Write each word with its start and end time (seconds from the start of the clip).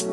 Hi, 0.00 0.06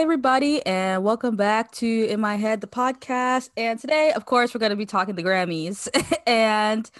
everybody, 0.00 0.64
and 0.66 1.02
welcome 1.02 1.36
back 1.36 1.70
to 1.72 1.86
In 1.86 2.20
My 2.20 2.36
Head, 2.36 2.60
the 2.60 2.66
podcast. 2.66 3.48
And 3.56 3.78
today, 3.78 4.12
of 4.14 4.26
course, 4.26 4.52
we're 4.52 4.60
going 4.60 4.68
to 4.68 4.76
be 4.76 4.84
talking 4.84 5.14
the 5.14 5.22
Grammys. 5.22 5.88
and 6.26 6.90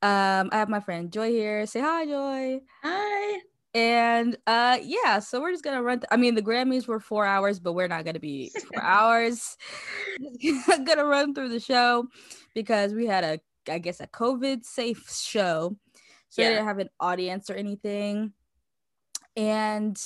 um, 0.00 0.48
I 0.52 0.56
have 0.56 0.70
my 0.70 0.80
friend 0.80 1.12
Joy 1.12 1.32
here. 1.32 1.66
Say 1.66 1.80
hi, 1.80 2.06
Joy. 2.06 2.62
Hi. 2.82 3.42
And 3.74 4.36
uh, 4.46 4.78
yeah, 4.82 5.18
so 5.18 5.40
we're 5.40 5.52
just 5.52 5.64
gonna 5.64 5.82
run. 5.82 6.00
Th- 6.00 6.08
I 6.10 6.16
mean, 6.16 6.34
the 6.34 6.42
Grammys 6.42 6.86
were 6.86 7.00
four 7.00 7.24
hours, 7.24 7.58
but 7.58 7.72
we're 7.72 7.88
not 7.88 8.04
gonna 8.04 8.20
be 8.20 8.50
four 8.72 8.82
hours. 8.82 9.56
gonna 10.84 11.04
run 11.04 11.34
through 11.34 11.48
the 11.48 11.60
show 11.60 12.06
because 12.54 12.92
we 12.92 13.06
had 13.06 13.24
a, 13.24 13.40
I 13.72 13.78
guess, 13.78 14.00
a 14.00 14.06
COVID 14.06 14.64
safe 14.64 15.10
show, 15.10 15.76
so 16.28 16.42
yeah. 16.42 16.48
we 16.48 16.54
didn't 16.54 16.66
have 16.66 16.78
an 16.80 16.90
audience 17.00 17.48
or 17.48 17.54
anything. 17.54 18.34
And 19.36 19.96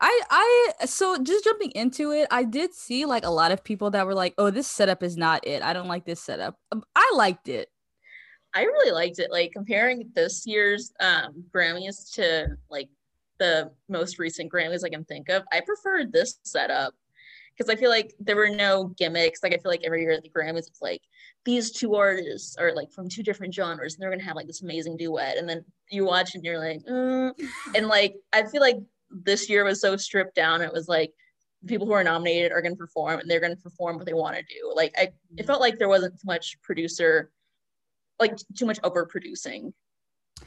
I 0.00 0.22
I 0.80 0.86
so 0.86 1.22
just 1.22 1.44
jumping 1.44 1.70
into 1.72 2.10
it, 2.10 2.26
I 2.32 2.42
did 2.42 2.74
see 2.74 3.04
like 3.04 3.24
a 3.24 3.30
lot 3.30 3.52
of 3.52 3.62
people 3.62 3.90
that 3.92 4.06
were 4.06 4.14
like, 4.14 4.34
"Oh, 4.38 4.50
this 4.50 4.66
setup 4.66 5.04
is 5.04 5.16
not 5.16 5.46
it. 5.46 5.62
I 5.62 5.72
don't 5.72 5.88
like 5.88 6.04
this 6.04 6.20
setup." 6.20 6.56
Um, 6.72 6.82
I 6.96 7.12
liked 7.14 7.48
it. 7.48 7.68
I 8.54 8.62
really 8.62 8.92
liked 8.92 9.18
it. 9.18 9.30
Like 9.30 9.52
comparing 9.52 10.10
this 10.14 10.46
year's 10.46 10.92
um 11.00 11.44
Grammys 11.54 12.12
to 12.14 12.56
like 12.70 12.88
the 13.38 13.70
most 13.88 14.18
recent 14.18 14.52
Grammys 14.52 14.84
I 14.84 14.88
can 14.88 15.04
think 15.04 15.28
of, 15.28 15.44
I 15.52 15.60
preferred 15.60 16.12
this 16.12 16.38
setup 16.42 16.94
because 17.56 17.72
I 17.72 17.76
feel 17.76 17.90
like 17.90 18.14
there 18.20 18.36
were 18.36 18.48
no 18.48 18.88
gimmicks. 18.96 19.42
Like 19.42 19.52
I 19.52 19.58
feel 19.58 19.70
like 19.70 19.84
every 19.84 20.02
year 20.02 20.12
at 20.12 20.22
the 20.22 20.30
Grammys, 20.30 20.68
it's 20.68 20.82
like 20.82 21.02
these 21.44 21.72
two 21.72 21.94
artists 21.94 22.56
are 22.56 22.74
like 22.74 22.92
from 22.92 23.08
two 23.08 23.22
different 23.22 23.54
genres, 23.54 23.94
and 23.94 24.02
they're 24.02 24.10
gonna 24.10 24.22
have 24.22 24.36
like 24.36 24.46
this 24.46 24.62
amazing 24.62 24.96
duet, 24.96 25.36
and 25.36 25.48
then 25.48 25.64
you 25.90 26.04
watch 26.04 26.34
and 26.34 26.44
you're 26.44 26.58
like, 26.58 26.80
mm. 26.88 27.32
and 27.74 27.88
like 27.88 28.14
I 28.32 28.44
feel 28.44 28.60
like 28.60 28.78
this 29.10 29.48
year 29.48 29.64
was 29.64 29.80
so 29.80 29.96
stripped 29.96 30.34
down. 30.34 30.62
It 30.62 30.72
was 30.72 30.88
like 30.88 31.12
people 31.66 31.86
who 31.86 31.92
are 31.92 32.04
nominated 32.04 32.52
are 32.52 32.62
to 32.62 32.76
perform 32.76 33.18
and 33.18 33.28
they're 33.28 33.40
to 33.40 33.56
perform 33.56 33.96
what 33.96 34.06
they 34.06 34.14
want 34.14 34.36
to 34.36 34.42
do. 34.42 34.72
Like 34.74 34.94
I, 34.96 35.08
it 35.36 35.46
felt 35.46 35.60
like 35.60 35.78
there 35.78 35.88
wasn't 35.88 36.14
much 36.24 36.60
producer, 36.62 37.30
like 38.20 38.36
too 38.56 38.66
much 38.66 38.80
overproducing. 38.82 39.72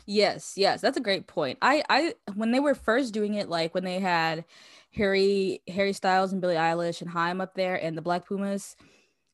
Yes, 0.06 0.54
yes, 0.56 0.82
that's 0.82 0.98
a 0.98 1.02
great 1.02 1.28
point. 1.28 1.58
I, 1.62 1.84
I, 1.90 2.16
when 2.36 2.52
they 2.52 2.60
were 2.60 2.76
first 2.76 3.14
doing 3.14 3.36
it, 3.36 3.50
like 3.50 3.74
when 3.74 3.84
they 3.84 4.00
had 4.00 4.46
Harry, 4.94 5.62
Harry 5.68 5.94
Styles 5.94 6.32
and 6.32 6.42
Billie 6.42 6.56
Eilish 6.56 7.02
and 7.02 7.10
Haim 7.10 7.42
up 7.42 7.56
there 7.56 7.76
and 7.76 7.98
the 7.98 8.02
Black 8.02 8.28
Pumas. 8.28 8.76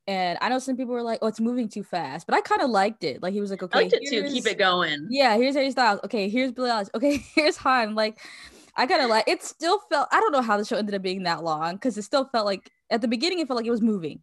And 0.08 0.38
I 0.42 0.50
know 0.50 0.60
some 0.60 0.78
people 0.78 0.94
were 0.94 1.04
like, 1.04 1.20
"Oh, 1.22 1.28
it's 1.28 1.42
moving 1.42 1.68
too 1.68 1.84
fast," 1.84 2.28
but 2.28 2.36
I 2.36 2.40
kind 2.40 2.62
of 2.62 2.70
liked 2.70 3.04
it. 3.04 3.22
Like 3.22 3.34
he 3.34 3.42
was 3.42 3.52
like, 3.52 3.62
"Okay, 3.62 3.80
I 3.80 3.82
liked 3.84 3.94
it 3.94 4.10
too. 4.10 4.24
Keep 4.24 4.48
it 4.48 4.58
going." 4.58 5.06
Yeah, 5.10 5.36
here's 5.36 5.54
Harry 5.54 5.70
Styles. 5.70 6.00
Okay, 6.06 6.30
here's 6.30 6.54
Billie 6.54 6.70
Eilish. 6.70 6.90
Okay, 6.96 7.18
here's 7.36 7.58
Haim. 7.58 7.94
Like, 7.94 8.18
I 8.78 8.86
gotta 8.86 9.08
like 9.08 9.28
it 9.28 9.44
still 9.44 9.80
felt 9.92 10.08
I 10.12 10.22
don't 10.22 10.32
know 10.32 10.42
how 10.42 10.56
the 10.56 10.64
show 10.64 10.78
ended 10.78 10.96
up 10.96 11.02
being 11.02 11.24
that 11.24 11.44
long 11.44 11.76
because 11.76 11.98
it 11.98 12.04
still 12.04 12.24
felt 12.26 12.46
like 12.46 12.72
at 12.90 13.02
the 13.02 13.08
beginning 13.10 13.40
it 13.40 13.48
felt 13.48 13.58
like 13.58 13.66
it 13.66 13.72
was 13.72 13.82
moving. 13.82 14.22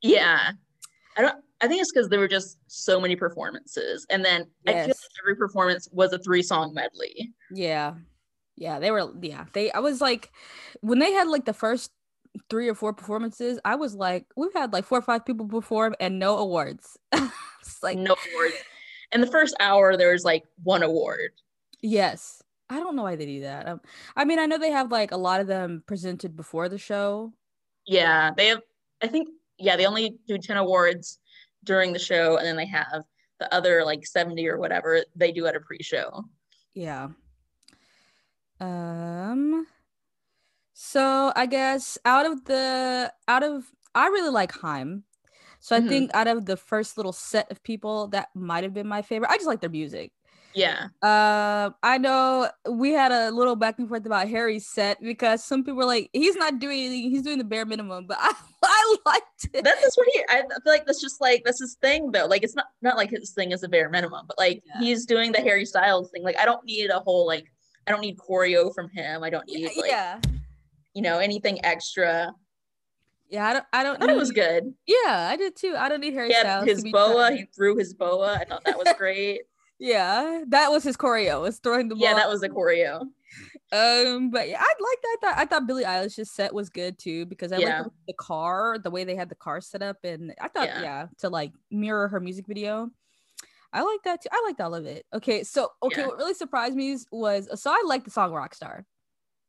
Yeah. 0.00 0.52
I 1.16 1.22
don't 1.22 1.42
I 1.60 1.68
think 1.68 1.80
it's 1.80 1.92
because 1.92 2.08
there 2.08 2.20
were 2.20 2.28
just 2.28 2.58
so 2.66 3.00
many 3.00 3.16
performances. 3.16 4.06
And 4.10 4.24
then 4.24 4.46
yes. 4.64 4.74
I 4.74 4.78
feel 4.80 4.88
like 4.88 4.96
every 5.22 5.36
performance 5.36 5.88
was 5.90 6.12
a 6.12 6.18
three 6.18 6.42
song 6.42 6.74
medley. 6.74 7.32
Yeah. 7.50 7.94
Yeah. 8.56 8.78
They 8.78 8.90
were 8.90 9.10
yeah. 9.22 9.46
They 9.52 9.70
I 9.72 9.78
was 9.78 10.00
like 10.00 10.30
when 10.80 10.98
they 10.98 11.12
had 11.12 11.28
like 11.28 11.46
the 11.46 11.54
first 11.54 11.90
three 12.50 12.68
or 12.68 12.74
four 12.74 12.92
performances, 12.92 13.58
I 13.64 13.76
was 13.76 13.94
like, 13.94 14.26
we've 14.36 14.52
had 14.52 14.72
like 14.72 14.84
four 14.84 14.98
or 14.98 15.02
five 15.02 15.24
people 15.24 15.46
perform 15.46 15.94
and 15.98 16.18
no 16.18 16.36
awards. 16.36 16.98
it's 17.12 17.82
like 17.82 17.98
no 17.98 18.14
awards. 18.34 18.56
And 19.12 19.22
the 19.22 19.30
first 19.30 19.56
hour, 19.60 19.96
there 19.96 20.12
was 20.12 20.24
like 20.24 20.44
one 20.62 20.82
award. 20.82 21.30
Yes. 21.80 22.42
I 22.68 22.80
don't 22.80 22.96
know 22.96 23.04
why 23.04 23.16
they 23.16 23.26
do 23.26 23.40
that. 23.42 23.68
Um, 23.68 23.80
I 24.16 24.24
mean, 24.24 24.38
I 24.38 24.46
know 24.46 24.58
they 24.58 24.72
have 24.72 24.90
like 24.90 25.12
a 25.12 25.16
lot 25.16 25.40
of 25.40 25.46
them 25.46 25.84
presented 25.86 26.36
before 26.36 26.68
the 26.68 26.78
show. 26.78 27.32
Yeah, 27.86 28.32
they 28.36 28.48
have. 28.48 28.60
I 29.02 29.06
think 29.06 29.28
yeah, 29.58 29.76
they 29.76 29.86
only 29.86 30.16
do 30.26 30.36
ten 30.38 30.56
awards 30.56 31.20
during 31.66 31.92
the 31.92 31.98
show, 31.98 32.38
and 32.38 32.46
then 32.46 32.56
they 32.56 32.66
have 32.66 33.02
the 33.38 33.52
other 33.54 33.84
like 33.84 34.06
seventy 34.06 34.48
or 34.48 34.58
whatever 34.58 35.04
they 35.14 35.30
do 35.30 35.46
at 35.46 35.54
a 35.54 35.60
pre-show. 35.60 36.24
Yeah. 36.72 37.08
Um. 38.60 39.66
So 40.72 41.32
I 41.36 41.46
guess 41.46 41.98
out 42.04 42.24
of 42.24 42.44
the 42.46 43.12
out 43.28 43.42
of 43.42 43.64
I 43.94 44.06
really 44.08 44.30
like 44.30 44.52
Haim 44.52 45.04
So 45.60 45.74
I 45.74 45.80
mm-hmm. 45.80 45.88
think 45.88 46.10
out 46.14 46.28
of 46.28 46.46
the 46.46 46.56
first 46.56 46.96
little 46.96 47.12
set 47.12 47.50
of 47.50 47.62
people, 47.62 48.08
that 48.08 48.28
might 48.34 48.64
have 48.64 48.74
been 48.74 48.86
my 48.86 49.02
favorite. 49.02 49.30
I 49.30 49.36
just 49.36 49.46
like 49.46 49.60
their 49.60 49.70
music. 49.70 50.12
Yeah. 50.54 50.88
Uh, 51.02 51.70
I 51.82 51.98
know 51.98 52.48
we 52.70 52.92
had 52.92 53.12
a 53.12 53.30
little 53.30 53.56
back 53.56 53.78
and 53.78 53.88
forth 53.88 54.06
about 54.06 54.28
Harry's 54.28 54.66
set 54.66 55.00
because 55.02 55.44
some 55.44 55.64
people 55.64 55.76
were 55.76 55.84
like, 55.84 56.08
he's 56.12 56.36
not 56.36 56.58
doing 56.58 56.78
anything, 56.86 57.10
he's 57.10 57.22
doing 57.22 57.38
the 57.38 57.44
bare 57.44 57.66
minimum. 57.66 58.06
But 58.06 58.18
I, 58.20 58.34
I 58.86 58.96
liked 59.06 59.48
it. 59.52 59.64
That's 59.64 59.80
just 59.82 59.96
what 59.96 60.08
he. 60.12 60.22
I 60.28 60.42
feel 60.42 60.72
like 60.72 60.86
that's 60.86 61.00
just 61.00 61.20
like 61.20 61.42
that's 61.44 61.60
his 61.60 61.76
thing 61.80 62.10
though. 62.12 62.26
Like 62.26 62.42
it's 62.42 62.54
not 62.54 62.66
not 62.82 62.96
like 62.96 63.10
his 63.10 63.32
thing 63.32 63.52
is 63.52 63.62
a 63.62 63.68
bare 63.68 63.88
minimum, 63.88 64.26
but 64.26 64.38
like 64.38 64.62
yeah. 64.66 64.80
he's 64.80 65.06
doing 65.06 65.32
the 65.32 65.40
Harry 65.40 65.64
Styles 65.64 66.10
thing. 66.10 66.22
Like 66.22 66.38
I 66.38 66.44
don't 66.44 66.64
need 66.64 66.90
a 66.90 67.00
whole 67.00 67.26
like 67.26 67.46
I 67.86 67.90
don't 67.90 68.00
need 68.00 68.18
choreo 68.18 68.74
from 68.74 68.88
him. 68.90 69.22
I 69.22 69.30
don't 69.30 69.46
need 69.46 69.70
like 69.76 69.90
yeah. 69.90 70.20
you 70.94 71.02
know 71.02 71.18
anything 71.18 71.64
extra. 71.64 72.32
Yeah, 73.28 73.46
I 73.46 73.52
don't. 73.54 73.64
I 73.72 73.82
don't. 73.82 73.96
I 73.96 73.98
thought 73.98 74.06
need, 74.06 74.12
it 74.12 74.18
was 74.18 74.30
good. 74.30 74.74
Yeah, 74.86 75.28
I 75.30 75.36
did 75.36 75.56
too. 75.56 75.74
I 75.76 75.88
don't 75.88 76.00
need 76.00 76.14
Harry 76.14 76.30
yeah, 76.30 76.40
Styles. 76.40 76.66
His 76.66 76.84
boa, 76.92 77.32
he 77.32 77.46
threw 77.56 77.76
his 77.76 77.92
boa. 77.92 78.38
I 78.40 78.44
thought 78.44 78.64
that 78.64 78.78
was 78.78 78.92
great. 78.98 79.42
Yeah, 79.78 80.42
that 80.48 80.70
was 80.70 80.84
his 80.84 80.96
choreo. 80.96 81.42
Was 81.42 81.58
throwing 81.58 81.88
the 81.88 81.96
ball. 81.96 82.04
Yeah, 82.04 82.14
that 82.14 82.28
was 82.28 82.40
the 82.40 82.48
choreo. 82.48 83.02
Um, 83.72 84.30
but 84.30 84.48
yeah, 84.48 84.60
I 84.60 84.74
like 84.80 85.02
that. 85.02 85.16
I 85.16 85.16
thought, 85.20 85.38
I 85.38 85.44
thought 85.44 85.66
Billie 85.66 85.84
Eilish's 85.84 86.30
set 86.30 86.54
was 86.54 86.70
good 86.70 86.98
too 86.98 87.26
because 87.26 87.50
I 87.52 87.58
yeah. 87.58 87.84
the 88.06 88.14
car, 88.14 88.78
the 88.78 88.90
way 88.90 89.02
they 89.04 89.16
had 89.16 89.28
the 89.28 89.34
car 89.34 89.60
set 89.60 89.82
up, 89.82 89.98
and 90.04 90.32
I 90.40 90.48
thought 90.48 90.68
yeah. 90.68 90.82
yeah. 90.82 91.06
to 91.18 91.28
like 91.28 91.52
mirror 91.70 92.08
her 92.08 92.20
music 92.20 92.46
video. 92.46 92.90
I 93.72 93.82
like 93.82 94.02
that 94.04 94.22
too. 94.22 94.28
I 94.30 94.42
liked 94.46 94.60
all 94.60 94.74
of 94.74 94.86
it. 94.86 95.04
Okay, 95.12 95.42
so 95.42 95.70
okay, 95.82 96.02
yeah. 96.02 96.06
what 96.06 96.16
really 96.16 96.34
surprised 96.34 96.76
me 96.76 96.96
was 97.10 97.48
so 97.60 97.70
I 97.70 97.82
like 97.86 98.04
the 98.04 98.10
song 98.10 98.30
Rockstar. 98.30 98.84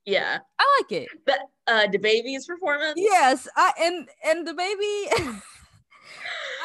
Yeah, 0.05 0.39
I 0.57 0.81
like 0.81 0.91
it. 0.91 1.09
But 1.25 1.39
uh, 1.67 1.87
DaBaby's 1.87 2.47
performance. 2.47 2.95
Yes, 2.97 3.47
I 3.55 3.71
and 3.79 4.09
and 4.25 4.47
the 4.47 4.53
baby. 4.53 5.41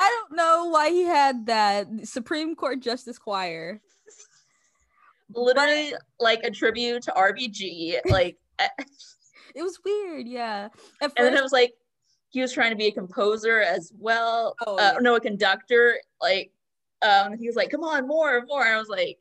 I 0.00 0.08
don't 0.10 0.36
know 0.36 0.68
why 0.68 0.90
he 0.90 1.02
had 1.02 1.46
that 1.46 1.86
Supreme 2.04 2.56
Court 2.56 2.80
Justice 2.80 3.18
Choir. 3.18 3.80
Literally, 5.34 5.94
like 6.20 6.42
a 6.44 6.50
tribute 6.50 7.02
to 7.04 7.12
RBG. 7.12 8.00
Like, 8.06 8.36
it 9.54 9.62
was 9.62 9.78
weird. 9.84 10.26
Yeah. 10.26 10.68
First, 11.00 11.14
and 11.16 11.26
then 11.26 11.36
it 11.36 11.42
was 11.42 11.52
like 11.52 11.72
he 12.30 12.40
was 12.40 12.52
trying 12.52 12.70
to 12.70 12.76
be 12.76 12.86
a 12.86 12.92
composer 12.92 13.60
as 13.60 13.92
well. 13.98 14.54
Oh, 14.66 14.76
uh, 14.76 14.92
yeah. 14.94 14.98
no, 15.00 15.16
a 15.16 15.20
conductor. 15.20 15.96
Like, 16.20 16.50
um, 17.02 17.36
he 17.36 17.46
was 17.46 17.56
like, 17.56 17.70
"Come 17.70 17.84
on, 17.84 18.06
more, 18.06 18.42
more." 18.46 18.64
I 18.64 18.78
was 18.78 18.88
like, 18.88 19.18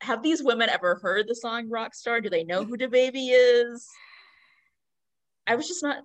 "Have 0.00 0.22
these 0.22 0.42
women 0.42 0.68
ever 0.68 0.96
heard 0.96 1.28
the 1.28 1.34
song 1.34 1.68
Rockstar? 1.68 2.22
Do 2.22 2.28
they 2.28 2.44
know 2.44 2.64
who 2.64 2.76
DaBaby 2.76 3.28
is?" 3.32 3.86
I 5.46 5.54
was 5.54 5.68
just 5.68 5.82
not 5.82 6.04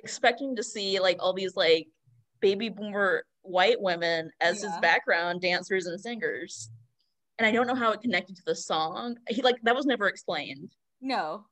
expecting 0.00 0.56
to 0.56 0.62
see 0.62 0.98
like 1.00 1.16
all 1.20 1.32
these 1.32 1.56
like 1.56 1.88
baby 2.40 2.68
boomer 2.68 3.24
white 3.42 3.80
women 3.80 4.30
as 4.40 4.62
yeah. 4.62 4.70
his 4.70 4.80
background 4.80 5.40
dancers 5.40 5.86
and 5.86 6.00
singers. 6.00 6.70
And 7.40 7.46
I 7.46 7.52
don't 7.52 7.66
know 7.66 7.74
how 7.74 7.90
it 7.92 8.02
connected 8.02 8.36
to 8.36 8.42
the 8.44 8.54
song. 8.54 9.16
He 9.26 9.40
like 9.40 9.56
that 9.62 9.74
was 9.74 9.86
never 9.86 10.08
explained. 10.08 10.74
No. 11.00 11.46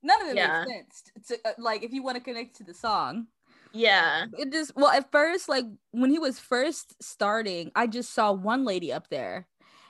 None 0.00 0.22
of 0.22 0.28
it 0.28 0.36
yeah. 0.36 0.64
makes 0.68 1.02
sense. 1.16 1.28
To, 1.42 1.48
uh, 1.48 1.52
like 1.58 1.82
if 1.82 1.92
you 1.92 2.04
want 2.04 2.16
to 2.16 2.22
connect 2.22 2.54
to 2.58 2.64
the 2.64 2.72
song. 2.72 3.26
Yeah. 3.72 4.26
It 4.38 4.52
just 4.52 4.76
well 4.76 4.92
at 4.92 5.10
first 5.10 5.48
like 5.48 5.64
when 5.90 6.10
he 6.10 6.20
was 6.20 6.38
first 6.38 6.94
starting, 7.02 7.72
I 7.74 7.88
just 7.88 8.14
saw 8.14 8.30
one 8.30 8.64
lady 8.64 8.92
up 8.92 9.08
there. 9.10 9.48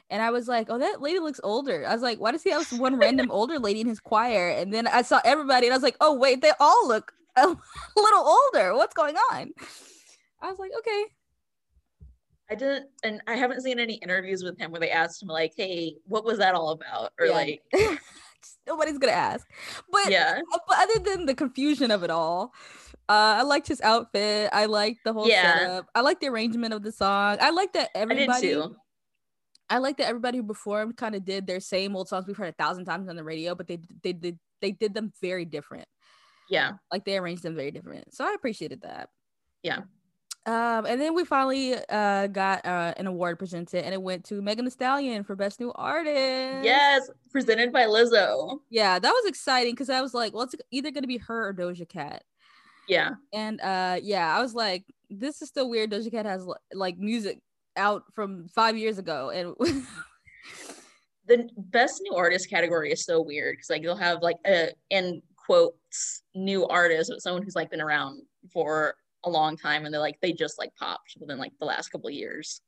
And 0.09 0.23
I 0.23 0.31
was 0.31 0.49
like, 0.49 0.69
oh, 0.71 0.79
that 0.79 1.03
lady 1.03 1.19
looks 1.19 1.41
older. 1.45 1.85
I 1.87 1.93
was 1.93 2.01
like, 2.01 2.19
why 2.19 2.33
does 2.33 2.43
he 2.43 2.51
have 2.51 2.67
one 2.79 2.97
random 2.97 3.31
older 3.31 3.59
lady 3.59 3.83
in 3.83 3.89
his 3.89 4.01
choir? 4.01 4.49
And 4.49 4.73
then 4.73 4.87
I 4.87 5.03
saw 5.03 5.21
everybody 5.23 5.67
and 5.67 5.75
I 5.75 5.77
was 5.77 5.83
like, 5.83 5.99
oh, 6.01 6.15
wait, 6.15 6.41
they 6.41 6.53
all 6.59 6.89
look 6.89 7.13
a 7.37 7.47
little 7.95 8.39
older. 8.55 8.75
What's 8.75 8.95
going 8.95 9.17
on? 9.33 9.53
I 10.41 10.49
was 10.49 10.59
like, 10.59 10.71
okay. 10.79 11.05
I 12.51 12.55
didn't, 12.55 12.87
and 13.03 13.21
I 13.27 13.35
haven't 13.35 13.63
seen 13.63 13.79
any 13.79 13.95
interviews 13.95 14.45
with 14.45 14.59
him 14.59 14.71
where 14.71 14.81
they 14.81 14.91
asked 14.91 15.23
him 15.23 15.29
like, 15.29 15.53
"Hey, 15.57 15.97
what 16.05 16.25
was 16.25 16.39
that 16.39 16.55
all 16.55 16.71
about?" 16.71 17.13
Or 17.19 17.27
yeah. 17.27 17.33
like, 17.33 17.63
nobody's 18.67 18.99
gonna 18.99 19.13
ask. 19.13 19.47
But 19.91 20.11
yeah, 20.11 20.41
uh, 20.53 20.59
but 20.69 20.79
other 20.79 20.99
than 21.01 21.27
the 21.27 21.35
confusion 21.35 21.91
of 21.91 22.05
it 22.05 22.11
all, 22.11 22.55
uh, 23.09 23.39
I 23.39 23.43
liked 23.43 23.67
his 23.67 23.81
outfit. 23.81 24.51
I 24.53 24.67
liked 24.67 25.01
the 25.05 25.13
whole 25.13 25.29
yeah. 25.29 25.59
setup. 25.59 25.87
I 25.95 26.03
liked 26.03 26.21
the 26.21 26.29
arrangement 26.29 26.73
of 26.73 26.83
the 26.83 26.93
song. 26.93 27.39
I 27.41 27.51
like 27.51 27.73
that 27.73 27.91
everybody. 27.95 28.55
I, 28.55 28.69
I 29.69 29.79
like 29.79 29.97
that 29.97 30.07
everybody 30.07 30.39
who 30.39 30.45
performed 30.45 30.97
kind 30.97 31.17
of 31.17 31.25
did 31.25 31.49
their 31.49 31.59
same 31.59 31.97
old 31.97 32.09
songs 32.09 32.27
we've 32.29 32.37
heard 32.37 32.49
a 32.49 32.63
thousand 32.63 32.85
times 32.85 33.09
on 33.09 33.17
the 33.17 33.25
radio, 33.25 33.57
but 33.57 33.67
they 33.67 33.81
they 34.05 34.13
did 34.13 34.39
they 34.61 34.71
did 34.71 34.95
them 34.95 35.13
very 35.21 35.45
different. 35.45 35.89
Yeah, 36.49 36.75
like 36.93 37.05
they 37.05 37.19
arranged 37.19 37.43
them 37.43 37.57
very 37.57 37.73
different. 37.73 38.15
So 38.15 38.25
I 38.25 38.35
appreciated 38.35 38.83
that. 38.83 39.09
Yeah. 39.63 39.81
Um, 40.47 40.87
and 40.87 41.01
then 41.01 41.13
we 41.13 41.25
finally 41.25 41.75
uh 41.89 42.29
got 42.29 42.65
uh 42.65 42.95
an 42.97 43.09
award 43.09 43.39
presented, 43.39 43.85
and 43.85 43.93
it 43.93 44.01
went 44.01 44.25
to 44.27 44.41
Megan 44.41 44.65
Thee 44.65 44.71
Stallion 44.71 45.25
for 45.25 45.35
Best 45.35 45.59
New 45.59 45.73
Artist. 45.75 46.65
Yes, 46.65 47.11
presented 47.33 47.73
by 47.73 47.87
Lizzo. 47.87 48.61
Yeah, 48.71 48.99
that 48.99 49.11
was 49.11 49.27
exciting 49.27 49.75
because 49.75 49.91
I 49.91 50.01
was 50.01 50.15
like, 50.15 50.33
well, 50.33 50.45
it's 50.45 50.55
either 50.71 50.93
gonna 50.93 51.09
be 51.09 51.19
her 51.19 51.49
or 51.49 51.55
Doja 51.55 51.89
Cat. 51.89 52.23
Yeah. 52.89 53.15
And 53.33 53.61
uh, 53.61 53.99
yeah, 54.01 54.37
I 54.37 54.41
was 54.41 54.55
like, 54.55 54.85
this 55.11 55.43
is 55.43 55.49
still 55.49 55.69
weird. 55.69 55.91
Doja 55.91 56.11
Cat 56.11 56.27
has 56.27 56.47
like 56.73 56.97
music 56.99 57.41
out 57.77 58.05
from 58.15 58.49
five 58.49 58.77
years 58.77 58.99
ago, 58.99 59.31
and 59.31 59.55
the 61.27 61.49
best 61.57 62.01
new 62.03 62.15
artist 62.15 62.49
category 62.49 62.93
is 62.93 63.05
so 63.05 63.21
weird 63.21 63.55
because 63.57 63.71
like 63.71 63.83
you'll 63.83 63.97
have 63.97 64.23
like 64.23 64.37
a 64.47 64.71
in 64.91 65.23
quotes 65.35 66.23
new 66.35 66.67
artist, 66.67 67.11
but 67.11 67.23
someone 67.23 67.43
who's 67.43 67.57
like 67.57 67.71
been 67.71 67.81
around 67.81 68.23
for 68.53 68.95
a 69.27 69.31
long 69.31 69.57
time 69.57 69.85
and 69.85 69.93
they're 69.93 70.01
like 70.01 70.21
they 70.21 70.33
just 70.33 70.59
like 70.59 70.75
popped 70.77 71.17
within 71.21 71.39
like 71.39 71.53
the 71.59 71.67
last 71.67 71.89
couple 71.89 72.09
years. 72.11 72.61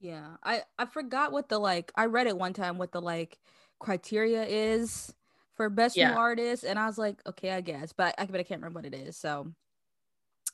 Yeah. 0.00 0.36
I 0.42 0.62
I 0.78 0.86
forgot 0.86 1.32
what 1.32 1.48
the 1.48 1.58
like 1.58 1.92
I 1.96 2.06
read 2.06 2.26
it 2.26 2.36
one 2.36 2.52
time 2.52 2.78
what 2.78 2.92
the 2.92 3.00
like 3.00 3.38
criteria 3.78 4.44
is 4.44 5.14
for 5.54 5.68
best 5.70 5.96
yeah. 5.96 6.10
new 6.10 6.18
artist 6.18 6.64
and 6.64 6.78
I 6.78 6.86
was 6.86 6.98
like 6.98 7.20
okay 7.26 7.52
I 7.52 7.60
guess 7.60 7.92
but 7.92 8.14
I 8.18 8.26
but 8.26 8.40
I 8.40 8.42
can't 8.42 8.60
remember 8.60 8.78
what 8.78 8.86
it 8.86 8.94
is. 8.94 9.16
So 9.16 9.52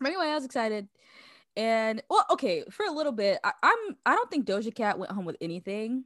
but 0.00 0.08
anyway, 0.08 0.26
I 0.26 0.34
was 0.34 0.44
excited. 0.44 0.88
And 1.56 2.02
well, 2.10 2.26
okay, 2.30 2.64
for 2.70 2.84
a 2.84 2.90
little 2.90 3.12
bit, 3.12 3.38
I, 3.44 3.52
I'm 3.62 3.96
I 4.04 4.14
don't 4.14 4.30
think 4.30 4.46
Doja 4.46 4.74
Cat 4.74 4.98
went 4.98 5.12
home 5.12 5.24
with 5.24 5.36
anything. 5.40 6.04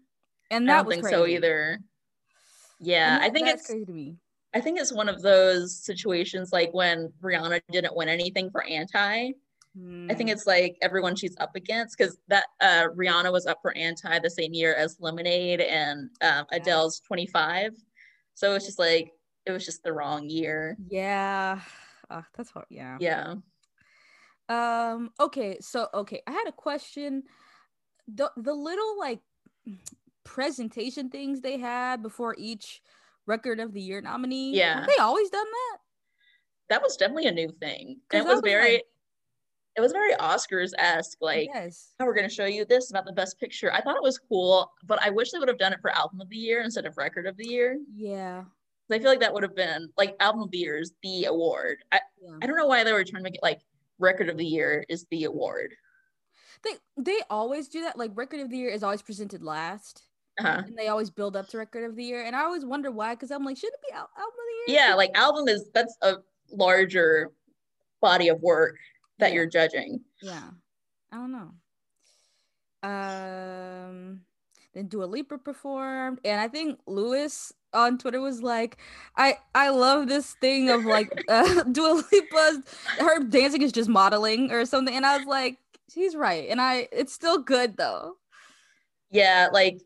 And 0.51 0.69
that 0.69 0.73
I 0.73 0.77
don't 0.83 0.91
think 0.91 1.03
crazy. 1.03 1.17
so 1.17 1.27
either. 1.27 1.81
Yeah, 2.81 3.19
I 3.21 3.31
think 3.31 3.49
it's 3.49 3.67
crazy 3.67 3.85
to 3.85 3.93
me. 3.93 4.17
I 4.55 4.61
think 4.61 4.81
it's 4.81 4.93
one 4.93 5.09
of 5.09 5.23
those 5.23 5.77
situations 5.77 6.53
like 6.53 6.73
when 6.73 7.13
Rihanna 7.23 7.61
didn't 7.71 7.97
win 7.97 8.09
anything 8.09 8.51
for 8.51 8.65
anti. 8.65 9.33
Mm. 9.79 10.11
I 10.11 10.15
think 10.15 10.31
hmm. 10.31 10.33
it's 10.33 10.47
like 10.47 10.77
everyone 10.81 11.15
she's 11.15 11.37
up 11.39 11.55
against 11.55 11.99
because 11.99 12.19
that 12.29 12.47
uh, 12.61 12.87
Rihanna 12.97 13.31
was 13.31 13.47
up 13.47 13.59
for 13.61 13.77
anti 13.77 14.19
the 14.19 14.31
same 14.31 14.55
year 14.55 14.75
as 14.75 14.97
Lemonade 15.01 15.61
and 15.61 16.11
um, 16.23 16.47
Adele's 16.51 17.01
25. 17.01 17.75
So 18.35 18.55
it's 18.55 18.65
just 18.65 18.79
like 18.79 19.13
it 19.45 19.53
was 19.53 19.65
just 19.65 19.83
the 19.83 19.93
wrong 19.93 20.29
year. 20.29 20.77
Yeah. 20.89 21.61
Oh, 22.11 22.25
that's 22.37 22.51
hard. 22.51 22.67
Yeah. 22.71 22.97
Yeah. 23.01 23.35
Um, 24.49 25.11
okay, 25.21 25.59
so 25.61 25.89
okay, 25.93 26.23
I 26.27 26.33
had 26.33 26.49
a 26.49 26.53
question. 26.53 27.25
The 28.07 28.31
the 28.37 28.55
little 28.55 28.99
like 28.99 29.21
presentation 30.25 31.11
things 31.11 31.41
they 31.41 31.59
had 31.59 32.03
before 32.03 32.35
each 32.39 32.81
record 33.29 33.61
of 33.61 33.73
the 33.73 33.81
year 33.81 34.01
nominee. 34.01 34.57
Yeah. 34.57 34.81
Have 34.81 34.89
they 34.89 34.97
always 34.97 35.31
done 35.31 35.47
that? 35.47 35.79
That 36.71 36.83
was 36.83 36.97
definitely 36.97 37.27
a 37.27 37.33
new 37.33 37.51
thing. 37.61 38.01
And 38.13 38.21
it 38.21 38.27
was, 38.27 38.37
was 38.37 38.51
very 38.51 38.73
like, 38.75 38.85
it 39.77 39.81
was 39.81 39.93
very 39.93 40.15
Oscars 40.15 40.73
esque, 40.77 41.19
like 41.21 41.49
yes. 41.55 41.95
oh, 42.01 42.05
we're 42.05 42.15
gonna 42.15 42.29
show 42.29 42.47
you 42.47 42.65
this 42.65 42.91
about 42.91 43.07
the 43.07 43.13
best 43.13 43.39
picture. 43.39 43.73
I 43.73 43.81
thought 43.81 43.97
it 43.97 44.03
was 44.03 44.19
cool, 44.19 44.71
but 44.85 45.01
I 45.03 45.11
wish 45.11 45.31
they 45.31 45.39
would 45.39 45.49
have 45.49 45.59
done 45.59 45.73
it 45.73 45.81
for 45.81 45.91
album 45.91 46.21
of 46.21 46.29
the 46.29 46.37
year 46.37 46.63
instead 46.63 46.85
of 46.85 46.97
record 46.97 47.27
of 47.27 47.37
the 47.37 47.47
year. 47.47 47.79
Yeah. 47.95 48.45
I 48.91 48.99
feel 48.99 49.11
like 49.11 49.21
that 49.21 49.33
would 49.33 49.43
have 49.43 49.55
been 49.55 49.91
like 49.97 50.17
album 50.19 50.43
of 50.43 50.51
the 50.51 50.59
year 50.59 50.79
is 50.79 50.95
the 51.03 51.27
award. 51.27 51.79
I, 51.93 52.01
yeah. 52.21 52.39
I 52.43 52.47
don't 52.47 52.57
know 52.57 52.67
why 52.67 52.85
they 52.85 52.93
were 52.93 53.05
trying 53.05 53.21
to 53.21 53.25
make 53.25 53.35
it 53.35 53.43
like 53.43 53.61
record 53.99 54.29
of 54.29 54.39
the 54.39 54.47
year 54.47 54.85
is 54.89 55.07
the 55.11 55.25
award. 55.25 55.75
They 56.65 56.73
they 56.97 57.21
always 57.31 57.69
do 57.69 57.83
that. 57.83 57.99
Like 57.99 58.13
record 58.15 58.41
of 58.41 58.51
the 58.51 58.57
year 58.57 58.71
is 58.71 58.83
always 58.83 59.03
presented 59.03 59.43
last. 59.43 60.03
Uh-huh. 60.39 60.63
And 60.67 60.77
they 60.77 60.89
always 60.89 61.11
build 61.11 61.37
up 61.37 61.49
to 61.49 61.59
record 61.59 61.85
of 61.85 61.97
the 61.97 62.05
year. 62.05 62.25
And 62.25 62.37
I 62.37 62.43
always 62.43 62.65
wonder 62.65 62.91
why, 62.91 63.15
because 63.15 63.31
I'm 63.31 63.45
like, 63.45 63.57
should 63.57 63.73
it 63.73 63.81
be 63.89 63.93
al- 63.93 64.11
album 64.17 64.27
of 64.27 64.67
the 64.67 64.73
year? 64.73 64.81
Yeah, 64.81 64.95
like 64.95 65.11
album 65.17 65.49
is 65.49 65.69
that's 65.75 65.97
a 66.03 66.17
larger 66.53 67.33
body 68.01 68.29
of 68.29 68.41
work 68.41 68.77
that 69.19 69.31
yeah. 69.31 69.35
you're 69.35 69.47
judging. 69.47 70.01
Yeah. 70.23 70.51
I 71.13 71.17
don't 71.17 71.33
know. 71.33 71.51
Um 72.89 74.21
then 74.75 74.87
Dua 74.87 75.05
Lipa 75.05 75.39
performed, 75.39 76.21
and 76.25 76.41
I 76.41 76.47
think 76.47 76.79
Lewis 76.87 77.53
on 77.73 77.99
Twitter 77.99 78.21
was 78.21 78.43
like, 78.43 78.79
I 79.17 79.39
I 79.55 79.71
love 79.71 80.09
this 80.09 80.35
thing 80.41 80.71
of 80.71 80.85
like 80.85 81.25
uh, 81.29 81.63
Dua 81.73 82.05
Lipa's 82.13 82.61
her 82.99 83.25
dancing 83.25 83.63
is 83.63 83.73
just 83.73 83.89
modeling 83.89 84.53
or 84.53 84.65
something, 84.67 84.95
and 84.95 85.07
I 85.07 85.17
was 85.17 85.27
like, 85.27 85.59
she's 85.93 86.15
right, 86.15 86.49
and 86.49 86.61
I 86.61 86.89
it's 86.93 87.13
still 87.13 87.39
good 87.39 87.77
though. 87.77 88.17
Yeah, 89.11 89.49
like 89.53 89.81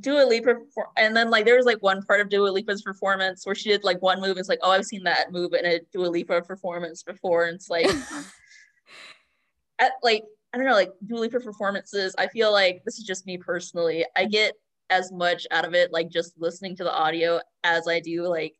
Dua 0.00 0.24
Lipa, 0.24 0.56
and 0.96 1.16
then 1.16 1.30
like 1.30 1.44
there 1.44 1.56
was 1.56 1.66
like 1.66 1.82
one 1.82 2.02
part 2.02 2.20
of 2.20 2.28
Dua 2.28 2.48
Lipa's 2.48 2.82
performance 2.82 3.46
where 3.46 3.54
she 3.54 3.68
did 3.68 3.84
like 3.84 4.02
one 4.02 4.20
move. 4.20 4.38
It's 4.38 4.48
like, 4.48 4.58
oh, 4.62 4.72
I've 4.72 4.84
seen 4.84 5.04
that 5.04 5.30
move 5.30 5.52
in 5.52 5.64
a 5.64 5.80
Dua 5.92 6.06
Lipa 6.06 6.42
performance 6.42 7.04
before, 7.04 7.44
and 7.44 7.54
it's 7.54 7.70
like, 7.70 7.86
at, 9.78 9.92
like 10.02 10.24
I 10.52 10.56
don't 10.56 10.66
know, 10.66 10.74
like 10.74 10.92
Dua 11.06 11.20
Lipa 11.20 11.38
performances. 11.38 12.14
I 12.18 12.26
feel 12.26 12.50
like 12.50 12.82
this 12.84 12.98
is 12.98 13.04
just 13.04 13.24
me 13.24 13.38
personally. 13.38 14.04
I 14.16 14.24
get 14.24 14.54
as 14.90 15.12
much 15.12 15.46
out 15.50 15.64
of 15.64 15.74
it 15.74 15.92
like 15.92 16.10
just 16.10 16.34
listening 16.38 16.76
to 16.76 16.84
the 16.84 16.92
audio 16.92 17.40
as 17.62 17.86
I 17.86 18.00
do 18.00 18.26
like 18.26 18.54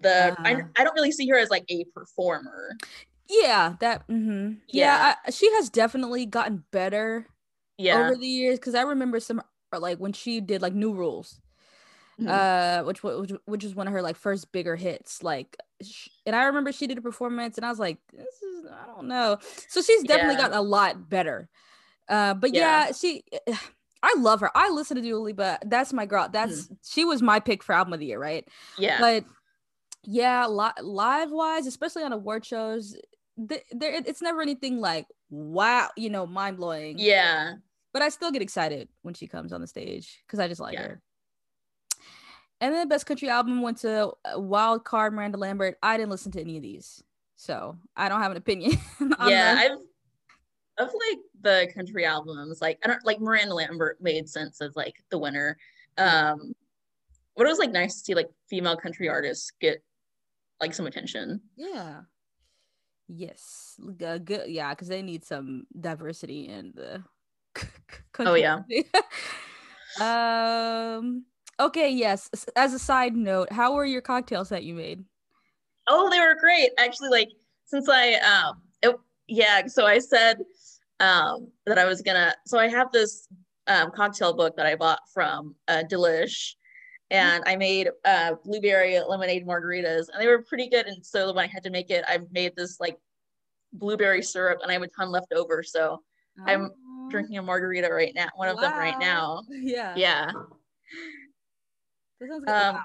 the. 0.00 0.32
Uh, 0.32 0.34
I 0.38 0.62
I 0.76 0.84
don't 0.84 0.94
really 0.94 1.12
see 1.12 1.28
her 1.28 1.38
as 1.38 1.50
like 1.50 1.64
a 1.68 1.84
performer. 1.94 2.76
Yeah, 3.28 3.76
that. 3.78 4.08
Mm-hmm. 4.08 4.54
Yeah, 4.68 4.84
yeah 4.84 5.14
I, 5.24 5.30
she 5.30 5.48
has 5.52 5.70
definitely 5.70 6.26
gotten 6.26 6.64
better. 6.72 7.28
Yeah. 7.78 7.98
over 7.98 8.14
the 8.14 8.26
years 8.26 8.58
because 8.58 8.74
I 8.74 8.82
remember 8.82 9.20
some 9.20 9.40
or 9.72 9.78
like 9.78 9.98
when 9.98 10.12
she 10.12 10.40
did 10.40 10.62
like 10.62 10.74
New 10.74 10.92
Rules, 10.92 11.40
mm-hmm. 12.20 12.28
uh, 12.28 12.84
which 12.84 13.02
which 13.02 13.32
which 13.44 13.64
was 13.64 13.74
one 13.74 13.86
of 13.86 13.92
her 13.92 14.02
like 14.02 14.16
first 14.16 14.52
bigger 14.52 14.76
hits. 14.76 15.22
Like, 15.22 15.56
and 16.26 16.36
I 16.36 16.44
remember 16.44 16.72
she 16.72 16.86
did 16.86 16.98
a 16.98 17.02
performance, 17.02 17.56
and 17.56 17.64
I 17.64 17.70
was 17.70 17.78
like, 17.78 17.98
this 18.12 18.42
is 18.42 18.66
I 18.66 18.86
don't 18.86 19.08
know. 19.08 19.38
So 19.68 19.82
she's 19.82 20.02
definitely 20.02 20.34
yeah. 20.34 20.42
gotten 20.42 20.58
a 20.58 20.62
lot 20.62 21.08
better. 21.08 21.48
Uh, 22.08 22.34
but 22.34 22.54
yeah. 22.54 22.86
yeah, 22.86 22.92
she. 22.92 23.24
I 24.02 24.14
love 24.16 24.40
her. 24.40 24.50
I 24.56 24.70
listen 24.70 24.96
to 24.96 25.02
Dua 25.02 25.18
Lipa. 25.18 25.58
That's 25.66 25.92
my 25.92 26.06
girl. 26.06 26.26
That's 26.32 26.62
mm-hmm. 26.62 26.74
she 26.82 27.04
was 27.04 27.20
my 27.20 27.38
pick 27.38 27.62
for 27.62 27.74
album 27.74 27.92
of 27.92 28.00
the 28.00 28.06
year, 28.06 28.18
right? 28.18 28.48
Yeah. 28.78 28.98
But 28.98 29.26
yeah, 30.04 30.46
li- 30.46 30.82
live 30.82 31.30
wise, 31.30 31.66
especially 31.66 32.04
on 32.04 32.14
award 32.14 32.46
shows, 32.46 32.96
there 33.36 33.60
it's 33.70 34.22
never 34.22 34.40
anything 34.40 34.80
like 34.80 35.06
wow, 35.28 35.90
you 35.98 36.08
know, 36.08 36.26
mind 36.26 36.56
blowing. 36.56 36.98
Yeah 36.98 37.56
but 37.92 38.02
I 38.02 38.08
still 38.08 38.30
get 38.30 38.42
excited 38.42 38.88
when 39.02 39.14
she 39.14 39.26
comes 39.26 39.52
on 39.52 39.60
the 39.60 39.66
stage 39.66 40.22
because 40.26 40.38
I 40.38 40.48
just 40.48 40.60
like 40.60 40.74
yeah. 40.74 40.82
her. 40.82 41.02
And 42.60 42.74
then 42.74 42.80
the 42.80 42.94
best 42.94 43.06
country 43.06 43.28
album 43.30 43.62
went 43.62 43.78
to 43.78 44.12
uh, 44.24 44.38
Wild 44.38 44.84
Card 44.84 45.14
Miranda 45.14 45.38
Lambert. 45.38 45.78
I 45.82 45.96
didn't 45.96 46.10
listen 46.10 46.32
to 46.32 46.40
any 46.40 46.56
of 46.56 46.62
these, 46.62 47.02
so 47.36 47.76
I 47.96 48.08
don't 48.08 48.20
have 48.20 48.32
an 48.32 48.36
opinion. 48.36 48.72
yeah, 49.26 49.56
I've 49.58 49.78
of 50.80 50.88
like 50.88 51.18
the 51.42 51.72
country 51.74 52.04
albums, 52.04 52.60
like 52.60 52.78
I 52.84 52.88
don't 52.88 53.04
like 53.04 53.20
Miranda 53.20 53.54
Lambert 53.54 53.98
made 54.00 54.28
sense 54.28 54.60
as 54.60 54.74
like 54.76 54.94
the 55.10 55.18
winner. 55.18 55.56
Um, 55.98 56.54
but 57.36 57.46
it 57.46 57.50
was 57.50 57.58
like 57.58 57.70
nice 57.70 57.94
to 57.94 58.00
see 58.00 58.14
like 58.14 58.28
female 58.48 58.76
country 58.76 59.08
artists 59.08 59.52
get 59.60 59.82
like 60.60 60.74
some 60.74 60.86
attention. 60.86 61.40
Yeah. 61.56 62.00
Yes. 63.08 63.78
Good. 63.96 64.30
Yeah, 64.46 64.70
because 64.70 64.88
they 64.88 65.02
need 65.02 65.24
some 65.24 65.64
diversity 65.78 66.48
in 66.48 66.72
the 66.74 67.02
oh 68.18 68.34
yeah. 68.34 68.60
um. 70.00 71.24
Okay. 71.58 71.90
Yes. 71.90 72.30
As 72.56 72.72
a 72.74 72.78
side 72.78 73.14
note, 73.14 73.52
how 73.52 73.74
were 73.74 73.84
your 73.84 74.00
cocktails 74.00 74.48
that 74.48 74.64
you 74.64 74.74
made? 74.74 75.04
Oh, 75.88 76.08
they 76.10 76.20
were 76.20 76.36
great. 76.40 76.70
Actually, 76.78 77.10
like 77.10 77.28
since 77.66 77.88
I 77.88 78.14
um, 78.14 78.62
it, 78.82 78.96
yeah. 79.28 79.66
So 79.66 79.86
I 79.86 79.98
said 79.98 80.38
um 81.00 81.48
that 81.66 81.78
I 81.78 81.84
was 81.84 82.02
gonna. 82.02 82.34
So 82.46 82.58
I 82.58 82.68
have 82.68 82.92
this 82.92 83.28
um 83.66 83.90
cocktail 83.90 84.34
book 84.34 84.56
that 84.56 84.66
I 84.66 84.76
bought 84.76 85.00
from 85.12 85.54
uh, 85.68 85.82
Delish 85.90 86.54
and 87.10 87.42
I 87.46 87.56
made 87.56 87.88
uh, 88.04 88.34
blueberry 88.44 88.98
lemonade 89.00 89.46
margaritas, 89.46 90.08
and 90.12 90.20
they 90.20 90.28
were 90.28 90.42
pretty 90.42 90.68
good. 90.68 90.86
And 90.86 91.04
so 91.04 91.32
when 91.32 91.44
I 91.44 91.48
had 91.48 91.62
to 91.64 91.70
make 91.70 91.90
it, 91.90 92.04
I 92.06 92.18
made 92.30 92.54
this 92.56 92.78
like 92.78 92.96
blueberry 93.72 94.22
syrup, 94.22 94.60
and 94.62 94.70
I 94.70 94.74
have 94.74 94.82
a 94.82 94.88
ton 94.88 95.10
left 95.10 95.32
over. 95.32 95.62
So 95.62 96.02
oh. 96.38 96.44
I'm 96.46 96.70
drinking 97.10 97.38
a 97.38 97.42
margarita 97.42 97.88
right 97.92 98.14
now, 98.14 98.28
one 98.36 98.48
of 98.48 98.56
wow. 98.56 98.62
them 98.62 98.78
right 98.78 98.98
now. 98.98 99.42
Yeah. 99.50 99.94
Yeah. 99.96 100.30
Um, 102.22 102.42
wow. 102.46 102.82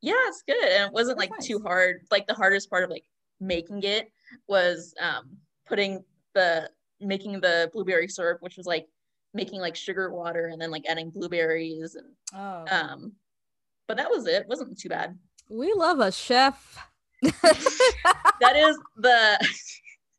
Yeah, 0.00 0.14
it's 0.28 0.42
good. 0.42 0.62
And 0.62 0.88
it 0.88 0.92
wasn't 0.92 1.18
That's 1.18 1.30
like 1.30 1.38
nice. 1.40 1.46
too 1.46 1.60
hard. 1.60 2.02
Like 2.10 2.26
the 2.26 2.34
hardest 2.34 2.68
part 2.68 2.84
of 2.84 2.90
like 2.90 3.04
making 3.40 3.82
it 3.82 4.10
was 4.48 4.94
um 5.00 5.36
putting 5.66 6.04
the 6.34 6.70
making 7.00 7.40
the 7.40 7.70
blueberry 7.72 8.08
syrup, 8.08 8.38
which 8.40 8.56
was 8.56 8.66
like 8.66 8.86
making 9.32 9.60
like 9.60 9.76
sugar 9.76 10.12
water 10.12 10.48
and 10.48 10.60
then 10.60 10.70
like 10.70 10.84
adding 10.88 11.10
blueberries 11.10 11.96
and 11.96 12.06
oh. 12.34 12.64
um 12.70 13.12
but 13.86 13.96
that 13.96 14.10
was 14.10 14.26
it. 14.26 14.42
it 14.42 14.48
wasn't 14.48 14.78
too 14.78 14.88
bad. 14.88 15.18
We 15.50 15.72
love 15.74 16.00
a 16.00 16.10
chef. 16.10 16.78
that 17.22 18.56
is 18.56 18.78
the 18.96 19.48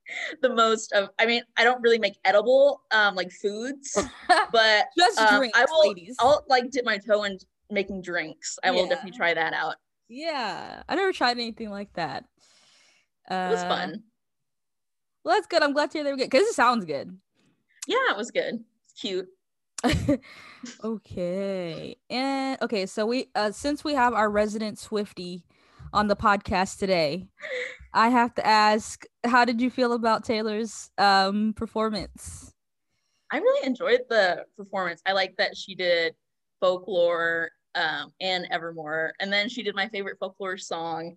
the 0.41 0.50
most 0.50 0.91
of 0.93 1.09
i 1.19 1.25
mean 1.25 1.41
i 1.57 1.63
don't 1.63 1.81
really 1.81 2.00
make 2.00 2.17
edible 2.25 2.81
um 2.91 3.15
like 3.15 3.31
foods 3.31 3.97
but 4.51 4.85
just 4.97 5.19
um, 5.19 5.38
drinks, 5.38 5.57
i 5.57 5.65
will 5.65 5.88
ladies. 5.89 6.15
i'll 6.19 6.45
like 6.50 6.69
dip 6.71 6.85
my 6.85 6.97
toe 6.97 7.24
in 7.24 7.38
making 7.71 8.01
drinks 8.01 8.59
i 8.63 8.67
yeah. 8.67 8.74
will 8.74 8.88
definitely 8.88 9.17
try 9.17 9.33
that 9.33 9.53
out 9.53 9.75
yeah 10.07 10.83
i 10.88 10.95
never 10.95 11.12
tried 11.12 11.38
anything 11.38 11.69
like 11.69 11.91
that 11.93 12.25
uh, 13.29 13.47
it 13.50 13.53
was 13.53 13.63
fun 13.63 14.03
Well, 15.24 15.35
that's 15.35 15.47
good. 15.47 15.63
I'm 15.63 15.74
glad 15.74 15.89
to 15.89 15.97
hear 15.97 16.03
they 16.03 16.12
were 16.12 16.17
good 16.17 16.29
because 16.29 16.47
it 16.47 16.53
sounds 16.53 16.85
good. 16.85 17.17
Yeah, 17.88 18.12
it 18.12 18.17
was 18.17 18.29
good. 18.29 18.63
It's 18.83 18.93
cute. 19.01 19.27
okay. 20.83 21.95
And 22.12 22.62
okay, 22.62 22.85
so 22.85 23.07
we 23.07 23.29
uh 23.33 23.51
since 23.51 23.83
we 23.83 23.95
have 23.95 24.13
our 24.13 24.29
resident 24.29 24.77
Swifty 24.77 25.43
on 25.93 26.07
the 26.07 26.15
podcast 26.15 26.77
today, 26.77 27.27
I 27.95 28.09
have 28.09 28.35
to 28.35 28.45
ask, 28.45 29.05
how 29.23 29.45
did 29.45 29.61
you 29.61 29.69
feel 29.71 29.93
about 29.93 30.23
Taylor's 30.25 30.91
um 30.97 31.53
performance? 31.53 32.51
I 33.31 33.37
really 33.37 33.65
enjoyed 33.65 34.01
the 34.09 34.45
performance. 34.55 35.01
I 35.05 35.13
like 35.13 35.35
that 35.37 35.57
she 35.57 35.73
did 35.73 36.13
folklore 36.59 37.49
um, 37.73 38.13
and 38.21 38.47
Evermore, 38.51 39.13
and 39.19 39.33
then 39.33 39.49
she 39.49 39.63
did 39.63 39.75
my 39.75 39.87
favorite 39.89 40.17
folklore 40.19 40.57
song, 40.57 41.15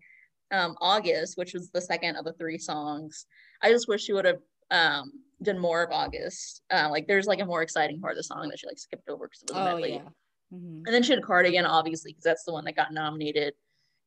um, 0.50 0.76
August, 0.80 1.36
which 1.36 1.52
was 1.52 1.70
the 1.70 1.80
second 1.80 2.16
of 2.16 2.24
the 2.24 2.32
three 2.32 2.58
songs. 2.58 3.26
I 3.62 3.70
just 3.70 3.88
wish 3.88 4.02
she 4.04 4.12
would 4.12 4.24
have 4.24 4.38
um, 4.70 5.12
done 5.42 5.58
more 5.58 5.82
of 5.82 5.92
August. 5.92 6.62
Uh, 6.72 6.88
like 6.90 7.06
there's 7.06 7.26
like 7.26 7.40
a 7.40 7.44
more 7.44 7.62
exciting 7.62 8.00
part 8.00 8.12
of 8.12 8.16
the 8.16 8.22
song 8.24 8.48
that 8.48 8.58
she 8.58 8.66
like 8.66 8.78
skipped 8.78 9.08
over 9.08 9.28
because 9.28 9.42
it 9.42 9.50
was 9.50 9.56
a 9.58 9.60
Oh 9.60 9.64
medley. 9.74 9.92
yeah. 9.94 10.08
Mhm. 10.52 10.82
And 10.86 10.94
then 10.94 11.02
she 11.02 11.12
had 11.12 11.22
Cardigan, 11.22 11.66
obviously, 11.66 12.12
because 12.12 12.24
that's 12.24 12.44
the 12.44 12.52
one 12.52 12.64
that 12.64 12.74
got 12.76 12.92
nominated. 12.92 13.54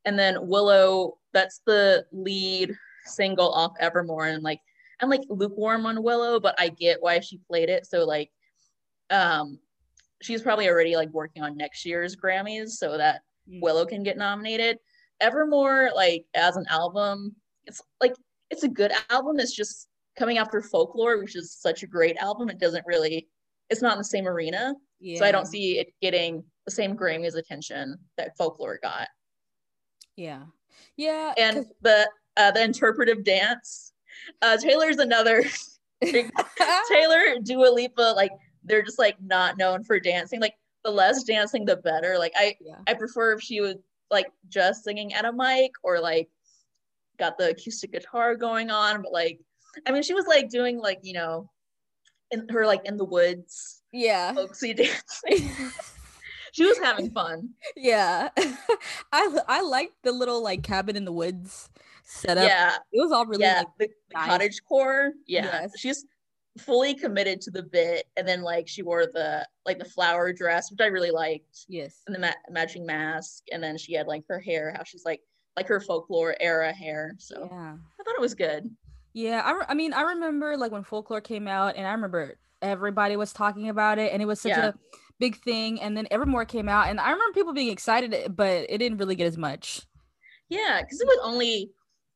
And 0.05 0.17
then 0.17 0.47
Willow, 0.47 1.17
that's 1.33 1.61
the 1.65 2.05
lead 2.11 2.75
single 3.05 3.51
off 3.51 3.73
Evermore. 3.79 4.27
And 4.27 4.43
like, 4.43 4.59
I'm 4.99 5.09
like 5.09 5.21
lukewarm 5.29 5.85
on 5.85 6.03
Willow, 6.03 6.39
but 6.39 6.55
I 6.59 6.69
get 6.69 7.01
why 7.01 7.19
she 7.19 7.39
played 7.47 7.69
it. 7.69 7.85
So 7.85 8.05
like, 8.05 8.31
um, 9.09 9.59
she's 10.21 10.41
probably 10.41 10.69
already 10.69 10.95
like 10.95 11.09
working 11.09 11.43
on 11.43 11.57
next 11.57 11.85
year's 11.85 12.15
Grammys 12.15 12.71
so 12.71 12.97
that 12.97 13.21
Mm. 13.49 13.61
Willow 13.61 13.85
can 13.85 14.03
get 14.03 14.17
nominated. 14.17 14.77
Evermore, 15.19 15.91
like 15.95 16.25
as 16.33 16.57
an 16.57 16.65
album, 16.69 17.35
it's 17.65 17.81
like 17.99 18.15
it's 18.49 18.63
a 18.63 18.69
good 18.69 18.91
album. 19.09 19.39
It's 19.39 19.55
just 19.55 19.87
coming 20.17 20.37
after 20.37 20.61
Folklore, 20.61 21.19
which 21.19 21.35
is 21.35 21.53
such 21.53 21.83
a 21.83 21.87
great 21.87 22.17
album. 22.17 22.49
It 22.49 22.59
doesn't 22.59 22.85
really, 22.85 23.27
it's 23.69 23.81
not 23.81 23.93
in 23.93 23.97
the 23.99 24.03
same 24.03 24.27
arena. 24.27 24.73
Yeah. 24.99 25.19
So 25.19 25.25
I 25.25 25.31
don't 25.31 25.47
see 25.47 25.79
it 25.79 25.93
getting 26.01 26.43
the 26.65 26.71
same 26.71 26.97
Grammys 26.97 27.35
attention 27.35 27.97
that 28.17 28.35
Folklore 28.37 28.79
got. 28.81 29.07
Yeah. 30.21 30.43
Yeah. 30.97 31.33
And 31.37 31.65
the 31.81 32.07
uh, 32.37 32.51
the 32.51 32.63
interpretive 32.63 33.23
dance, 33.23 33.93
uh, 34.41 34.57
Taylor's 34.57 34.97
another 34.97 35.43
Taylor, 36.03 37.39
Dua 37.41 37.69
Lipa, 37.71 38.13
like 38.15 38.31
they're 38.63 38.83
just 38.83 38.99
like 38.99 39.17
not 39.21 39.57
known 39.57 39.83
for 39.83 39.99
dancing. 39.99 40.39
Like 40.39 40.53
the 40.83 40.91
less 40.91 41.23
dancing, 41.23 41.65
the 41.65 41.77
better. 41.77 42.17
Like 42.19 42.33
I 42.35 42.55
yeah. 42.61 42.77
I 42.87 42.93
prefer 42.93 43.33
if 43.33 43.41
she 43.41 43.61
was 43.61 43.75
like 44.11 44.27
just 44.49 44.83
singing 44.83 45.13
at 45.13 45.25
a 45.25 45.33
mic 45.33 45.71
or 45.83 45.99
like 45.99 46.29
got 47.17 47.37
the 47.37 47.49
acoustic 47.49 47.91
guitar 47.91 48.35
going 48.35 48.69
on. 48.69 49.01
But 49.01 49.11
like, 49.11 49.39
I 49.87 49.91
mean, 49.91 50.03
she 50.03 50.13
was 50.13 50.27
like 50.27 50.49
doing 50.49 50.77
like 50.77 50.99
you 51.01 51.13
know, 51.13 51.49
in 52.29 52.47
her 52.49 52.65
like 52.67 52.81
in 52.85 52.97
the 52.97 53.05
woods 53.05 53.81
Yeah. 53.91 54.33
folksy 54.33 54.73
dancing. 54.75 55.49
she 56.51 56.65
was 56.65 56.77
having 56.79 57.09
fun. 57.19 57.49
yeah. 57.75 58.29
I 59.11 59.37
I 59.47 59.61
liked 59.61 60.03
the 60.03 60.11
little 60.11 60.41
like 60.43 60.63
cabin 60.63 60.95
in 60.95 61.05
the 61.05 61.11
woods 61.11 61.69
setup. 62.03 62.47
Yeah, 62.47 62.75
It 62.91 63.01
was 63.01 63.11
all 63.11 63.25
really 63.25 63.43
yeah. 63.43 63.59
like 63.59 63.67
the 63.79 63.87
the 63.87 64.17
nice. 64.19 64.27
cottage 64.27 64.61
core. 64.67 65.11
Yeah, 65.27 65.45
Yes. 65.61 65.71
she's 65.77 66.05
fully 66.57 66.93
committed 66.93 67.39
to 67.41 67.51
the 67.51 67.63
bit, 67.63 68.07
and 68.17 68.27
then 68.27 68.41
like 68.41 68.67
she 68.67 68.81
wore 68.83 69.05
the 69.05 69.47
like 69.65 69.79
the 69.79 69.85
flower 69.85 70.33
dress, 70.33 70.69
which 70.71 70.81
I 70.81 70.87
really 70.87 71.11
liked, 71.11 71.65
yes. 71.69 72.01
and 72.07 72.15
the 72.15 72.19
ma- 72.19 72.33
matching 72.49 72.85
mask, 72.85 73.43
and 73.51 73.63
then 73.63 73.77
she 73.77 73.93
had 73.93 74.07
like 74.07 74.23
her 74.27 74.39
hair, 74.39 74.73
how 74.75 74.83
she's 74.83 75.05
like 75.05 75.21
like 75.55 75.67
her 75.67 75.79
folklore 75.79 76.35
era 76.39 76.73
hair. 76.73 77.15
So 77.19 77.47
Yeah. 77.51 77.75
I 77.99 78.03
thought 78.03 78.15
it 78.15 78.21
was 78.21 78.33
good. 78.35 78.69
Yeah, 79.13 79.41
I, 79.45 79.51
re- 79.51 79.65
I 79.67 79.73
mean, 79.73 79.93
I 79.93 80.01
remember 80.03 80.55
like 80.57 80.71
when 80.71 80.83
folklore 80.83 81.19
came 81.21 81.47
out, 81.47 81.75
and 81.75 81.85
I 81.85 81.91
remember 81.91 82.35
everybody 82.61 83.15
was 83.17 83.33
talking 83.33 83.67
about 83.69 83.99
it, 83.99 84.11
and 84.13 84.21
it 84.21 84.25
was 84.25 84.39
such 84.41 84.51
Yeah. 84.51 84.67
a 84.69 84.73
big 85.21 85.37
thing. 85.37 85.81
And 85.81 85.95
then 85.95 86.07
Evermore 86.11 86.45
came 86.45 86.67
out, 86.67 86.89
and 86.89 86.99
I 86.99 87.11
remember 87.11 87.33
people 87.35 87.53
being 87.53 87.69
excited, 87.71 88.35
but 88.35 88.65
it 88.69 88.79
didn't 88.79 88.97
really 88.99 89.15
get 89.15 89.27
as 89.27 89.37
much. 89.37 89.83
Yeah, 90.49 90.81
because 90.81 90.99
it 90.99 91.07
was 91.07 91.19
only 91.23 91.71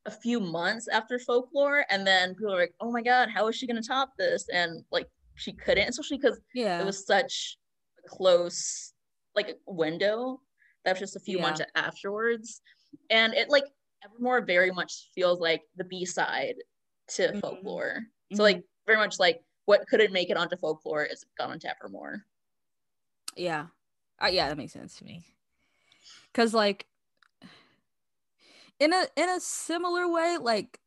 a 0.06 0.12
few 0.12 0.40
months 0.40 0.88
after 0.88 1.18
folklore, 1.20 1.86
and 1.90 2.06
then 2.06 2.36
people 2.36 2.54
were 2.54 2.60
like, 2.60 2.76
"Oh 2.80 2.92
my 2.92 3.02
god, 3.02 3.30
how 3.30 3.48
is 3.48 3.56
she 3.56 3.68
gonna 3.68 3.82
top 3.82 4.12
this?" 4.18 4.50
And 4.50 4.84
like 4.92 5.10
she 5.36 5.54
couldn't, 5.54 5.90
especially 5.90 6.18
because 6.18 6.40
Yeah, 6.54 6.82
it 6.82 6.86
was 6.86 7.06
such 7.06 7.58
a 8.06 8.10
close 8.10 8.94
like 9.36 9.58
window 9.68 10.42
that 10.84 10.92
was 10.94 11.00
just 11.00 11.16
a 11.16 11.20
few 11.20 11.38
Yeah. 11.38 11.44
months 11.44 11.62
afterwards 11.76 12.62
and 13.10 13.34
it 13.34 13.50
like 13.50 13.66
evermore 14.04 14.42
very 14.46 14.72
much 14.72 15.10
feels 15.14 15.40
like 15.42 15.64
the 15.76 15.84
b-side 15.84 16.56
to 17.08 17.34
Mhm. 17.34 17.42
folklore 17.42 18.04
so 18.34 18.44
like 18.44 18.64
very 18.86 18.98
much 18.98 19.20
like 19.20 19.42
what 19.66 19.86
couldn't 19.90 20.14
make 20.14 20.30
it 20.30 20.38
onto 20.38 20.56
folklore 20.58 21.04
is 21.04 21.26
gone 21.38 21.52
onto 21.52 21.68
evermore 21.68 22.26
yeah, 23.36 23.68
uh, 24.24 24.28
yeah, 24.28 24.50
that 24.50 24.58
makes 24.58 24.74
sense 24.74 24.98
to 24.98 25.06
me. 25.06 25.24
Cause 26.34 26.54
like 26.54 26.86
in 28.80 28.94
a 28.94 29.08
in 29.16 29.30
a 29.30 29.40
similar 29.40 30.08
way, 30.12 30.38
like 30.40 30.80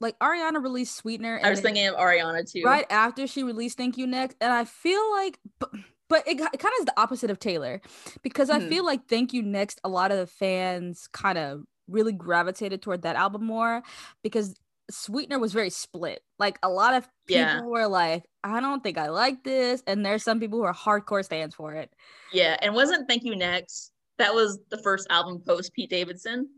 like 0.00 0.18
Ariana 0.18 0.62
released 0.62 0.96
Sweetener, 0.96 1.40
i 1.42 1.50
was 1.50 1.60
thinking 1.60 1.86
of 1.86 1.94
ariana 1.94 2.50
too 2.50 2.64
right 2.64 2.86
after 2.90 3.26
she 3.26 3.42
released 3.42 3.76
Thank 3.78 3.96
You 3.96 4.06
Next, 4.06 4.36
and 4.40 4.52
I 4.52 4.64
feel 4.64 5.10
like, 5.12 5.38
but, 5.58 5.70
but 6.08 6.26
it, 6.28 6.40
it 6.40 6.58
kind 6.58 6.74
of 6.74 6.80
is 6.80 6.84
the 6.86 7.00
opposite 7.00 7.30
of 7.30 7.38
Taylor, 7.38 7.80
because 8.22 8.50
I 8.50 8.60
Mhm. 8.60 8.68
feel 8.68 8.84
like 8.84 9.08
Thank 9.08 9.32
You 9.32 9.42
Next, 9.42 9.80
a 9.84 9.88
lot 9.88 10.10
of 10.10 10.18
the 10.18 10.26
fans 10.26 11.08
kind 11.12 11.38
of 11.38 11.62
really 11.88 12.12
gravitated 12.12 12.82
toward 12.82 13.02
that 13.02 13.16
album 13.16 13.44
more 13.44 13.82
because 14.22 14.54
Sweetener 14.90 15.38
was 15.38 15.52
very 15.52 15.70
split. 15.70 16.22
Like 16.38 16.58
a 16.62 16.68
lot 16.68 16.94
of 16.94 17.08
people 17.26 17.42
Yeah. 17.42 17.60
were 17.62 17.86
like, 17.86 18.24
I 18.44 18.60
don't 18.60 18.82
think 18.82 18.98
I 18.98 19.08
like 19.08 19.44
this, 19.44 19.82
and 19.86 20.04
there's 20.04 20.22
some 20.24 20.40
people 20.40 20.58
who 20.58 20.64
are 20.64 20.74
hardcore 20.74 21.24
stands 21.24 21.54
for 21.54 21.74
it. 21.74 21.92
yeah 22.32 22.56
and 22.62 22.74
wasn't 22.74 23.08
thank 23.08 23.22
you 23.24 23.36
next 23.36 23.92
that 24.18 24.34
was 24.34 24.58
the 24.70 24.78
first 24.82 25.06
album 25.10 25.40
post 25.46 25.72
pete 25.72 25.90
davidson 25.90 26.48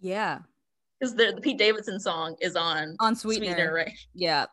Yeah, 0.00 0.40
because 0.98 1.14
the, 1.14 1.32
the 1.34 1.40
pete 1.40 1.58
davidson 1.58 1.98
song 2.00 2.36
is 2.40 2.56
on 2.56 2.96
on 3.00 3.16
sweetener, 3.16 3.46
Sweetener, 3.54 3.74
right 3.74 3.92
yeah. 4.14 4.46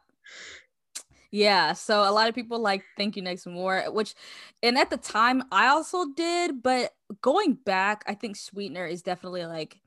Yeah, 1.30 1.74
so 1.74 2.10
a 2.10 2.12
lot 2.12 2.30
of 2.30 2.36
people 2.36 2.60
like 2.60 2.84
Thank 2.96 3.18
You 3.18 3.22
Next 3.22 3.46
more, 3.46 3.84
which, 3.92 4.16
and 4.63 4.77
at 4.77 4.89
the 4.89 4.96
time 4.98 5.44
I 5.51 5.68
also 5.68 6.06
did, 6.16 6.63
but 6.63 6.94
going 7.22 7.56
back, 7.56 8.06
I 8.08 8.13
think 8.13 8.38
Sweetener 8.38 8.86
is 8.88 9.01
definitely 9.01 9.46
like, 9.46 9.77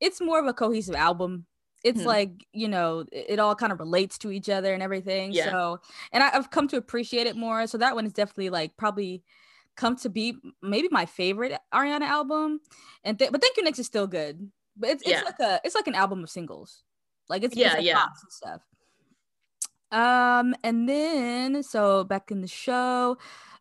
it's 0.00 0.20
more 0.20 0.38
of 0.38 0.46
a 0.46 0.52
cohesive 0.52 0.94
album. 0.94 1.46
It's 1.84 2.02
Mhm. 2.02 2.06
like, 2.06 2.46
you 2.52 2.68
know, 2.68 3.04
it, 3.12 3.38
all 3.38 3.54
kind 3.54 3.72
of 3.72 3.78
relates 3.78 4.18
to 4.18 4.30
each 4.30 4.48
other 4.48 4.74
and 4.74 4.82
everything. 4.82 5.32
Yeah. 5.32 5.50
So, 5.50 5.80
and 6.12 6.22
I, 6.24 6.30
I've 6.36 6.50
come 6.50 6.66
to 6.68 6.76
appreciate 6.76 7.26
it 7.26 7.36
more. 7.36 7.66
So 7.66 7.78
that 7.78 7.94
one 7.94 8.04
is 8.06 8.12
definitely 8.12 8.50
like 8.50 8.76
probably 8.76 9.22
come 9.76 9.94
to 9.96 10.08
be 10.08 10.36
maybe 10.60 10.88
my 10.90 11.06
favorite 11.06 11.52
Ariana 11.72 12.02
album. 12.02 12.60
And 13.04 13.16
th- 13.18 13.30
but 13.30 13.40
Thank 13.40 13.56
You 13.56 13.62
Next 13.62 13.78
is 13.78 13.86
still 13.86 14.08
good. 14.08 14.50
But 14.76 14.90
it's, 14.90 15.06
Yeah. 15.06 15.18
it's 15.20 15.24
like 15.26 15.40
a 15.40 15.60
it's 15.64 15.74
like 15.76 15.86
an 15.86 15.94
album 15.94 16.22
of 16.24 16.30
singles. 16.30 16.82
Like 17.28 17.42
it's, 17.44 17.54
Yeah, 17.56 17.74
like 17.74 17.84
yeah. 17.84 18.06
and 18.06 18.32
stuff. 18.32 18.62
Um, 19.90 20.54
and 20.64 20.88
then 20.88 21.62
so 21.62 22.04
back 22.04 22.30
in 22.30 22.40
the 22.40 22.48
show, 22.48 23.18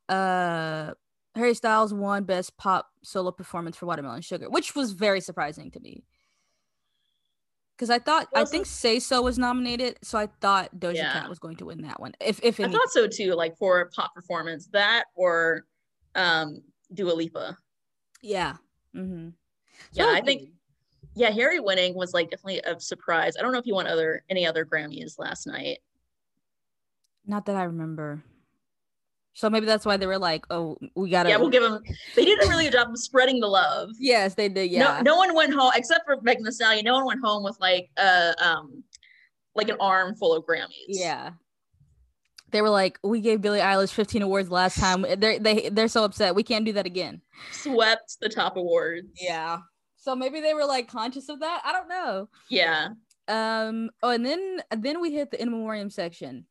uh 0.10 0.94
Harry 1.36 1.54
Styles 1.54 1.94
won 1.94 2.24
best 2.24 2.58
pop 2.58 2.90
solo 3.04 3.32
performance 3.32 3.78
for 3.78 3.86
Watermelon 3.86 4.22
Sugar, 4.24 4.50
which 4.50 4.76
was 4.76 4.94
very 4.94 5.22
surprising 5.22 5.70
to 5.72 5.80
me. 5.80 6.04
Cause 7.78 7.92
I 7.92 8.00
thought 8.00 8.28
I 8.34 8.40
Well, 8.40 8.46
think 8.48 8.66
Say 8.66 9.00
So 9.00 9.22
was 9.22 9.38
nominated, 9.38 10.00
so 10.02 10.18
I 10.18 10.28
thought 10.42 10.76
Doja 10.80 10.96
Yeah. 10.96 11.14
Cat 11.14 11.30
was 11.30 11.38
going 11.38 11.58
to 11.58 11.66
win 11.66 11.82
that 11.84 12.00
one. 12.00 12.14
If 12.20 12.40
if 12.44 12.60
i 12.60 12.68
thought 12.68 12.90
so 12.90 13.08
too 13.08 13.34
like 13.36 13.56
for 13.58 13.82
a 13.82 13.90
pop 13.90 14.16
performance 14.16 14.68
that 14.74 15.06
or 15.14 15.66
um 16.16 16.64
dua 16.94 17.12
lipa 17.14 17.56
yeah. 18.24 18.56
Mm-hmm. 18.96 19.30
Yeah, 19.94 20.08
I 20.08 20.22
think- 20.22 20.50
yeah, 21.14 21.30
Harry 21.30 21.60
winning 21.60 21.94
was 21.96 22.14
like 22.14 22.30
definitely 22.32 22.62
a 22.62 22.80
surprise. 22.80 23.36
I 23.38 23.42
don't 23.42 23.52
know 23.52 23.60
if 23.60 23.66
he 23.66 23.74
won 23.74 23.86
other 23.88 24.24
any 24.30 24.46
other 24.46 24.66
Grammys 24.66 25.20
last 25.20 25.46
night. 25.48 25.80
not 27.26 27.46
that 27.46 27.56
I 27.56 27.64
remember. 27.64 28.24
So 29.38 29.52
maybe 29.52 29.68
that's 29.68 29.86
why 29.86 29.98
they 29.98 30.08
were 30.08 30.18
like, 30.18 30.46
"Oh, 30.50 30.80
we 30.96 31.12
gotta." 31.12 31.30
Yeah, 31.30 31.38
we'll 31.38 31.52
give 31.52 31.62
them. 31.62 31.84
They 32.16 32.26
did 32.26 32.44
a 32.44 32.48
really 32.48 32.64
good 32.64 32.74
job 32.74 32.90
of 32.90 32.98
spreading 32.98 33.40
the 33.40 33.46
love. 33.46 33.92
Yes, 34.00 34.34
they 34.34 34.50
did. 34.50 34.72
Yeah. 34.72 35.02
No, 35.04 35.12
no 35.12 35.16
one 35.16 35.36
went 35.36 35.54
home 35.54 35.72
except 35.76 36.06
for 36.08 36.20
Megan 36.24 36.44
Thee 36.44 36.50
Stallion. 36.52 36.84
No 36.84 36.96
one 36.96 37.06
went 37.06 37.20
home 37.24 37.44
with 37.44 37.56
like 37.62 37.88
a 37.98 38.34
um, 38.44 38.84
like 39.54 39.70
an 39.70 39.78
arm 39.80 40.16
full 40.16 40.36
of 40.36 40.44
Grammys. 40.44 40.72
Yeah. 40.88 41.34
They 42.50 42.64
were 42.64 42.70
like, 42.72 42.98
we 43.04 43.22
gave 43.22 43.42
Billie 43.42 43.60
Eilish 43.60 43.92
15 43.92 44.24
awards 44.24 44.50
last 44.50 44.80
time. 44.80 45.06
They're 45.20 45.38
they 45.38 45.70
they're 45.70 45.88
so 45.88 46.04
upset. 46.04 46.34
We 46.34 46.42
can't 46.42 46.66
do 46.66 46.74
that 46.74 46.88
again. 46.88 47.22
swept 47.52 48.18
the 48.20 48.30
top 48.30 48.58
awards. 48.58 49.08
Yeah. 49.22 49.60
So 49.98 50.16
maybe 50.16 50.42
they 50.42 50.56
were 50.56 50.66
like 50.66 50.88
conscious 50.88 51.30
of 51.30 51.42
that. 51.42 51.62
I 51.64 51.72
don't 51.74 51.90
know. 51.90 52.28
yeah. 52.50 52.88
Um. 53.28 53.92
Oh, 54.02 54.10
and 54.10 54.26
then 54.26 54.62
then 54.76 55.00
we 55.00 55.12
hit 55.14 55.30
the 55.30 55.40
in 55.40 55.52
memoriam 55.52 55.92
section, 55.92 56.46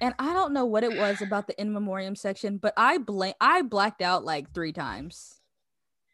and 0.00 0.14
I 0.18 0.32
don't 0.32 0.52
know 0.52 0.64
what 0.64 0.84
it 0.84 0.96
was 0.96 1.22
about 1.22 1.46
the 1.46 1.60
in 1.60 1.72
memoriam 1.72 2.16
section, 2.16 2.58
but 2.58 2.74
I 2.76 2.98
blame 2.98 3.34
I 3.40 3.62
blacked 3.62 4.02
out 4.02 4.24
like 4.24 4.52
three 4.52 4.72
times 4.72 5.40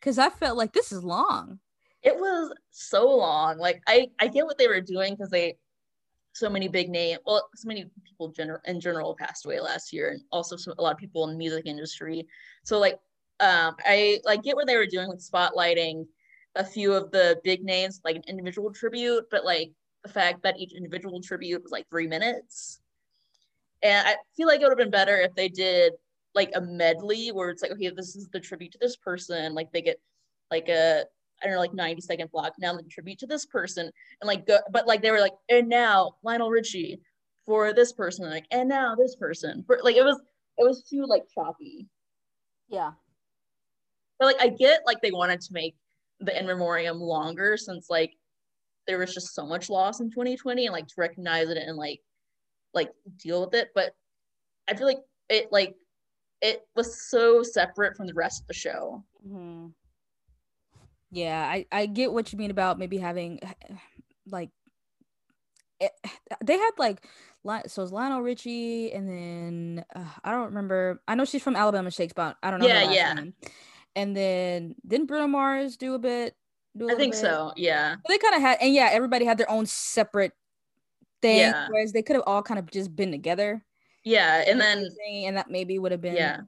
because 0.00 0.18
I 0.18 0.30
felt 0.30 0.56
like 0.56 0.72
this 0.72 0.92
is 0.92 1.02
long. 1.02 1.58
It 2.02 2.16
was 2.16 2.52
so 2.70 3.16
long. 3.16 3.58
Like 3.58 3.82
I, 3.86 4.08
I 4.18 4.28
get 4.28 4.44
what 4.44 4.58
they 4.58 4.66
were 4.66 4.80
doing 4.80 5.14
because 5.14 5.30
they, 5.30 5.56
so 6.34 6.48
many 6.48 6.66
big 6.66 6.88
name 6.88 7.18
well 7.26 7.46
so 7.54 7.68
many 7.68 7.84
people 8.04 8.32
in 8.64 8.80
general 8.80 9.14
passed 9.14 9.44
away 9.44 9.60
last 9.60 9.92
year 9.92 10.10
and 10.10 10.22
also 10.32 10.56
so, 10.56 10.72
a 10.78 10.82
lot 10.82 10.92
of 10.92 10.98
people 10.98 11.24
in 11.24 11.32
the 11.32 11.36
music 11.36 11.66
industry 11.66 12.26
so 12.64 12.78
like 12.78 12.98
um 13.40 13.76
i 13.84 14.18
like 14.24 14.42
get 14.42 14.56
what 14.56 14.66
they 14.66 14.76
were 14.76 14.86
doing 14.86 15.08
with 15.08 15.20
spotlighting 15.20 16.06
a 16.56 16.64
few 16.64 16.92
of 16.92 17.10
the 17.10 17.38
big 17.44 17.62
names 17.62 18.00
like 18.04 18.16
an 18.16 18.22
individual 18.28 18.72
tribute 18.72 19.24
but 19.30 19.44
like 19.44 19.72
the 20.04 20.08
fact 20.08 20.42
that 20.42 20.58
each 20.58 20.72
individual 20.72 21.20
tribute 21.20 21.62
was 21.62 21.70
like 21.70 21.88
three 21.90 22.06
minutes 22.06 22.80
and 23.82 24.06
i 24.06 24.16
feel 24.36 24.46
like 24.46 24.60
it 24.60 24.64
would 24.64 24.70
have 24.70 24.78
been 24.78 24.90
better 24.90 25.16
if 25.16 25.34
they 25.34 25.48
did 25.48 25.92
like 26.34 26.50
a 26.54 26.60
medley 26.60 27.30
where 27.30 27.50
it's 27.50 27.62
like 27.62 27.72
okay 27.72 27.90
this 27.90 28.16
is 28.16 28.28
the 28.32 28.40
tribute 28.40 28.72
to 28.72 28.78
this 28.80 28.96
person 28.96 29.54
like 29.54 29.70
they 29.72 29.82
get 29.82 30.00
like 30.50 30.68
a 30.68 31.04
I 31.42 31.46
don't 31.46 31.54
know, 31.54 31.60
like 31.60 31.74
90 31.74 32.00
second 32.02 32.30
block. 32.30 32.52
Now 32.58 32.74
the 32.76 32.82
tribute 32.84 33.18
to 33.18 33.26
this 33.26 33.46
person. 33.46 33.90
And 34.20 34.28
like 34.28 34.46
go, 34.46 34.58
but 34.70 34.86
like 34.86 35.02
they 35.02 35.10
were 35.10 35.20
like, 35.20 35.34
and 35.48 35.68
now 35.68 36.12
Lionel 36.22 36.50
Richie 36.50 37.00
for 37.44 37.72
this 37.72 37.92
person, 37.92 38.30
like, 38.30 38.46
and 38.50 38.68
now 38.68 38.94
this 38.94 39.16
person. 39.16 39.64
For 39.66 39.80
like 39.82 39.96
it 39.96 40.04
was 40.04 40.20
it 40.58 40.64
was 40.64 40.82
too 40.84 41.04
like 41.06 41.24
choppy. 41.34 41.88
Yeah. 42.68 42.92
But 44.18 44.26
like 44.26 44.40
I 44.40 44.48
get 44.48 44.82
like 44.86 45.00
they 45.02 45.10
wanted 45.10 45.40
to 45.40 45.52
make 45.52 45.74
the 46.20 46.38
in 46.38 46.46
memoriam 46.46 47.00
longer 47.00 47.56
since 47.56 47.90
like 47.90 48.12
there 48.86 48.98
was 48.98 49.12
just 49.12 49.34
so 49.34 49.44
much 49.44 49.68
loss 49.68 50.00
in 50.00 50.10
2020 50.10 50.66
and 50.66 50.72
like 50.72 50.86
to 50.86 50.94
recognize 50.96 51.48
it 51.48 51.58
and 51.58 51.76
like 51.76 52.00
like 52.74 52.90
deal 53.16 53.44
with 53.44 53.54
it. 53.54 53.70
But 53.74 53.94
I 54.68 54.74
feel 54.74 54.86
like 54.86 55.02
it 55.28 55.50
like 55.52 55.76
it 56.40 56.66
was 56.74 57.08
so 57.08 57.42
separate 57.42 57.96
from 57.96 58.06
the 58.06 58.14
rest 58.14 58.42
of 58.42 58.46
the 58.46 58.54
show. 58.54 59.02
Mm-hmm. 59.26 59.68
Yeah, 61.10 61.42
I 61.42 61.66
I 61.70 61.86
get 61.86 62.12
what 62.12 62.32
you 62.32 62.38
mean 62.38 62.50
about 62.50 62.78
maybe 62.78 62.98
having 62.98 63.40
like 64.26 64.50
it, 65.80 65.92
they 66.44 66.58
had 66.58 66.70
like 66.78 67.06
so 67.66 67.82
it's 67.82 67.92
Lionel 67.92 68.22
Richie 68.22 68.92
and 68.92 69.08
then 69.08 69.84
uh, 69.94 70.04
I 70.24 70.30
don't 70.30 70.46
remember. 70.46 71.00
I 71.08 71.14
know 71.14 71.24
she's 71.24 71.42
from 71.42 71.56
Alabama 71.56 71.90
Shakes, 71.90 72.12
but 72.12 72.36
I 72.42 72.50
don't 72.50 72.60
know. 72.60 72.66
Yeah, 72.66 72.90
yeah. 72.90 73.14
Name. 73.14 73.34
And 73.94 74.16
then 74.16 74.74
didn't 74.86 75.06
Bruno 75.06 75.26
Mars 75.26 75.76
do 75.76 75.94
a 75.94 75.98
bit? 75.98 76.34
Do 76.76 76.88
a 76.88 76.92
I 76.92 76.94
think 76.94 77.12
bit? 77.12 77.20
so. 77.20 77.52
Yeah. 77.56 77.96
they 78.08 78.18
kind 78.18 78.34
of 78.34 78.40
had, 78.40 78.58
and 78.60 78.72
yeah, 78.72 78.88
everybody 78.92 79.24
had 79.24 79.38
their 79.38 79.50
own 79.50 79.66
separate 79.66 80.32
thing, 81.22 81.38
yeah. 81.38 81.68
whereas 81.70 81.92
they 81.92 82.02
could 82.02 82.16
have 82.16 82.24
all 82.26 82.42
kind 82.42 82.58
of 82.58 82.70
just 82.70 82.94
been 82.94 83.10
together. 83.10 83.64
Yeah, 84.04 84.44
and 84.46 84.60
then 84.60 84.88
and 85.08 85.36
that 85.36 85.50
maybe 85.50 85.78
would 85.78 85.92
have 85.92 86.00
been 86.00 86.16
yeah 86.16 86.40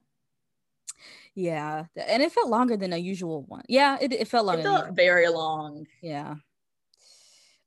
yeah, 1.35 1.85
and 1.95 2.23
it 2.23 2.31
felt 2.31 2.47
longer 2.47 2.77
than 2.77 2.93
a 2.93 2.97
usual 2.97 3.43
one. 3.43 3.63
Yeah, 3.67 3.97
it, 3.99 4.13
it 4.13 4.27
felt 4.29 4.45
longer. 4.45 4.61
It 4.61 4.63
felt 4.63 4.95
very 4.95 5.27
long. 5.27 5.85
Yeah. 6.01 6.35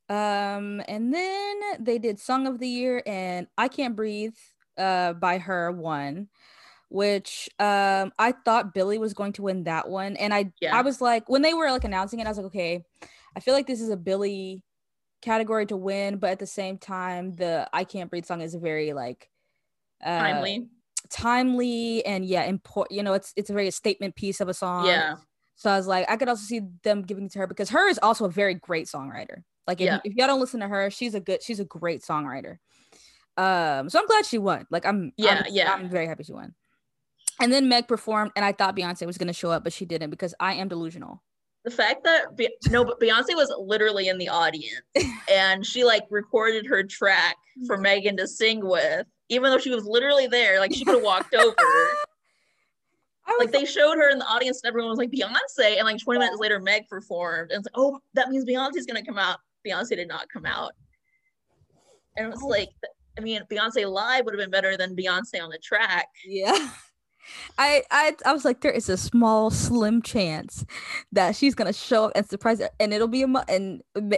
Um, 0.09 0.83
and 0.89 1.13
then 1.13 1.61
they 1.79 1.99
did 1.99 2.19
Song 2.19 2.47
of 2.47 2.59
the 2.59 2.67
Year 2.67 3.03
and 3.05 3.47
I 3.59 3.69
Can't 3.69 3.95
Breathe 3.95 4.35
uh 4.79 5.13
by 5.13 5.35
H.E.R. 5.35 5.73
one, 5.73 6.29
which 6.89 7.51
um 7.59 8.11
I 8.19 8.33
thought 8.33 8.73
Billie 8.73 8.97
was 8.97 9.13
going 9.13 9.35
to 9.35 9.43
win 9.43 9.65
that 9.65 9.87
one. 9.87 10.17
And 10.17 10.33
I 10.33 10.51
yeah. 10.63 10.75
I 10.75 10.81
was 10.81 11.03
like, 11.03 11.29
when 11.29 11.43
they 11.43 11.53
were 11.53 11.71
like 11.71 11.85
announcing 11.85 12.21
it, 12.21 12.27
I 12.27 12.31
was 12.31 12.39
like, 12.39 12.47
okay, 12.47 12.85
I 13.37 13.41
feel 13.41 13.53
like 13.53 13.67
this 13.67 13.83
is 13.83 13.91
a 13.91 13.99
Billie 13.99 14.65
category 15.21 15.67
to 15.67 15.77
win, 15.77 16.19
but 16.19 16.31
at 16.31 16.39
the 16.39 16.47
same 16.47 16.79
time, 16.79 17.37
the 17.37 17.69
I 17.73 17.85
Can't 17.85 18.11
Breathe 18.11 18.27
song 18.27 18.41
is 18.41 18.55
very 18.55 18.93
like 18.93 19.31
uh, 20.05 20.19
timely. 20.19 20.69
timely 21.11 22.05
and 22.07 22.25
yeah 22.25 22.45
important 22.45 22.97
you 22.97 23.03
know 23.03 23.15
it's 23.15 23.33
it's 23.37 23.51
a 23.51 23.53
very 23.53 23.71
statement 23.71 24.15
piece 24.15 24.41
of 24.41 24.49
a 24.49 24.55
song. 24.55 24.87
Yeah. 24.87 25.17
So 25.57 25.71
i 25.71 25.77
was 25.77 25.87
like 25.87 26.09
i 26.09 26.17
could 26.17 26.29
also 26.29 26.45
see 26.45 26.61
them 26.85 27.03
giving 27.03 27.25
it 27.25 27.33
to 27.33 27.41
her 27.41 27.47
because 27.47 27.71
H.E.R. 27.71 27.89
is 27.89 27.99
also 28.01 28.25
a 28.25 28.31
very 28.31 28.55
great 28.55 28.87
songwriter. 28.87 29.43
Like 29.67 29.81
if, 29.81 29.87
yeah. 29.87 29.99
if 30.05 30.15
y'all 30.15 30.29
don't 30.29 30.41
listen 30.41 30.61
to 30.61 30.69
her 30.69 30.91
she's 30.91 31.15
a 31.15 31.21
good 31.21 31.43
she's 31.43 31.61
a 31.61 31.65
great 31.65 32.03
songwriter. 32.03 32.59
Um 33.37 33.89
so 33.91 33.99
i'm 33.99 34.07
glad 34.07 34.25
she 34.25 34.39
won. 34.39 34.67
Like 34.71 34.87
i'm 34.87 35.13
yeah 35.17 35.43
I'm, 35.45 35.53
yeah 35.53 35.73
i'm 35.73 35.89
very 35.89 36.07
happy 36.07 36.25
she 36.25 36.33
won. 36.33 36.55
And 37.41 37.53
then 37.53 37.69
meg 37.69 37.89
performed 37.89 38.33
and 38.37 38.45
i 38.45 38.53
thought 38.53 38.77
beyonce 38.77 39.07
was 39.07 39.19
going 39.19 39.29
to 39.29 39.33
show 39.33 39.51
up 39.51 39.65
but 39.65 39.73
she 39.73 39.85
didn't 39.85 40.11
because 40.11 40.35
i 40.39 40.55
am 40.55 40.69
delusional 40.69 41.23
the 41.65 41.71
fact 41.71 42.05
that 42.05 42.37
Be- 42.37 42.55
no 42.71 42.85
but 42.85 43.01
beyonce 43.01 43.35
was 43.35 43.53
literally 43.59 44.09
in 44.09 44.19
the 44.19 44.29
audience 44.29 44.81
and 45.31 45.67
she 45.67 45.85
like 45.85 46.05
recorded 46.11 46.67
her 46.67 46.83
track 46.83 47.37
for 47.67 47.77
megan 47.77 48.17
to 48.17 48.27
sing 48.27 48.67
with 48.67 49.07
even 49.29 49.51
though 49.51 49.59
she 49.59 49.71
was 49.71 49.85
literally 49.85 50.27
there. 50.27 50.61
Like 50.61 50.75
she 50.75 50.85
could 50.85 50.95
have 50.95 51.05
walked 51.05 51.35
over. 51.35 51.55
like 53.39 53.53
they 53.53 53.65
showed 53.65 53.97
her 53.97 54.11
in 54.11 54.19
the 54.19 54.27
audience 54.27 54.61
and 54.63 54.69
everyone 54.69 54.91
was 54.91 54.99
like 54.99 55.11
Beyonce, 55.11 55.77
and 55.77 55.85
like 55.85 56.03
20 56.03 56.19
minutes 56.19 56.41
later, 56.41 56.61
Meg 56.61 56.89
performed, 56.89 57.51
and 57.51 57.59
it's 57.59 57.67
like, 57.67 57.79
oh, 57.79 58.01
that 58.15 58.31
means 58.31 58.45
Beyonce's 58.45 58.87
gonna 58.87 59.05
come 59.05 59.19
out. 59.19 59.39
Beyonce 59.67 59.91
did 59.91 60.09
not 60.09 60.29
come 60.29 60.47
out, 60.47 60.73
and 62.17 62.27
it 62.27 62.31
was 62.31 62.43
like, 62.43 62.71
I 63.19 63.21
mean, 63.21 63.43
Beyonce 63.51 63.91
live 63.91 64.25
would 64.25 64.35
have 64.35 64.41
been 64.41 64.51
better 64.51 64.77
than 64.77 64.97
Beyonce 64.97 65.43
on 65.43 65.51
the 65.51 65.59
track. 65.59 66.09
Yeah. 66.27 66.71
I, 67.59 67.83
I 67.91 68.15
I 68.25 68.33
was 68.33 68.45
like, 68.45 68.61
there 68.61 68.73
is 68.73 68.89
a 68.89 68.97
small, 68.97 69.51
slim 69.51 70.03
chance 70.03 70.65
that 71.13 71.37
she's 71.37 71.55
gonna 71.55 71.73
show 71.73 72.07
up 72.07 72.13
and 72.15 72.29
surprise 72.29 72.61
her, 72.61 72.71
and 72.81 72.93
it'll 72.93 73.09
be 73.09 73.23
a 73.23 73.27
mo- 73.27 73.45
and 73.49 73.83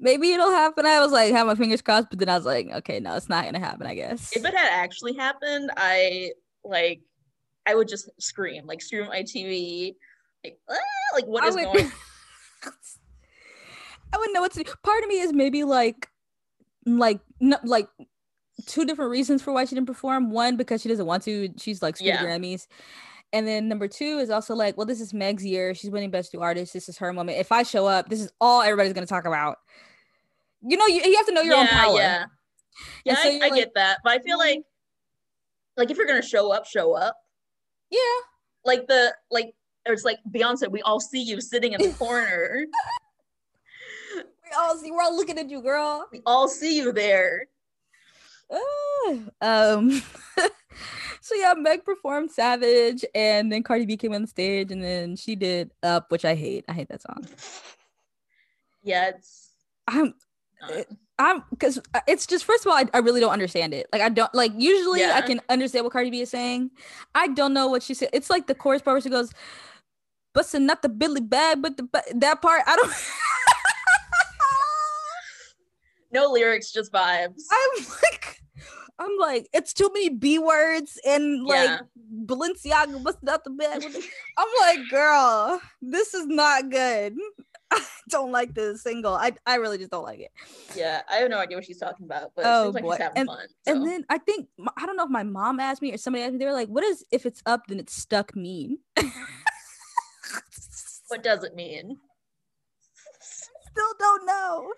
maybe 0.00 0.32
it'll 0.32 0.50
happen. 0.50 0.86
I 0.86 1.00
was 1.00 1.12
like, 1.12 1.32
have 1.32 1.46
my 1.46 1.54
fingers 1.54 1.82
crossed, 1.82 2.08
but 2.10 2.18
then 2.18 2.28
I 2.28 2.36
was 2.36 2.46
like, 2.46 2.68
okay, 2.70 3.00
no, 3.00 3.16
it's 3.16 3.28
not 3.28 3.44
gonna 3.44 3.58
happen. 3.58 3.86
I 3.86 3.94
guess 3.94 4.34
if 4.36 4.44
it 4.44 4.54
had 4.54 4.70
actually 4.72 5.14
happened, 5.14 5.70
I 5.76 6.32
like, 6.64 7.00
I 7.66 7.74
would 7.74 7.88
just 7.88 8.10
scream, 8.20 8.66
like 8.66 8.82
scream 8.82 9.04
at 9.04 9.08
my 9.08 9.22
TV, 9.22 9.94
like, 10.44 10.58
ah, 10.70 10.74
like 11.14 11.26
what 11.26 11.44
I 11.44 11.48
is 11.48 11.54
would, 11.54 11.64
going? 11.64 11.92
I 14.12 14.16
wouldn't 14.16 14.34
know 14.34 14.42
what 14.42 14.52
to 14.52 14.62
do. 14.62 14.72
Part 14.82 15.02
of 15.02 15.08
me 15.08 15.20
is 15.20 15.32
maybe 15.32 15.64
like, 15.64 16.08
like, 16.86 17.20
no, 17.40 17.56
like 17.64 17.88
two 18.66 18.84
different 18.84 19.10
reasons 19.10 19.42
for 19.42 19.52
why 19.52 19.64
she 19.64 19.74
didn't 19.74 19.86
perform. 19.86 20.30
One, 20.30 20.56
because 20.56 20.82
she 20.82 20.88
doesn't 20.88 21.06
want 21.06 21.22
to. 21.24 21.50
She's 21.58 21.82
like 21.82 21.96
screw 21.96 22.08
yeah. 22.08 22.24
Grammys. 22.24 22.66
And 23.32 23.48
then 23.48 23.66
number 23.66 23.88
two 23.88 24.18
is 24.18 24.30
also 24.30 24.54
like, 24.54 24.76
well, 24.76 24.86
this 24.86 25.00
is 25.00 25.12
Meg's 25.12 25.44
year. 25.44 25.74
She's 25.74 25.90
winning 25.90 26.10
Best 26.10 26.32
New 26.32 26.40
Artist. 26.40 26.72
This 26.72 26.88
is 26.88 26.98
her 26.98 27.12
moment. 27.12 27.38
If 27.38 27.50
I 27.50 27.64
show 27.64 27.86
up, 27.86 28.08
this 28.08 28.20
is 28.20 28.30
all 28.40 28.62
everybody's 28.62 28.92
gonna 28.92 29.06
talk 29.06 29.24
about. 29.24 29.56
You 30.62 30.76
know, 30.76 30.86
you, 30.86 31.02
you 31.02 31.16
have 31.16 31.26
to 31.26 31.32
know 31.32 31.42
your 31.42 31.56
yeah, 31.56 31.60
own 31.60 31.66
power. 31.66 31.96
Yeah, 31.96 32.24
yeah, 33.04 33.16
so 33.16 33.28
I, 33.28 33.34
I 33.34 33.48
like, 33.48 33.54
get 33.54 33.74
that, 33.74 33.98
but 34.04 34.12
I 34.12 34.18
feel 34.20 34.38
mm-hmm. 34.38 34.58
like, 34.58 34.64
like 35.76 35.90
if 35.90 35.96
you're 35.96 36.06
gonna 36.06 36.22
show 36.22 36.52
up, 36.52 36.66
show 36.66 36.94
up. 36.94 37.16
Yeah. 37.90 37.98
Like 38.64 38.86
the 38.86 39.14
like, 39.30 39.54
it's 39.86 40.04
like 40.04 40.18
Beyonce. 40.30 40.70
We 40.70 40.80
all 40.82 41.00
see 41.00 41.22
you 41.22 41.40
sitting 41.40 41.72
in 41.72 41.82
the 41.82 41.92
corner. 41.98 42.66
we 44.16 44.50
all 44.56 44.76
see. 44.76 44.90
We're 44.90 45.02
all 45.02 45.16
looking 45.16 45.38
at 45.38 45.50
you, 45.50 45.60
girl. 45.60 46.06
We 46.12 46.22
all 46.24 46.48
see 46.48 46.76
you 46.76 46.92
there. 46.92 47.48
Ah, 48.52 49.16
um 49.40 50.02
so 51.20 51.34
yeah 51.34 51.54
meg 51.56 51.84
performed 51.84 52.30
savage 52.30 53.04
and 53.14 53.50
then 53.50 53.62
cardi 53.62 53.86
b 53.86 53.96
came 53.96 54.12
on 54.12 54.22
the 54.22 54.28
stage 54.28 54.70
and 54.70 54.82
then 54.82 55.16
she 55.16 55.34
did 55.34 55.70
up 55.82 56.10
which 56.10 56.24
i 56.24 56.34
hate. 56.34 56.64
I 56.68 56.72
hate 56.72 56.88
that 56.88 57.02
song. 57.02 57.26
Yeah 58.82 59.10
it's 59.10 59.50
i'm 59.88 60.14
eh, 60.70 60.84
i'm 61.18 61.42
because 61.50 61.78
uh, 61.94 62.00
it's 62.06 62.26
just 62.26 62.44
first 62.44 62.66
of 62.66 62.72
all 62.72 62.78
I, 62.78 62.86
I, 62.92 62.98
really 62.98 63.20
don't 63.20 63.32
understand 63.32 63.74
it. 63.74 63.86
Like 63.92 64.02
i 64.02 64.08
don't 64.08 64.34
like 64.34 64.52
usually 64.56 65.00
yeah. 65.00 65.14
i 65.14 65.22
can 65.22 65.40
understand 65.48 65.84
what 65.84 65.92
cardi 65.92 66.10
b 66.10 66.20
is 66.20 66.30
saying. 66.30 66.70
I 67.14 67.28
don't 67.28 67.54
know 67.54 67.68
what 67.68 67.82
she 67.82 67.94
said 67.94 68.10
it's 68.12 68.30
like 68.30 68.46
the 68.46 68.54
chorus 68.54 68.82
part 68.82 68.94
where 68.94 69.00
she 69.00 69.10
goes 69.10 69.32
busting 70.34 70.66
not 70.66 70.82
the 70.82 70.88
billy 70.88 71.20
bag 71.20 71.62
but 71.62 71.76
the 71.76 71.84
but 71.84 72.04
that 72.14 72.42
part 72.42 72.62
i 72.66 72.74
don't 72.74 72.92
no 76.14 76.30
lyrics, 76.30 76.72
just 76.72 76.92
vibes. 76.92 77.42
I'm 77.50 77.84
like, 78.02 78.13
I'm 78.98 79.16
like, 79.18 79.48
it's 79.52 79.72
too 79.72 79.90
many 79.92 80.08
B 80.08 80.38
words 80.38 81.00
and 81.04 81.44
like 81.44 81.68
yeah. 81.68 81.80
Balenciaga 82.24 83.02
busted 83.02 83.28
out 83.28 83.42
the 83.44 83.50
bed. 83.50 83.84
I'm 84.38 84.48
like, 84.60 84.78
girl, 84.88 85.60
this 85.82 86.14
is 86.14 86.26
not 86.26 86.70
good. 86.70 87.16
I 87.72 87.84
don't 88.08 88.30
like 88.30 88.54
this 88.54 88.82
single. 88.82 89.14
I, 89.14 89.32
I 89.46 89.56
really 89.56 89.78
just 89.78 89.90
don't 89.90 90.04
like 90.04 90.20
it. 90.20 90.30
Yeah, 90.76 91.02
I 91.10 91.16
have 91.16 91.30
no 91.30 91.38
idea 91.38 91.56
what 91.56 91.64
she's 91.64 91.78
talking 91.78 92.06
about, 92.06 92.30
but 92.36 92.44
oh, 92.46 92.66
seems 92.66 92.74
like 92.74 92.84
boy. 92.84 92.92
she's 92.92 93.02
having 93.02 93.18
and, 93.18 93.28
fun. 93.28 93.46
So. 93.66 93.72
And 93.72 93.86
then 93.86 94.04
I 94.08 94.18
think 94.18 94.46
I 94.76 94.86
don't 94.86 94.96
know 94.96 95.04
if 95.04 95.10
my 95.10 95.24
mom 95.24 95.58
asked 95.58 95.82
me 95.82 95.92
or 95.92 95.96
somebody 95.96 96.22
asked 96.22 96.34
me. 96.34 96.38
They 96.38 96.44
were 96.46 96.52
like, 96.52 96.68
"What 96.68 96.84
is 96.84 97.04
if 97.10 97.26
it's 97.26 97.42
up, 97.46 97.66
then 97.66 97.80
it's 97.80 97.96
stuck 97.96 98.36
mean?" 98.36 98.78
what 101.08 101.22
does 101.22 101.42
it 101.42 101.56
mean? 101.56 101.98
Still 103.20 103.94
don't 103.98 104.26
know. 104.26 104.72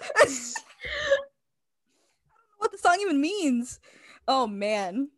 what 2.56 2.72
the 2.72 2.78
song 2.78 2.96
even 3.02 3.20
means. 3.20 3.78
Oh 4.28 4.46
man. 4.46 5.08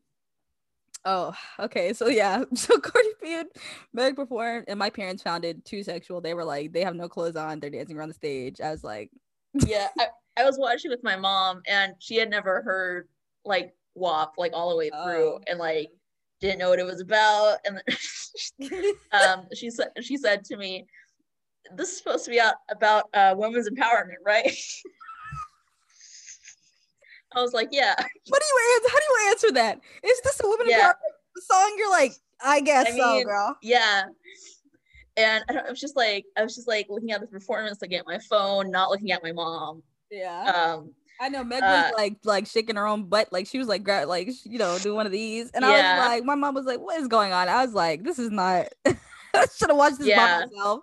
Oh, 1.04 1.32
okay. 1.58 1.92
So 1.92 2.08
yeah. 2.08 2.44
So 2.54 2.78
Cardi 2.78 3.08
B 3.22 3.34
and 3.34 3.48
Meg 3.92 4.16
performed, 4.16 4.66
and 4.68 4.78
my 4.78 4.90
parents 4.90 5.22
found 5.22 5.44
it 5.44 5.64
too 5.64 5.82
sexual. 5.82 6.20
They 6.20 6.34
were 6.34 6.44
like, 6.44 6.72
they 6.72 6.82
have 6.82 6.96
no 6.96 7.08
clothes 7.08 7.36
on, 7.36 7.60
they're 7.60 7.70
dancing 7.70 7.96
around 7.96 8.08
the 8.08 8.14
stage. 8.14 8.60
I 8.60 8.70
was 8.70 8.84
like, 8.84 9.10
Yeah, 9.54 9.88
I, 9.98 10.06
I 10.36 10.44
was 10.44 10.58
watching 10.58 10.90
with 10.90 11.02
my 11.02 11.16
mom 11.16 11.62
and 11.66 11.94
she 11.98 12.16
had 12.16 12.30
never 12.30 12.62
heard 12.62 13.08
like 13.44 13.74
WAP 13.94 14.34
like 14.36 14.52
all 14.54 14.70
the 14.70 14.76
way 14.76 14.90
through 14.90 15.34
oh. 15.34 15.40
and 15.48 15.58
like 15.58 15.88
didn't 16.40 16.58
know 16.58 16.70
what 16.70 16.78
it 16.78 16.86
was 16.86 17.00
about. 17.00 17.58
And 17.64 17.82
um 19.12 19.46
she 19.54 19.70
said 19.70 19.88
she 20.02 20.16
said 20.16 20.44
to 20.44 20.56
me, 20.56 20.86
This 21.76 21.90
is 21.90 21.98
supposed 21.98 22.24
to 22.26 22.30
be 22.30 22.40
out 22.40 22.56
about 22.70 23.04
uh 23.14 23.34
women's 23.36 23.68
empowerment, 23.68 24.20
right? 24.24 24.52
I 27.34 27.40
was 27.42 27.52
like, 27.52 27.68
yeah. 27.72 27.94
What 28.28 28.42
do 28.42 28.46
you 28.46 28.74
answer? 28.76 28.88
How 28.92 28.98
do 28.98 29.04
you 29.04 29.30
answer 29.30 29.52
that? 29.52 29.80
Is 30.02 30.20
this 30.22 30.40
a 30.42 30.46
woman 30.46 30.66
Yeah. 30.68 30.88
empowerment 30.92 31.42
song? 31.42 31.74
You're 31.78 31.90
like, 31.90 32.12
I 32.44 32.60
guess 32.60 32.86
I 32.88 32.96
so, 32.96 33.24
girl. 33.24 33.56
Yeah. 33.62 34.04
And 35.16 35.44
I, 35.48 35.52
don't, 35.52 35.66
I 35.66 35.70
was 35.70 35.80
just 35.80 35.96
like, 35.96 36.24
I 36.36 36.42
was 36.44 36.54
just 36.54 36.68
like 36.68 36.86
looking 36.88 37.10
at 37.12 37.20
the 37.20 37.26
performance, 37.26 37.82
looking 37.82 37.98
at 37.98 38.06
my 38.06 38.18
phone, 38.30 38.70
not 38.70 38.90
looking 38.90 39.10
at 39.12 39.22
my 39.22 39.32
mom. 39.32 39.82
Yeah. 40.10 40.52
Um, 40.74 40.92
I 41.20 41.28
know 41.28 41.42
Meg 41.42 41.62
Uh, 41.64 41.66
was 41.66 41.92
like 41.96 42.16
like 42.22 42.46
shaking 42.46 42.76
her 42.76 42.86
own 42.86 43.04
butt, 43.08 43.32
like 43.32 43.48
she 43.48 43.58
was 43.58 43.66
like 43.66 43.82
gra- 43.82 44.06
like 44.06 44.30
you 44.44 44.56
know 44.58 44.78
do 44.78 44.94
one 44.94 45.04
of 45.04 45.10
these, 45.10 45.50
and 45.50 45.64
I 45.64 45.72
was 45.72 46.06
like, 46.06 46.24
my 46.24 46.36
mom 46.36 46.54
was 46.54 46.64
like, 46.64 46.78
"What 46.78 47.00
is 47.00 47.08
going 47.08 47.32
on?" 47.32 47.48
I 47.48 47.64
was 47.64 47.74
like, 47.74 48.04
"This 48.04 48.20
is 48.20 48.30
not." 48.30 48.68
I 48.86 49.46
should 49.56 49.68
have 49.68 49.76
watched 49.76 49.98
this 49.98 50.06
Yeah. 50.06 50.42
by 50.42 50.46
myself. 50.46 50.82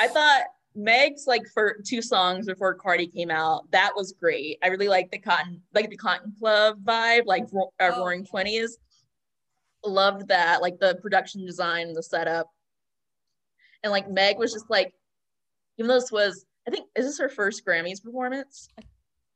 I 0.00 0.08
thought 0.08 0.42
Meg's 0.78 1.26
like 1.26 1.42
for 1.52 1.78
two 1.84 2.00
songs 2.00 2.46
before 2.46 2.72
Cardi 2.74 3.08
came 3.08 3.30
out, 3.30 3.70
that 3.72 3.92
was 3.96 4.12
great. 4.12 4.58
I 4.62 4.68
really 4.68 4.88
like 4.88 5.10
the 5.10 5.18
cotton, 5.18 5.60
like 5.74 5.90
the 5.90 5.96
Cotton 5.96 6.32
Club 6.38 6.78
vibe, 6.84 7.26
like 7.26 7.44
ro- 7.52 7.72
uh, 7.80 7.90
Oh, 7.94 7.98
Roaring. 7.98 8.24
Twenties. 8.24 8.78
Loved 9.84 10.28
that, 10.28 10.62
like 10.62 10.78
the 10.80 10.96
production 11.02 11.44
design 11.44 11.92
the 11.92 12.02
setup. 12.02 12.48
And 13.82 13.90
like 13.92 14.10
Meg 14.10 14.38
was 14.38 14.52
just 14.52 14.70
like, 14.70 14.92
even 15.78 15.88
though 15.88 16.00
this 16.00 16.10
was, 16.10 16.44
I 16.66 16.70
think, 16.70 16.86
is 16.96 17.06
this 17.06 17.18
her 17.18 17.28
first 17.28 17.64
Grammys 17.64 18.02
performance? 18.02 18.68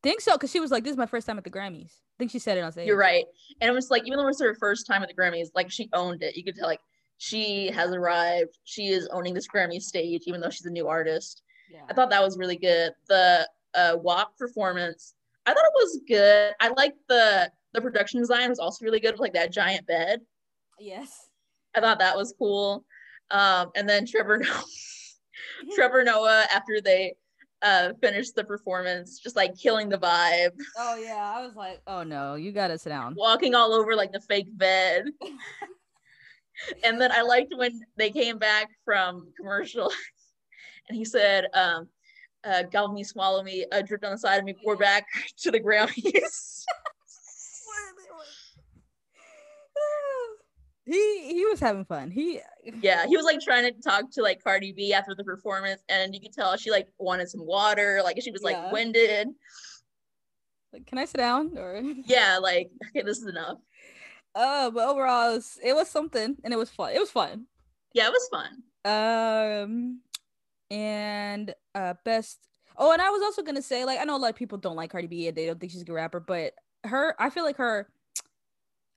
Think 0.02 0.20
so, 0.20 0.32
because 0.32 0.50
she 0.50 0.58
was 0.58 0.72
like, 0.72 0.82
"This 0.82 0.90
is 0.90 0.96
my 0.98 1.06
first 1.06 1.28
time 1.28 1.38
at 1.38 1.44
the 1.44 1.50
Grammys." 1.50 1.92
I 1.92 2.16
think 2.18 2.32
she 2.32 2.40
said 2.40 2.58
it 2.58 2.62
on 2.62 2.72
stage. 2.72 2.88
You're 2.88 2.98
right. 2.98 3.24
And 3.60 3.70
it 3.70 3.72
was 3.72 3.88
like, 3.88 4.02
even 4.04 4.16
though 4.16 4.24
it 4.24 4.26
was 4.26 4.40
her 4.40 4.56
first 4.56 4.84
time 4.84 5.00
at 5.02 5.08
the 5.08 5.14
Grammys, 5.14 5.48
like 5.54 5.70
she 5.70 5.88
owned 5.92 6.22
it. 6.24 6.36
You 6.36 6.42
could 6.42 6.56
tell, 6.56 6.66
like, 6.66 6.80
she 7.22 7.68
has 7.68 7.92
arrived. 7.92 8.58
She 8.64 8.88
is 8.88 9.08
owning 9.12 9.32
this 9.32 9.46
Grammy 9.46 9.80
stage, 9.80 10.24
even 10.26 10.40
though 10.40 10.50
she's 10.50 10.66
a 10.66 10.70
new 10.70 10.88
artist. 10.88 11.42
Yeah. 11.70 11.82
I 11.88 11.94
thought 11.94 12.10
that 12.10 12.20
was 12.20 12.36
really 12.36 12.56
good. 12.56 12.90
The 13.08 13.48
uh, 13.76 13.96
WAP 14.02 14.36
performance, 14.36 15.14
I 15.46 15.54
thought 15.54 15.64
it 15.64 15.72
was 15.72 16.00
good. 16.08 16.52
I 16.60 16.70
liked 16.70 16.98
the 17.08 17.48
the 17.74 17.80
production 17.80 18.18
design 18.18 18.48
was 18.48 18.58
also 18.58 18.84
really 18.84 18.98
good 18.98 19.12
with 19.12 19.20
like 19.20 19.34
that 19.34 19.52
giant 19.52 19.86
bed. 19.86 20.22
Yes. 20.80 21.28
I 21.76 21.80
thought 21.80 22.00
that 22.00 22.16
was 22.16 22.34
cool. 22.36 22.84
Um, 23.30 23.70
and 23.76 23.88
then 23.88 24.04
Trevor 24.04 24.38
Noah, 24.38 24.64
Trevor 25.76 26.02
Noah 26.02 26.46
after 26.52 26.80
they 26.80 27.14
uh, 27.62 27.92
finished 28.00 28.34
the 28.34 28.42
performance, 28.42 29.20
just 29.20 29.36
like 29.36 29.56
killing 29.56 29.88
the 29.88 29.96
vibe, 29.96 30.50
Oh 30.76 30.96
yeah, 30.96 31.34
I 31.36 31.46
was 31.46 31.54
like, 31.54 31.82
"Oh 31.86 32.02
no, 32.02 32.34
you 32.34 32.50
gotta 32.50 32.78
sit 32.78 32.88
down." 32.88 33.14
walking 33.16 33.54
all 33.54 33.72
over 33.74 33.94
like 33.94 34.10
the 34.10 34.20
fake 34.20 34.48
bed. 34.58 35.04
and 36.84 37.00
then 37.00 37.10
I 37.12 37.22
liked 37.22 37.52
when 37.56 37.80
they 37.96 38.10
came 38.10 38.38
back 38.38 38.68
from 38.84 39.32
commercial 39.38 39.90
and 40.88 40.96
he 40.96 41.04
said, 41.04 41.46
um, 41.54 41.88
uh, 42.44 42.64
gobble 42.64 42.92
me, 42.94 43.04
swallow 43.04 43.42
me, 43.42 43.64
uh, 43.72 43.82
dripped 43.82 44.04
on 44.04 44.12
the 44.12 44.18
side 44.18 44.38
of 44.38 44.44
me, 44.44 44.54
pour 44.64 44.76
back 44.76 45.06
to 45.38 45.50
the 45.50 45.60
ground. 45.60 45.90
he 50.84 51.32
he 51.34 51.44
was 51.46 51.60
having 51.60 51.84
fun. 51.84 52.10
He 52.10 52.40
yeah, 52.80 53.06
he 53.06 53.16
was 53.16 53.24
like 53.24 53.40
trying 53.40 53.72
to 53.72 53.80
talk 53.80 54.10
to 54.12 54.22
like 54.22 54.42
Cardi 54.42 54.72
B 54.72 54.92
after 54.92 55.14
the 55.14 55.24
performance, 55.24 55.82
and 55.88 56.14
you 56.14 56.20
could 56.20 56.32
tell 56.32 56.56
she 56.56 56.70
like 56.70 56.88
wanted 56.98 57.28
some 57.28 57.46
water, 57.46 58.00
like 58.02 58.20
she 58.20 58.30
was 58.30 58.42
like 58.42 58.56
Yeah. 58.56 58.72
winded. 58.72 59.28
like, 60.72 60.86
can 60.86 60.98
I 60.98 61.04
sit 61.04 61.18
down 61.18 61.56
or? 61.56 61.80
Yeah, 62.06 62.38
like 62.38 62.70
okay, 62.90 63.02
this 63.02 63.18
is 63.18 63.26
enough. 63.26 63.58
Uh, 64.34 64.70
but 64.70 64.88
overall, 64.88 65.30
it 65.30 65.34
was, 65.34 65.58
it 65.62 65.74
was 65.74 65.88
something, 65.88 66.36
and 66.42 66.54
it 66.54 66.56
was 66.56 66.70
fun. 66.70 66.92
It 66.94 66.98
was 67.00 67.10
fun. 67.10 67.46
Yeah, 67.92 68.06
it 68.08 68.12
was 68.12 68.28
fun. 68.30 68.62
Um, 68.84 70.00
and 70.70 71.54
uh, 71.74 71.94
best. 72.04 72.38
Oh, 72.76 72.92
and 72.92 73.02
I 73.02 73.10
was 73.10 73.22
also 73.22 73.42
gonna 73.42 73.60
say, 73.60 73.84
like, 73.84 74.00
I 74.00 74.04
know 74.04 74.16
a 74.16 74.18
lot 74.18 74.30
of 74.30 74.36
people 74.36 74.56
don't 74.56 74.76
like 74.76 74.90
Cardi 74.90 75.06
B 75.06 75.28
and 75.28 75.36
they 75.36 75.46
don't 75.46 75.60
think 75.60 75.72
she's 75.72 75.82
a 75.82 75.84
good 75.84 75.92
rapper, 75.92 76.20
but 76.20 76.54
her, 76.84 77.14
I 77.18 77.28
feel 77.28 77.44
like 77.44 77.58
her, 77.58 77.88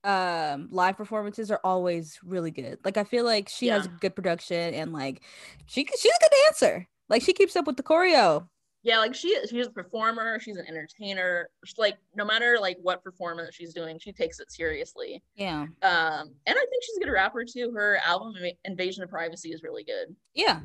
um, 0.05 0.69
live 0.71 0.95
performances 0.95 1.51
are 1.51 1.59
always 1.63 2.17
really 2.23 2.51
good. 2.51 2.79
Like, 2.85 2.95
I 2.95 3.03
feel 3.03 3.25
like 3.25 3.49
she 3.49 3.67
has 3.67 3.87
good 3.99 4.15
production 4.15 4.73
and 4.73 4.93
like, 4.93 5.21
she 5.65 5.85
she's 5.85 6.13
a 6.13 6.19
good 6.21 6.35
dancer. 6.45 6.87
Like, 7.09 7.21
she 7.21 7.33
keeps 7.33 7.55
up 7.55 7.67
with 7.67 7.75
the 7.75 7.83
choreo. 7.83 8.47
Yeah, 8.85 8.99
like 8.99 9.15
she 9.15 9.35
she's 9.49 9.65
a 9.65 9.71
performer, 9.71 10.39
she's 10.39 10.57
an 10.57 10.65
entertainer. 10.67 11.49
She's, 11.65 11.77
like 11.79 11.97
no 12.15 12.23
matter 12.23 12.57
like 12.61 12.77
what 12.83 13.03
performance 13.03 13.55
she's 13.55 13.73
doing, 13.73 13.97
she 13.99 14.13
takes 14.13 14.39
it 14.39 14.51
seriously. 14.51 15.23
Yeah, 15.35 15.61
Um, 15.63 15.73
and 15.81 16.55
I 16.55 16.65
think 16.69 16.83
she's 16.83 16.97
a 16.97 16.99
good 17.03 17.11
rapper 17.11 17.43
too. 17.43 17.71
Her 17.75 17.97
album 18.05 18.35
Invasion 18.63 19.03
of 19.03 19.09
Privacy 19.09 19.49
is 19.49 19.63
really 19.63 19.83
good. 19.83 20.15
yeah, 20.35 20.59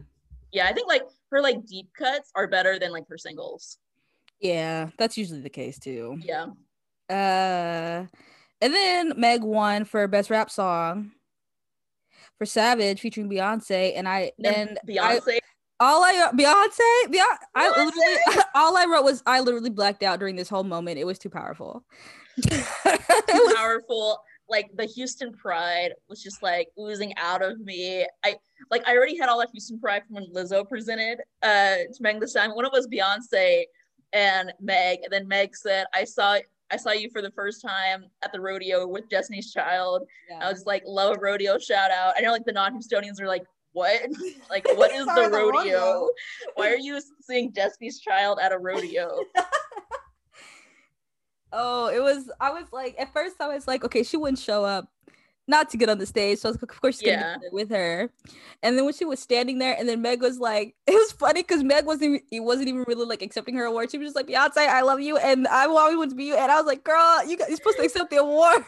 Yeah, 0.52 0.66
I 0.66 0.74
think 0.74 0.86
like 0.86 1.04
her 1.30 1.40
like 1.40 1.64
deep 1.64 1.88
cuts 1.96 2.30
are 2.34 2.46
better 2.46 2.78
than 2.78 2.92
like 2.92 3.08
her 3.08 3.16
singles. 3.18 3.78
yeah. 4.38 4.90
That's 4.98 5.16
usually 5.16 5.40
the 5.40 5.48
case 5.48 5.78
too. 5.78 6.18
Yeah. 6.22 6.48
Uh, 7.08 8.06
and 8.60 8.74
then 8.74 9.14
Meg 9.16 9.42
won 9.42 9.84
for 9.86 10.06
best 10.08 10.28
rap 10.28 10.50
song 10.50 11.12
for 12.36 12.44
Savage 12.46 13.00
featuring 13.00 13.28
Beyonce, 13.30 13.92
and 13.96 14.06
I 14.08 14.32
Then 14.38 14.68
and 14.68 14.78
I, 15.00 15.18
Beyonce. 15.18 15.38
All 15.80 16.04
I 16.04 16.30
Beyonce, 16.34 17.12
Beyonce, 17.12 17.36
I 17.54 17.68
literally 17.68 18.42
all 18.54 18.76
I 18.76 18.84
wrote 18.84 19.04
was 19.04 19.22
I 19.26 19.40
literally 19.40 19.70
blacked 19.70 20.02
out 20.02 20.18
during 20.18 20.36
this 20.36 20.48
whole 20.48 20.64
moment. 20.64 20.98
It 20.98 21.04
was 21.04 21.18
too 21.18 21.30
powerful. 21.30 21.84
it 22.36 22.64
was, 23.28 23.54
powerful. 23.56 24.18
Like 24.48 24.70
the 24.76 24.84
Houston 24.84 25.32
pride 25.32 25.92
was 26.08 26.22
just 26.22 26.42
like 26.42 26.68
oozing 26.78 27.14
out 27.16 27.42
of 27.42 27.60
me. 27.60 28.06
I 28.24 28.36
like 28.70 28.86
I 28.86 28.96
already 28.96 29.16
had 29.16 29.28
all 29.28 29.38
that 29.40 29.48
Houston 29.52 29.80
pride 29.80 30.02
from 30.06 30.16
when 30.16 30.32
Lizzo 30.32 30.68
presented 30.68 31.20
uh 31.42 31.76
to 31.92 32.02
Meg 32.02 32.20
this 32.20 32.34
time. 32.34 32.50
One 32.50 32.66
of 32.66 32.72
was 32.72 32.86
Beyonce 32.86 33.64
and 34.12 34.52
Meg, 34.60 35.00
and 35.04 35.12
then 35.12 35.26
Meg 35.26 35.56
said, 35.56 35.86
I 35.94 36.04
saw 36.04 36.38
I 36.70 36.76
saw 36.76 36.92
you 36.92 37.10
for 37.10 37.22
the 37.22 37.30
first 37.32 37.62
time 37.62 38.04
at 38.22 38.32
the 38.32 38.40
rodeo 38.40 38.86
with 38.86 39.08
Destiny's 39.08 39.52
Child. 39.52 40.06
I 40.40 40.50
was 40.50 40.66
like, 40.66 40.82
love 40.86 41.16
a 41.16 41.20
rodeo 41.20 41.58
shout 41.58 41.90
out. 41.90 42.14
I 42.16 42.20
know 42.20 42.30
like 42.30 42.44
the 42.44 42.52
non-Houstonians 42.52 43.20
are 43.20 43.26
like, 43.26 43.44
what? 43.72 44.00
Like, 44.50 44.66
what 44.76 44.90
is 44.92 45.06
the 45.06 45.30
rodeo? 45.32 45.48
rodeo. 45.50 46.10
Why 46.56 46.72
are 46.72 46.76
you 46.76 47.00
seeing 47.20 47.50
Destiny's 47.50 48.00
Child 48.00 48.38
at 48.42 48.52
a 48.52 48.58
rodeo? 48.58 49.20
Oh, 51.52 51.88
it 51.88 52.00
was. 52.00 52.30
I 52.40 52.50
was 52.50 52.66
like, 52.72 52.94
at 52.98 53.12
first, 53.12 53.40
I 53.40 53.48
was 53.48 53.66
like, 53.66 53.84
okay, 53.84 54.02
she 54.04 54.16
wouldn't 54.16 54.38
show 54.38 54.64
up, 54.64 54.88
not 55.48 55.68
to 55.70 55.76
get 55.76 55.88
on 55.88 55.98
the 55.98 56.06
stage. 56.06 56.38
So 56.38 56.48
I 56.48 56.52
was 56.52 56.62
like, 56.62 56.70
of 56.70 56.80
course, 56.80 57.00
she's 57.00 57.08
gonna 57.08 57.22
Yeah. 57.22 57.36
there 57.40 57.50
with 57.50 57.70
her. 57.70 58.08
And 58.62 58.78
then 58.78 58.84
when 58.84 58.94
she 58.94 59.04
was 59.04 59.18
standing 59.18 59.58
there, 59.58 59.74
and 59.76 59.88
then 59.88 60.00
Meg 60.00 60.22
was 60.22 60.38
like, 60.38 60.76
it 60.86 60.92
was 60.92 61.10
funny 61.12 61.42
because 61.42 61.64
Meg 61.64 61.86
wasn't. 61.86 62.04
Even, 62.04 62.20
he 62.30 62.38
wasn't 62.38 62.68
even 62.68 62.84
really 62.86 63.04
like 63.04 63.22
accepting 63.22 63.56
her 63.56 63.64
award. 63.64 63.90
She 63.90 63.98
was 63.98 64.06
just 64.06 64.16
like, 64.16 64.28
Beyonce, 64.28 64.58
I 64.68 64.82
love 64.82 65.00
you, 65.00 65.16
and 65.16 65.48
I 65.48 65.66
want 65.66 65.98
one 65.98 66.08
to 66.10 66.14
be 66.14 66.26
you. 66.26 66.36
And 66.36 66.52
I 66.52 66.56
was 66.56 66.66
like, 66.66 66.84
girl, 66.84 67.26
you 67.26 67.36
got, 67.36 67.48
you're 67.48 67.56
supposed 67.56 67.78
to 67.78 67.82
accept 67.84 68.10
the 68.10 68.18
award. 68.18 68.64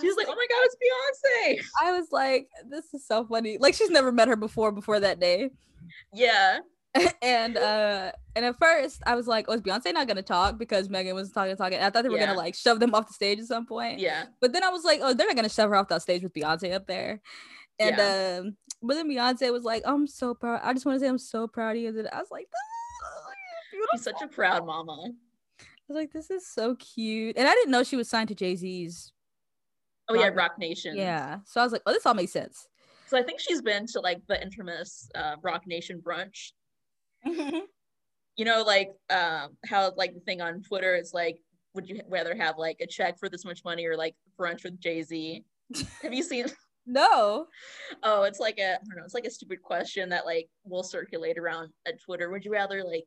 She 0.00 0.06
was 0.06 0.16
like, 0.16 0.26
oh 0.28 0.34
my 0.34 0.46
god, 0.48 0.64
it's 0.64 0.76
Beyonce. 0.76 1.86
I 1.86 1.92
was 1.92 2.08
like, 2.12 2.48
this 2.68 2.92
is 2.94 3.06
so 3.06 3.24
funny. 3.26 3.58
Like 3.58 3.74
she's 3.74 3.90
never 3.90 4.10
met 4.12 4.28
her 4.28 4.36
before 4.36 4.72
before 4.72 5.00
that 5.00 5.20
day. 5.20 5.50
Yeah. 6.12 6.60
and 7.22 7.56
uh 7.56 8.10
and 8.34 8.44
at 8.44 8.58
first 8.58 9.00
I 9.06 9.14
was 9.14 9.26
like, 9.28 9.46
oh, 9.48 9.52
is 9.52 9.60
Beyonce 9.60 9.92
not 9.94 10.08
gonna 10.08 10.22
talk 10.22 10.58
because 10.58 10.88
Megan 10.88 11.14
was 11.14 11.30
talking 11.30 11.56
talking. 11.56 11.78
I 11.78 11.90
thought 11.90 12.02
they 12.02 12.08
were 12.08 12.18
Yeah. 12.18 12.26
gonna 12.26 12.38
like 12.38 12.54
shove 12.54 12.80
them 12.80 12.94
off 12.94 13.06
the 13.06 13.14
stage 13.14 13.38
at 13.38 13.46
some 13.46 13.66
point. 13.66 14.00
Yeah. 14.00 14.24
But 14.40 14.52
then 14.52 14.64
I 14.64 14.70
was 14.70 14.84
like, 14.84 15.00
oh, 15.02 15.14
they're 15.14 15.26
not 15.26 15.36
gonna 15.36 15.48
shove 15.48 15.70
her 15.70 15.76
off 15.76 15.88
that 15.88 16.02
stage 16.02 16.22
with 16.22 16.32
Beyonce 16.34 16.72
up 16.72 16.86
there. 16.86 17.20
And 17.78 17.98
um, 18.46 18.56
but 18.82 18.94
then 18.94 19.08
Beyonce 19.10 19.52
was 19.52 19.64
like, 19.64 19.82
I'm 19.86 20.06
so 20.06 20.34
proud. 20.34 20.60
I 20.62 20.72
just 20.72 20.84
want 20.84 20.96
to 20.96 21.00
say 21.00 21.08
I'm 21.08 21.16
so 21.18 21.46
proud 21.46 21.76
of 21.76 21.82
you. 21.82 21.88
And 21.88 22.08
I 22.12 22.18
was 22.18 22.30
like, 22.30 22.46
"Oh, 22.54 23.30
you're 23.72 24.02
such 24.02 24.20
a 24.22 24.28
proud 24.28 24.66
mama. 24.66 25.10
I 25.60 25.64
was 25.88 25.96
like, 25.96 26.12
this 26.12 26.30
is 26.30 26.46
so 26.46 26.76
cute. 26.76 27.36
And 27.38 27.48
I 27.48 27.52
didn't 27.54 27.70
know 27.70 27.82
she 27.82 27.96
was 27.96 28.08
signed 28.08 28.28
to 28.28 28.34
Jay-Z's. 28.34 29.12
Oh 30.10 30.14
yeah, 30.14 30.28
Rock- 30.28 30.58
Nation. 30.58 30.96
Yeah. 30.96 31.38
So 31.44 31.60
I 31.60 31.64
was 31.64 31.72
like, 31.72 31.82
oh, 31.86 31.92
this 31.92 32.04
all 32.04 32.14
makes 32.14 32.32
sense. 32.32 32.68
So 33.06 33.18
I 33.18 33.22
think 33.22 33.40
she's 33.40 33.62
been 33.62 33.86
to 33.88 34.00
like 34.00 34.20
the 34.28 34.40
infamous 34.42 35.08
uh, 35.14 35.36
Roc 35.42 35.66
Nation 35.66 36.00
brunch. 36.00 36.52
You 38.36 38.44
know, 38.44 38.62
like 38.62 38.90
um, 39.10 39.56
how 39.66 39.92
like 39.96 40.14
the 40.14 40.20
thing 40.20 40.40
on 40.40 40.62
Twitter 40.62 40.96
is 40.96 41.12
like, 41.12 41.38
would 41.74 41.88
you 41.88 42.00
rather 42.08 42.34
have 42.34 42.56
like 42.56 42.78
a 42.80 42.86
check 42.86 43.18
for 43.18 43.28
this 43.28 43.44
much 43.44 43.64
money 43.64 43.84
or 43.86 43.96
like 43.96 44.14
brunch 44.38 44.64
with 44.64 44.80
Jay 44.80 45.02
Z? 45.02 45.44
Have 46.02 46.14
you 46.14 46.22
seen? 46.22 46.46
no. 46.86 47.46
Oh, 48.02 48.22
it's 48.22 48.38
like 48.40 48.58
a 48.58 48.74
I 48.74 48.78
don't 48.88 48.96
know. 48.96 49.04
It's 49.04 49.14
like 49.14 49.26
a 49.26 49.30
stupid 49.30 49.60
question 49.62 50.08
that 50.08 50.24
like 50.24 50.48
will 50.64 50.82
circulate 50.82 51.36
around 51.38 51.70
at 51.86 52.00
Twitter. 52.00 52.30
Would 52.30 52.44
you 52.44 52.52
rather 52.52 52.82
like, 52.82 53.04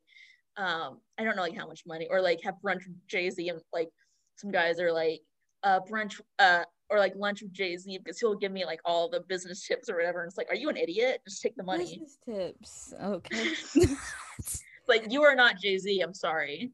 um, 0.58 1.00
I 1.18 1.24
don't 1.24 1.36
know 1.36 1.42
like 1.42 1.58
how 1.58 1.68
much 1.68 1.82
money 1.88 2.08
or 2.12 2.22
like 2.22 2.42
have 2.44 2.56
brunch 2.64 2.86
with 2.86 3.08
Jay 3.08 3.30
Z 3.30 3.50
and 3.50 3.60
like 3.74 3.90
some 4.36 4.52
guys 4.52 4.80
are 4.80 4.92
like, 4.92 5.22
uh, 5.64 5.80
brunch, 5.80 6.20
uh, 6.40 6.64
or 6.90 7.00
like 7.00 7.14
lunch 7.16 7.42
with 7.42 7.54
Jay 7.54 7.78
Z 7.78 7.98
because 7.98 8.20
he'll 8.20 8.36
give 8.36 8.52
me 8.52 8.66
like 8.66 8.80
all 8.86 9.10
the 9.10 9.22
business 9.22 9.66
tips 9.66 9.90
or 9.90 9.96
whatever. 9.96 10.22
And 10.22 10.30
it's 10.30 10.38
like, 10.38 10.50
are 10.50 10.56
you 10.56 10.70
an 10.70 10.78
idiot? 10.78 11.22
Just 11.28 11.42
take 11.42 11.56
the 11.56 11.64
money. 11.64 12.00
Business 12.00 12.18
tips. 12.26 12.94
Okay. 13.04 13.54
like 14.88 15.12
you 15.12 15.24
are 15.24 15.36
not 15.36 15.58
Jay 15.58 15.78
Z. 15.78 16.02
I'm 16.02 16.14
sorry. 16.14 16.72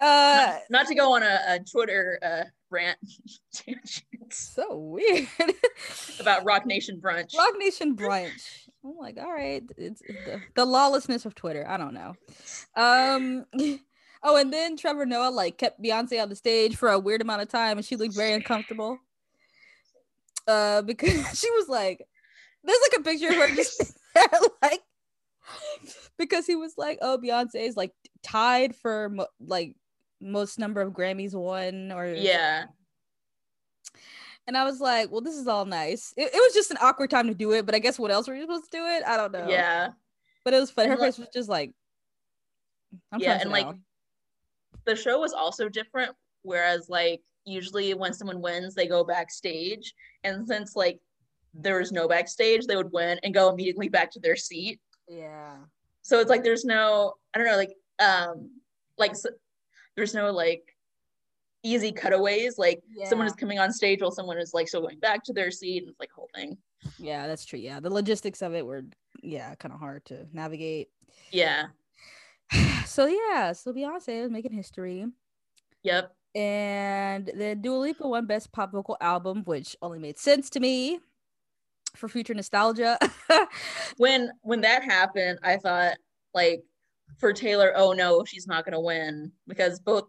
uh 0.00 0.04
Not, 0.52 0.60
not 0.70 0.86
to 0.88 0.94
go 0.94 1.14
on 1.14 1.22
a, 1.22 1.40
a 1.48 1.58
Twitter 1.60 2.18
uh, 2.22 2.44
rant 2.70 2.98
so 4.30 4.76
weird. 4.76 5.28
about 6.20 6.44
Roc 6.44 6.66
Nation 6.66 7.00
brunch. 7.00 7.36
Roc 7.36 7.54
Nation 7.58 7.96
brunch. 7.96 8.68
I'm 8.84 8.96
like, 8.98 9.16
all 9.18 9.32
right, 9.32 9.62
it's 9.78 10.02
the, 10.02 10.42
the 10.54 10.64
lawlessness 10.66 11.24
of 11.24 11.34
Twitter. 11.34 11.64
I 11.66 11.78
don't 11.78 11.94
know. 11.94 12.14
Um, 12.76 13.46
Oh, 14.26 14.36
and 14.36 14.50
then 14.52 14.76
Trevor 14.76 15.04
Noah 15.04 15.30
like 15.30 15.58
kept 15.58 15.82
Beyonce 15.82 16.20
on 16.22 16.30
the 16.30 16.34
stage 16.36 16.76
for 16.76 16.88
a 16.88 16.98
weird 16.98 17.20
amount 17.20 17.42
of 17.42 17.48
time, 17.48 17.76
and 17.76 17.84
she 17.84 17.96
looked 17.96 18.14
very 18.16 18.32
uncomfortable. 18.32 18.98
Uh, 20.48 20.80
because 20.82 21.12
she 21.38 21.50
was 21.52 21.68
like, 21.68 22.02
"There's 22.64 22.78
like 22.90 23.00
a 23.00 23.02
picture 23.04 23.28
of 23.28 23.34
her 23.36 23.54
just 23.54 23.98
like." 24.62 24.80
Because 26.16 26.46
he 26.46 26.56
was 26.56 26.74
like, 26.78 26.98
"Oh, 27.02 27.18
Beyonce 27.22 27.56
is 27.56 27.76
like 27.76 27.92
tied 28.22 28.74
for 28.74 29.10
mo- 29.10 29.26
like 29.40 29.76
most 30.20 30.58
number 30.58 30.80
of 30.80 30.92
Grammys 30.94 31.34
won," 31.34 31.92
or 31.92 32.06
Yeah. 32.06 32.64
And 34.46 34.56
I 34.56 34.64
was 34.64 34.80
like, 34.80 35.10
"Well, 35.10 35.20
this 35.20 35.36
is 35.36 35.48
all 35.48 35.64
nice." 35.66 36.14
It, 36.16 36.30
it 36.32 36.36
was 36.36 36.54
just 36.54 36.70
an 36.70 36.78
awkward 36.80 37.10
time 37.10 37.28
to 37.28 37.34
do 37.34 37.52
it, 37.52 37.66
but 37.66 37.74
I 37.74 37.78
guess 37.78 37.98
what 37.98 38.10
else 38.10 38.26
were 38.28 38.34
you 38.34 38.42
supposed 38.42 38.70
to 38.70 38.78
do 38.78 38.84
it? 38.86 39.02
I 39.06 39.16
don't 39.18 39.32
know. 39.32 39.48
Yeah. 39.48 39.90
but 40.44 40.54
it 40.54 40.60
was 40.60 40.70
funny. 40.70 40.88
Her 40.88 40.96
like- 40.96 41.08
face 41.08 41.18
was 41.18 41.28
just 41.32 41.48
like, 41.50 41.72
"I'm 43.12 43.20
Yeah, 43.20 43.38
and, 43.40 43.50
like, 43.50 43.66
down." 43.66 43.82
The 44.86 44.96
show 44.96 45.20
was 45.20 45.32
also 45.32 45.68
different 45.68 46.12
whereas 46.42 46.88
like 46.88 47.22
usually 47.44 47.94
when 47.94 48.12
someone 48.12 48.40
wins 48.40 48.74
they 48.74 48.86
go 48.86 49.04
backstage 49.04 49.94
and 50.24 50.46
since 50.46 50.74
like 50.76 50.98
there 51.54 51.78
was 51.78 51.92
no 51.92 52.08
backstage 52.08 52.66
they 52.66 52.76
would 52.76 52.92
win 52.92 53.18
and 53.22 53.32
go 53.34 53.50
immediately 53.50 53.88
back 53.88 54.10
to 54.10 54.20
their 54.20 54.36
seat. 54.36 54.80
Yeah, 55.08 55.56
so 56.02 56.18
it's 56.20 56.30
like 56.30 56.42
there's 56.42 56.64
no 56.64 57.14
i 57.34 57.38
don't 57.38 57.46
know 57.46 57.56
like 57.56 57.74
um 57.98 58.50
like 58.98 59.12
s 59.12 59.26
there's 59.96 60.14
no 60.14 60.30
like 60.32 60.62
easy 61.62 61.92
cutaways 61.92 62.58
like 62.58 62.82
someone 63.04 63.26
is 63.26 63.32
coming 63.34 63.58
on 63.58 63.72
stage 63.72 64.02
while 64.02 64.10
someone 64.10 64.38
is 64.38 64.52
like 64.52 64.68
still 64.68 64.82
going 64.82 64.98
back 64.98 65.24
to 65.24 65.32
their 65.32 65.50
seat 65.50 65.82
and 65.82 65.88
it's 65.90 66.00
like 66.00 66.10
whole 66.12 66.28
thing. 66.34 66.56
Yeah, 66.98 67.26
that's 67.26 67.46
true. 67.46 67.58
Yeah, 67.58 67.80
the 67.80 67.88
logistics 67.90 68.42
of 68.42 68.54
it 68.54 68.66
were 68.66 68.82
yeah 69.22 69.54
kind 69.54 69.72
of 69.72 69.80
hard 69.80 70.04
to 70.06 70.26
navigate. 70.32 70.88
yeah 71.30 71.64
so 72.86 73.06
yeah, 73.06 73.52
so 73.52 73.72
Beyonce 73.72 74.22
was 74.22 74.30
making 74.30 74.52
history. 74.52 75.06
yep 75.82 76.14
And 76.34 77.30
then 77.36 77.60
Dua 77.62 77.76
Lipa 77.78 78.06
won 78.08 78.26
Best 78.26 78.52
Pop 78.52 78.72
Vocal 78.72 78.96
Album, 79.00 79.42
which 79.44 79.76
only 79.82 79.98
made 79.98 80.18
sense 80.18 80.50
to 80.50 80.60
me 80.60 81.00
for 81.96 82.08
future 82.08 82.34
nostalgia. 82.34 82.98
when 83.98 84.30
when 84.42 84.60
that 84.62 84.82
happened 84.82 85.38
i 85.44 85.56
thought 85.56 85.94
like 86.34 86.64
for 87.18 87.32
taylor 87.32 87.72
oh 87.76 87.92
no 87.92 88.24
she's 88.24 88.48
not 88.48 88.64
going 88.64 88.72
to 88.72 88.80
win 88.80 89.30
because 89.46 89.78
both 89.78 90.04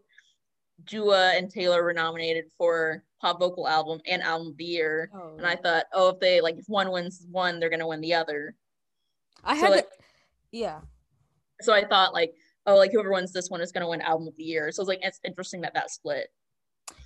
Dua 0.84 1.34
and 1.36 1.50
Taylor 1.50 1.84
were 1.84 1.94
nominated 1.94 2.46
for 2.58 3.04
pop 3.22 3.40
vocal 3.40 3.66
album 3.68 4.02
and 4.06 4.22
album 4.22 4.48
of 4.50 4.58
the 4.58 4.66
year. 4.66 5.10
oh, 5.16 5.36
And 5.38 5.48
I 5.48 5.56
thought, 5.56 5.86
oh, 5.94 6.10
if 6.10 6.20
they 6.20 6.42
like 6.42 6.58
if 6.58 6.66
one 6.68 6.92
wins 6.92 7.26
one, 7.32 7.60
they're 7.60 7.70
gonna 7.70 7.88
win 7.88 8.02
the 8.02 8.14
other. 8.14 8.56
I 9.44 9.56
so, 9.56 9.62
had 9.62 9.72
like- 9.72 9.86
to, 9.90 9.96
yeah. 10.52 10.80
So 11.62 11.74
I 11.74 11.86
thought 11.86 12.14
like, 12.14 12.34
oh, 12.66 12.76
like 12.76 12.92
whoever 12.92 13.12
wins 13.12 13.32
this 13.32 13.50
one 13.50 13.62
is 13.62 13.72
gonna 13.72 13.90
win 13.90 14.02
album 14.02 14.28
of 14.28 14.36
the 14.38 14.44
year. 14.44 14.72
So 14.72 14.82
it's 14.82 14.88
like 14.90 15.00
it's 15.02 15.20
interesting 15.24 15.62
that 15.62 15.74
that 15.74 15.92
split. 15.92 16.28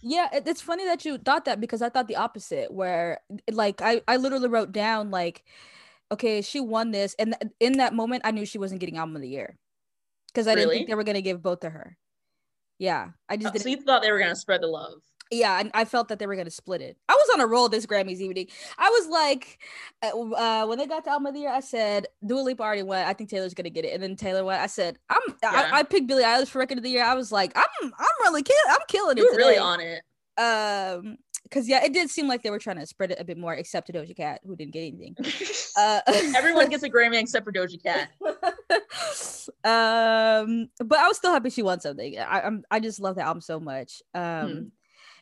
Yeah, 0.02 0.28
it, 0.34 0.48
it's 0.48 0.62
funny 0.62 0.86
that 0.86 1.06
you 1.06 1.18
thought 1.18 1.46
that 1.46 1.60
because 1.62 1.82
I 1.82 1.90
thought 1.90 2.08
the 2.08 2.16
opposite. 2.18 2.72
Where 2.74 3.20
like 3.52 3.82
I 3.82 4.02
I 4.08 4.18
literally 4.18 4.48
wrote 4.50 4.72
down 4.72 5.12
like, 5.12 5.44
okay, 6.12 6.42
she 6.42 6.60
won 6.60 6.92
this, 6.92 7.16
and 7.20 7.36
th- 7.40 7.54
in 7.60 7.74
that 7.78 7.94
moment 7.94 8.24
I 8.26 8.32
knew 8.32 8.46
she 8.46 8.58
wasn't 8.58 8.80
getting 8.80 8.98
album 8.98 9.16
of 9.16 9.22
the 9.22 9.30
year 9.30 9.58
because 10.28 10.48
I 10.48 10.56
didn't 10.56 10.72
think 10.72 10.88
they 10.88 10.96
were 10.96 11.04
gonna 11.04 11.22
give 11.22 11.42
both 11.42 11.62
to 11.62 11.70
her. 11.70 11.98
Yeah, 12.78 13.10
I 13.28 13.38
just 13.38 13.50
Oh, 13.50 13.52
didn't. 13.54 13.64
so 13.64 13.70
you 13.70 13.82
thought 13.82 14.02
they 14.02 14.12
were 14.12 14.20
gonna 14.20 14.36
spread 14.36 14.62
the 14.62 14.68
love. 14.68 15.02
Yeah, 15.32 15.60
and 15.60 15.70
I 15.74 15.86
felt 15.86 16.08
that 16.08 16.20
they 16.20 16.26
were 16.28 16.36
gonna 16.36 16.50
split 16.50 16.82
it. 16.82 16.98
I 17.08 17.14
was 17.14 17.30
on 17.34 17.42
a 17.42 17.48
roll 17.48 17.70
this 17.70 17.86
Grammys 17.86 18.20
evening. 18.20 18.48
I 18.78 18.90
was 18.90 19.08
like, 19.08 19.60
uh, 20.02 20.08
uh, 20.34 20.66
when 20.68 20.78
they 20.78 20.88
got 20.88 21.04
to 21.06 21.12
album 21.12 21.28
of 21.28 21.34
the 21.34 21.42
year, 21.42 21.52
I 21.52 21.60
said 21.60 22.08
Dua 22.26 22.42
Lipa 22.42 22.64
already 22.64 22.84
won. 22.84 23.06
I 23.06 23.14
think 23.14 23.30
Taylor's 23.30 23.54
gonna 23.54 23.70
get 23.70 23.86
it, 23.86 23.94
and 23.94 24.02
then 24.02 24.16
Taylor 24.16 24.44
won. 24.44 24.60
I 24.60 24.68
said, 24.68 24.98
I'm. 25.10 25.20
Yeah. 25.44 25.70
I, 25.72 25.80
I 25.80 25.84
picked 25.84 26.08
Billie 26.08 26.24
Eilish 26.24 26.48
for 26.50 26.60
record 26.60 26.78
of 26.80 26.84
the 26.84 26.90
year. 26.90 27.04
I 27.04 27.14
was 27.16 27.32
like, 27.32 27.52
I'm. 27.56 27.64
I'm 27.84 28.08
really 28.22 28.44
kill. 28.44 28.56
I'm 28.70 28.80
killing 28.88 29.18
it. 29.18 29.22
You 29.22 29.30
were 29.32 29.38
really 29.38 29.58
on 29.58 29.80
it. 29.82 30.02
um 30.42 31.18
because 31.44 31.68
yeah 31.68 31.84
it 31.84 31.94
did 31.94 32.10
seem 32.10 32.28
like 32.28 32.44
they 32.44 32.50
were 32.52 32.60
trying 32.60 32.78
to 32.78 32.86
spread 32.86 33.12
it 33.12 33.20
a 33.20 33.24
bit 33.24 33.38
more 33.38 33.54
except 33.56 33.88
to 33.88 33.94
doja 33.94 34.16
cat 34.16 34.40
who 34.46 34.56
didn't 34.56 34.72
get 34.74 34.82
anything 34.82 35.16
uh 35.78 36.00
Everyone 36.36 36.70
gets 36.74 36.84
a 36.84 36.90
Grammy 36.90 37.20
except 37.20 37.44
for 37.44 37.52
Doja 37.52 37.82
Cat. 37.82 38.10
um 39.64 40.70
but 40.86 41.00
i 41.00 41.08
was 41.08 41.18
still 41.18 41.32
happy 41.32 41.50
she 41.50 41.62
won 41.64 41.80
something 41.80 42.18
i 42.20 42.42
I'm, 42.42 42.64
i 42.72 42.80
just 42.80 43.00
love 43.00 43.16
the 43.16 43.22
album 43.24 43.42
so 43.42 43.60
much 43.60 44.02
um 44.14 44.48
Hmm. 44.50 44.64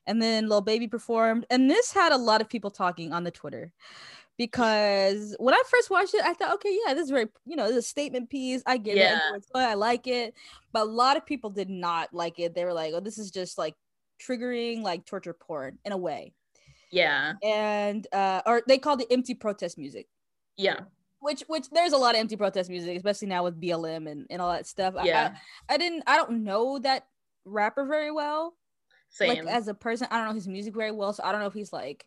And 0.08 0.20
then 0.22 0.50
Lil 0.50 0.62
Baby 0.62 0.88
performed 0.88 1.46
and 1.52 1.70
this 1.70 1.93
had 1.93 2.12
a 2.12 2.17
lot 2.17 2.41
of 2.41 2.50
people 2.50 2.72
talking 2.72 3.13
on 3.13 3.24
the 3.24 3.32
twitter. 3.32 3.72
Because 4.38 5.36
when 5.39 5.54
i 5.56 5.62
first 5.67 5.89
watched 5.89 6.13
it 6.13 6.22
i 6.24 6.34
thought 6.34 6.54
okay 6.56 6.76
yeah 6.86 6.93
this 6.93 7.06
is 7.06 7.10
very 7.10 7.28
you 7.46 7.56
know 7.56 7.63
this 7.67 7.78
is 7.78 7.86
a 7.86 7.88
statement 7.88 8.30
piece. 8.30 8.62
I 8.65 8.78
get 8.78 8.98
it. 8.98 9.02
I, 9.02 9.04
Yeah. 9.04 9.20
fun, 9.52 9.63
I 9.70 9.74
like 9.74 10.06
it. 10.08 10.34
But 10.72 10.84
a 10.84 10.91
lot 10.91 11.17
of 11.17 11.26
people 11.26 11.50
did 11.50 11.70
not 11.70 12.13
like 12.13 12.39
it. 12.39 12.54
They 12.54 12.63
were 12.65 12.74
like 12.74 12.93
oh 12.93 13.00
this 13.00 13.17
is 13.17 13.32
just 13.32 13.58
like 13.58 13.76
triggering 14.24 14.82
like 14.84 15.06
torture 15.06 15.34
porn 15.34 15.78
in 15.86 15.91
a 15.91 15.98
way. 15.98 16.34
Yeah. 16.91 17.34
and 17.43 18.06
uh 18.13 18.41
or 18.46 18.62
they 18.67 18.78
called 18.78 19.02
it 19.02 19.08
empty 19.12 19.34
protest 19.34 19.78
music. 19.78 20.08
Yeah. 20.56 20.82
which 21.20 21.41
which 21.48 21.70
there's 21.72 21.93
a 21.93 21.98
lot 21.98 22.13
of 22.13 22.20
empty 22.22 22.36
protest 22.36 22.70
music 22.70 22.96
especially 22.96 23.28
now 23.28 23.43
with 23.43 23.60
blm 23.60 24.08
and, 24.10 24.28
and 24.30 24.39
all 24.41 24.52
that 24.52 24.67
stuff. 24.67 24.93
I- 24.96 25.06
Yeah. 25.06 25.36
I, 25.67 25.74
I 25.74 25.78
didn't 25.78 26.04
i 26.06 26.15
don't 26.15 26.43
know 26.43 26.78
that 26.80 27.08
rapper 27.43 27.86
very 27.88 28.12
well 28.12 28.54
Same. 29.10 29.30
like 29.46 29.48
as 29.48 29.67
a 29.67 29.74
person 29.74 30.08
i 30.12 30.17
don't 30.17 30.28
know 30.28 30.34
his 30.34 30.48
music 30.48 30.76
very 30.76 30.91
well 30.91 31.13
so 31.13 31.24
i 31.24 31.32
don't 31.32 31.41
know 31.41 31.48
if 31.48 31.54
he's 31.54 31.74
like 31.74 32.06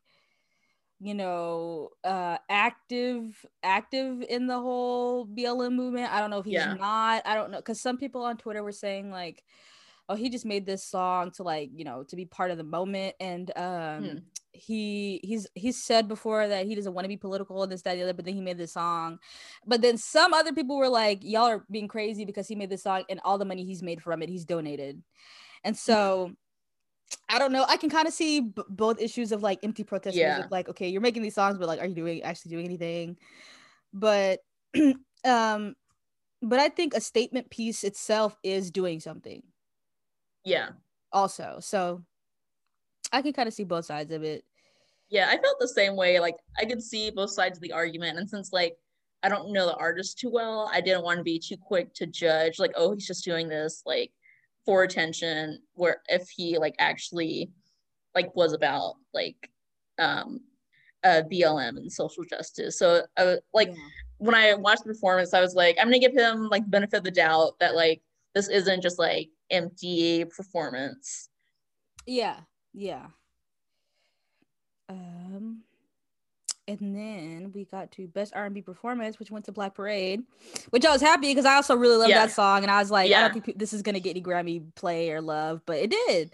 you 1.00 1.14
know 1.14 1.88
uh 2.04 2.36
active 2.48 3.44
active 3.62 4.22
in 4.28 4.46
the 4.46 4.58
whole 4.58 5.26
blm 5.26 5.72
movement 5.74 6.12
i 6.12 6.20
don't 6.20 6.30
know 6.30 6.38
if 6.38 6.44
he's 6.44 6.54
Yeah. 6.54 6.74
not 6.74 7.22
i 7.26 7.34
don't 7.34 7.50
know 7.50 7.58
because 7.58 7.80
some 7.80 7.96
people 7.96 8.22
on 8.22 8.36
twitter 8.36 8.62
were 8.62 8.72
saying 8.72 9.10
like 9.10 9.42
oh 10.08 10.14
he 10.14 10.28
just 10.28 10.44
made 10.44 10.66
this 10.66 10.84
song 10.84 11.30
to 11.32 11.42
like 11.42 11.70
you 11.74 11.84
know 11.84 12.02
to 12.04 12.16
be 12.16 12.26
part 12.26 12.50
of 12.50 12.58
the 12.58 12.64
moment 12.64 13.14
and 13.18 13.50
um 13.56 14.04
Hmm. 14.04 14.18
he 14.52 15.20
he's 15.24 15.46
he's 15.54 15.82
said 15.82 16.06
before 16.08 16.46
that 16.48 16.66
he 16.66 16.74
doesn't 16.74 16.92
want 16.92 17.04
to 17.04 17.08
be 17.08 17.16
political 17.16 17.62
and 17.62 17.72
this 17.72 17.82
that 17.82 17.94
the 17.94 18.02
other 18.02 18.12
but 18.12 18.24
then 18.26 18.34
he 18.34 18.40
made 18.42 18.58
this 18.58 18.72
song 18.74 19.18
but 19.66 19.80
then 19.80 19.96
some 19.96 20.34
other 20.34 20.52
people 20.52 20.76
were 20.76 20.88
like 20.88 21.20
y'all 21.22 21.46
are 21.46 21.64
being 21.70 21.88
crazy 21.88 22.24
because 22.26 22.46
he 22.46 22.54
made 22.56 22.68
this 22.68 22.82
song 22.82 23.04
and 23.08 23.20
all 23.24 23.38
the 23.38 23.44
money 23.44 23.64
he's 23.64 23.82
made 23.82 24.02
from 24.02 24.20
it 24.22 24.28
he's 24.28 24.44
donated 24.44 25.02
and 25.64 25.76
so 25.76 26.32
I 27.29 27.38
don't 27.38 27.53
know. 27.53 27.64
I 27.68 27.77
can 27.77 27.90
kind 27.90 28.07
of 28.07 28.14
see 28.14 28.40
b- 28.40 28.62
both 28.68 29.01
issues 29.01 29.33
of 29.33 29.42
like 29.42 29.61
empty 29.62 29.85
protest 29.85 30.16
Yeah. 30.16 30.35
music. 30.35 30.51
Like, 30.51 30.68
okay, 30.68 30.88
you're 30.88 31.01
making 31.01 31.23
these 31.23 31.35
songs, 31.35 31.59
but 31.59 31.68
like, 31.68 31.81
are 31.81 31.87
you 31.87 31.94
doing 31.94 32.23
actually 32.23 32.51
doing 32.51 32.64
anything? 32.64 33.16
But, 33.92 34.40
um, 35.25 35.75
but 36.42 36.59
I 36.59 36.68
think 36.68 36.94
a 36.94 37.01
statement 37.01 37.51
piece 37.51 37.85
itself 37.85 38.37
is 38.42 38.70
doing 38.70 39.01
something 39.01 39.42
yeah. 40.44 40.70
also. 41.12 41.59
So 41.61 42.03
I 43.12 43.23
can 43.23 43.33
kind 43.33 43.49
of 43.49 43.55
see 43.55 43.64
both 43.64 43.85
sides 43.85 44.12
of 44.12 44.23
it. 44.23 44.44
Yeah, 45.09 45.27
I 45.29 45.38
felt 45.38 45.59
the 45.59 45.68
same 45.68 45.96
way. 45.96 46.20
Like 46.20 46.37
I 46.59 46.64
could 46.64 46.83
see 46.83 47.11
both 47.11 47.31
sides 47.31 47.59
of 47.59 47.62
the 47.62 47.73
argument, 47.73 48.18
and 48.18 48.29
since 48.29 48.53
like 48.53 48.77
I 49.23 49.29
don't 49.29 49.53
know 49.53 49.66
the 49.66 49.75
artist 49.75 50.18
too 50.18 50.31
well, 50.31 50.70
I 50.73 50.81
didn't 50.81 51.03
want 51.03 51.18
to 51.18 51.25
be 51.25 51.38
too 51.38 51.57
quick 51.57 51.92
to 51.94 52.07
judge. 52.07 52.59
Like, 52.59 52.73
oh, 52.77 52.92
he's 52.92 53.07
just 53.07 53.25
doing 53.25 53.49
this 53.49 53.83
like 53.85 54.12
for 54.64 54.83
attention. 54.83 55.61
Where 55.75 56.03
if 56.09 56.29
he 56.29 56.59
like 56.59 56.75
actually 56.79 57.51
like 58.14 58.35
was 58.35 58.53
about 58.53 58.94
like 59.14 59.51
um 59.99 60.40
uh 61.05 61.23
BLM 61.31 61.77
and 61.77 61.92
social 61.92 62.25
justice. 62.25 62.79
So 62.79 63.03
I 63.16 63.25
was 63.25 63.38
like 63.55 63.68
Yeah. 63.68 63.88
when 64.18 64.35
I 64.35 64.55
watched 64.55 64.85
the 64.85 64.92
performance, 64.92 65.33
I 65.33 65.40
was 65.40 65.55
like, 65.55 65.77
I'm 65.79 65.87
gonna 65.87 65.99
give 65.99 66.14
him 66.14 66.49
like 66.49 66.68
benefit 66.70 66.99
of 66.99 67.05
the 67.05 67.11
doubt 67.11 67.59
that 67.61 67.75
like 67.75 68.03
this 68.35 68.49
isn't 68.49 68.83
just 68.83 68.99
like 68.99 69.29
empty 69.51 70.25
performance. 70.25 71.29
Yeah, 72.07 72.37
yeah. 72.73 73.07
Um, 74.88 75.62
and 76.80 76.94
then 76.94 77.50
we 77.54 77.64
got 77.64 77.90
to 77.92 78.06
best 78.06 78.33
R 78.35 78.44
and 78.44 78.54
B 78.54 78.62
performance, 78.62 79.18
which 79.18 79.30
went 79.30 79.44
to 79.46 79.52
Black 79.52 79.74
Parade, 79.74 80.22
which 80.70 80.85
I 80.85 80.92
was 80.92 81.00
happy 81.00 81.30
because 81.30 81.44
I 81.46 81.54
also 81.56 81.74
really 81.74 81.96
love 81.96 82.09
Yeah. 82.09 82.26
that 82.26 82.33
song, 82.33 82.62
and 82.62 82.70
I 82.70 82.78
was 82.78 82.90
like, 82.90 83.11
I 83.12 83.20
don't 83.20 83.33
think 83.42 83.59
this 83.59 83.72
is 83.72 83.83
gonna 83.83 84.00
get 84.00 84.11
any 84.11 84.22
Grammy 84.22 84.62
play 84.74 85.11
or 85.11 85.20
love, 85.20 85.62
but 85.66 85.76
it 85.78 85.90
did. 85.90 86.33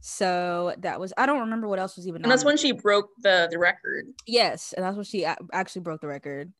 So 0.00 0.74
that 0.78 1.00
was 1.00 1.12
I 1.16 1.26
don't 1.26 1.40
remember 1.40 1.68
what 1.68 1.78
else 1.78 1.96
was 1.96 2.06
even. 2.06 2.22
And 2.22 2.30
that's 2.30 2.44
when 2.44 2.56
she 2.56 2.72
broke 2.72 3.10
the 3.22 3.48
the 3.50 3.58
record. 3.58 4.06
yes, 4.26 4.72
and 4.76 4.84
that's 4.84 4.96
when 4.96 5.04
she 5.04 5.24
actually 5.24 5.82
broke 5.82 6.00
the 6.00 6.06
record. 6.08 6.52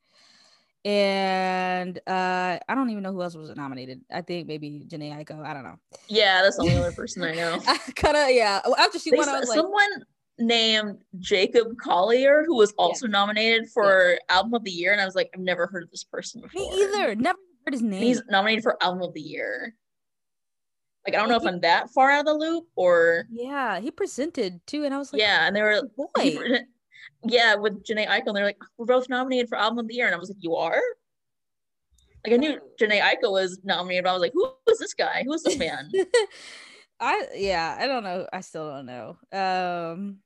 And 0.85 1.99
uh 2.07 2.59
I 2.69 2.75
don't 2.75 2.91
even 2.91 3.03
know 3.03 3.13
who 3.13 3.23
else 3.23 3.35
was 3.35 3.55
nominated. 3.57 4.03
I 4.13 4.21
think 4.23 4.47
maybe 4.47 4.85
Jhené 4.89 5.13
Aiko. 5.17 5.45
I 5.45 5.53
don't 5.53 5.65
know. 5.65 5.77
Yeah, 6.09 6.43
that's 6.43 6.57
the 6.57 6.63
only 6.63 6.77
other 6.77 6.93
person 6.93 7.25
I 7.25 7.35
know. 7.35 7.59
Kind 7.97 8.17
of 8.17 8.31
yeah. 8.31 8.61
Well, 8.65 8.77
After 8.77 8.99
she 9.01 9.11
They 9.11 9.17
won, 9.17 9.29
I 9.29 9.33
s- 9.35 9.41
was 9.41 9.49
like, 9.49 9.57
someone 9.59 10.05
named 10.39 10.99
Jacob 11.19 11.69
Collier 11.83 12.45
who 12.47 12.57
was 12.57 12.73
also 12.79 13.07
nominated 13.07 13.69
for 13.71 14.19
album 14.29 14.55
of 14.55 14.65
the 14.65 14.71
year, 14.71 14.93
and 14.93 15.01
I 15.01 15.05
was 15.05 15.15
like, 15.15 15.31
I've 15.35 15.41
never 15.41 15.67
heard 15.67 15.83
of 15.85 15.91
this 15.91 16.05
person 16.05 16.41
before. 16.43 16.61
me 16.61 16.83
either. 16.83 17.15
Never 17.15 17.39
heard 17.65 17.73
his 17.75 17.83
name. 17.83 17.95
And 17.95 18.03
he's 18.05 18.23
nominated 18.29 18.63
for 18.63 18.77
album 18.83 19.03
of 19.03 19.15
the 19.15 19.21
year. 19.21 19.75
Like 21.07 21.15
I 21.15 21.19
don't 21.19 21.29
know 21.29 21.37
if 21.37 21.47
I'm 21.47 21.61
that 21.61 21.91
far 21.91 22.11
out 22.11 22.21
of 22.21 22.27
the 22.27 22.35
loop 22.35 22.65
or 22.75 23.27
Yeah, 23.31 23.79
he 23.81 23.91
presented 23.91 24.61
too, 24.67 24.85
and 24.85 24.93
I 24.93 24.99
was 24.99 25.13
like, 25.13 25.21
yeah, 25.23 25.47
and 25.47 25.55
they 25.55 25.63
were 25.63 25.83
boy. 25.97 26.07
he 26.21 26.37
pre- 26.37 26.61
yeah 27.25 27.55
with 27.55 27.85
Jhené 27.85 28.07
Aiko. 28.09 28.35
They're 28.35 28.45
like, 28.45 28.59
we're 28.77 28.87
both 28.87 29.09
nominated 29.09 29.49
for 29.49 29.57
album 29.57 29.79
of 29.79 29.89
the 29.89 29.95
year, 29.95 30.07
and 30.07 30.15
I 30.15 30.19
was 30.19 30.29
like, 30.31 30.39
you 30.41 30.57
are. 30.57 30.81
Like 32.25 32.35
I 32.35 32.39
knew 32.39 32.59
Jhené 32.81 33.01
Aiko 33.01 33.31
was 33.31 33.61
nominated, 33.63 34.03
but 34.03 34.11
I 34.11 34.13
was 34.15 34.21
like, 34.21 34.33
who 34.35 34.49
is 34.69 34.79
this 34.81 34.95
guy? 34.95 35.23
Who 35.25 35.33
is 35.33 35.45
this 35.45 35.57
man? 35.57 35.93
I 37.01 37.27
yeah, 37.37 37.77
I 37.79 37.87
don't 37.87 38.03
know. 38.03 38.27
I 38.33 38.41
still 38.41 38.69
don't 38.69 38.87
know. 38.87 39.17
Um 39.33 40.19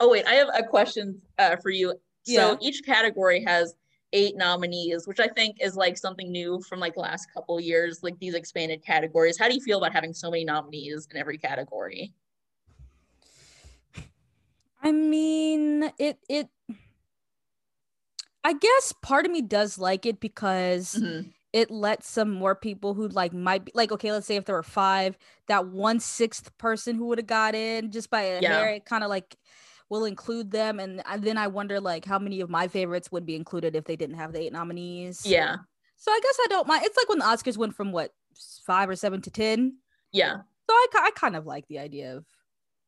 Oh 0.00 0.08
wait, 0.10 0.26
I 0.26 0.34
have 0.34 0.48
a 0.54 0.62
question 0.62 1.20
uh, 1.38 1.56
for 1.56 1.70
you. 1.70 1.94
Yeah. 2.26 2.52
So 2.52 2.58
each 2.60 2.82
category 2.84 3.44
has 3.44 3.74
eight 4.12 4.34
nominees, 4.36 5.06
which 5.06 5.20
I 5.20 5.28
think 5.28 5.58
is 5.60 5.76
like 5.76 5.96
something 5.96 6.32
new 6.32 6.60
from 6.68 6.80
like 6.80 6.94
the 6.94 7.00
last 7.00 7.26
couple 7.32 7.58
of 7.58 7.64
years, 7.64 8.02
like 8.02 8.18
these 8.18 8.34
expanded 8.34 8.82
categories. 8.84 9.38
How 9.38 9.48
do 9.48 9.54
you 9.54 9.60
feel 9.60 9.78
about 9.78 9.92
having 9.92 10.14
so 10.14 10.30
many 10.30 10.44
nominees 10.44 11.06
in 11.10 11.18
every 11.18 11.38
category? 11.38 12.12
I 14.82 14.92
mean, 14.92 15.92
it 15.98 16.18
it 16.28 16.48
I 18.42 18.54
guess 18.54 18.92
part 19.02 19.26
of 19.26 19.32
me 19.32 19.42
does 19.42 19.78
like 19.78 20.06
it 20.06 20.20
because 20.20 20.94
Mhm. 20.94 21.32
it 21.52 21.70
lets 21.70 22.08
some 22.08 22.30
more 22.30 22.54
people 22.54 22.94
who 22.94 23.08
like 23.08 23.32
might 23.32 23.64
be 23.64 23.72
like 23.74 23.92
okay, 23.92 24.12
let's 24.12 24.26
say 24.26 24.36
if 24.36 24.44
there 24.46 24.54
were 24.54 24.62
five, 24.62 25.18
that 25.46 25.66
one 25.66 26.00
sixth 26.00 26.56
person 26.58 26.96
who 26.96 27.06
would 27.06 27.18
have 27.18 27.26
got 27.26 27.54
in 27.54 27.90
just 27.90 28.08
by 28.10 28.22
a 28.22 28.40
Yeah. 28.40 28.48
hair, 28.48 28.70
it 28.74 28.84
kind 28.86 29.04
of 29.04 29.10
like 29.10 29.36
will 29.90 30.04
include 30.06 30.50
them, 30.50 30.80
and, 30.80 31.02
and 31.06 31.22
then 31.22 31.36
I 31.36 31.48
wonder 31.48 31.80
like 31.80 32.04
how 32.04 32.18
many 32.18 32.40
of 32.40 32.48
my 32.48 32.68
favorites 32.68 33.10
would 33.12 33.26
be 33.26 33.34
included 33.36 33.76
if 33.76 33.84
they 33.84 33.96
didn't 33.96 34.16
have 34.16 34.32
the 34.32 34.40
eight 34.40 34.52
nominees. 34.52 35.26
Yeah, 35.26 35.56
So 35.96 36.10
I 36.12 36.20
guess 36.22 36.38
I 36.44 36.46
don't 36.48 36.66
mind. 36.68 36.84
It's 36.86 36.96
like 36.96 37.08
when 37.08 37.18
the 37.18 37.24
Oscars 37.26 37.58
went 37.58 37.74
from 37.74 37.92
what 37.92 38.12
five 38.66 38.88
or 38.88 38.96
seven 38.96 39.20
to 39.22 39.30
ten. 39.30 39.76
yeah, 40.12 40.36
So 40.36 40.72
I, 40.72 40.86
I 40.94 41.10
kind 41.14 41.36
of 41.36 41.44
like 41.44 41.66
the 41.68 41.80
idea 41.80 42.16
of 42.16 42.24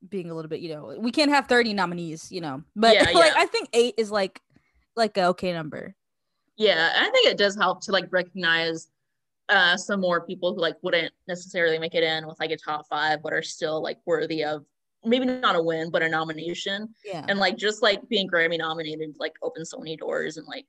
being 0.08 0.30
a 0.30 0.34
little 0.34 0.48
bit, 0.48 0.60
you 0.60 0.72
know, 0.74 0.96
we 0.98 1.10
can't 1.12 1.30
have 1.30 1.46
30 1.48 1.74
nominees, 1.74 2.30
you 2.32 2.40
know, 2.40 2.62
but 2.74 2.94
Yeah, 2.94 3.02
like 3.14 3.32
yeah. 3.32 3.34
I 3.36 3.46
think 3.46 3.68
eight 3.72 3.94
is 3.98 4.10
like 4.10 4.40
like 4.96 5.16
a 5.16 5.26
okay 5.26 5.52
number. 5.52 5.94
yeah. 6.56 6.92
I 6.96 7.10
think 7.10 7.26
it 7.28 7.36
does 7.38 7.56
help 7.56 7.80
to 7.82 7.92
like 7.92 8.06
recognize 8.10 8.88
uh 9.48 9.76
some 9.76 10.00
more 10.00 10.20
people 10.24 10.54
who 10.54 10.60
like 10.60 10.76
wouldn't 10.82 11.12
necessarily 11.26 11.78
make 11.78 11.94
it 11.94 12.04
in 12.04 12.26
with 12.28 12.38
like 12.38 12.50
a 12.52 12.56
top 12.56 12.86
five, 12.88 13.22
but 13.22 13.32
are 13.32 13.42
still 13.42 13.82
like 13.82 13.98
worthy 14.06 14.44
of 14.44 14.64
maybe 15.04 15.24
not 15.26 15.56
a 15.56 15.62
win, 15.62 15.90
but 15.90 16.02
a 16.02 16.08
nomination. 16.08 16.88
Yeah. 17.04 17.24
and 17.28 17.38
like 17.38 17.56
just 17.56 17.82
like 17.82 18.06
being 18.08 18.28
Grammy 18.28 18.58
nominated 18.58 19.16
like 19.18 19.34
opens 19.42 19.70
so 19.70 19.78
many 19.78 19.96
doors 19.96 20.36
and 20.36 20.46
like 20.46 20.66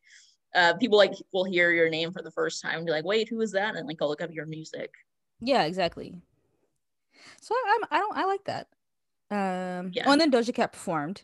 uh 0.56 0.74
people 0.76 0.98
like 0.98 1.13
will 1.34 1.43
hear 1.46 1.72
your 1.72 1.89
name 1.89 2.12
for 2.12 2.22
the 2.22 2.32
first 2.32 2.62
time 2.62 2.78
and 2.78 2.86
be 2.86 2.91
like 2.91 3.06
wait 3.06 3.28
who 3.30 3.41
is 3.41 3.52
that 3.54 3.76
and 3.76 3.88
like 3.88 3.98
go 3.98 4.08
look 4.08 4.22
up 4.22 4.32
your 4.32 4.46
music 4.46 4.91
yeah, 5.46 5.63
exactly. 5.63 6.15
So 7.41 7.54
I, 7.54 7.78
I'm 7.82 7.88
I 7.91 8.00
don't 8.00 8.17
I 8.17 8.26
like 8.26 8.43
that. 8.46 8.67
Um 9.32 9.91
Yeah. 9.93 10.04
oh, 10.06 10.12
and 10.13 10.22
then 10.22 10.32
Doja 10.32 10.54
Cat 10.54 10.72
performed. 10.74 11.24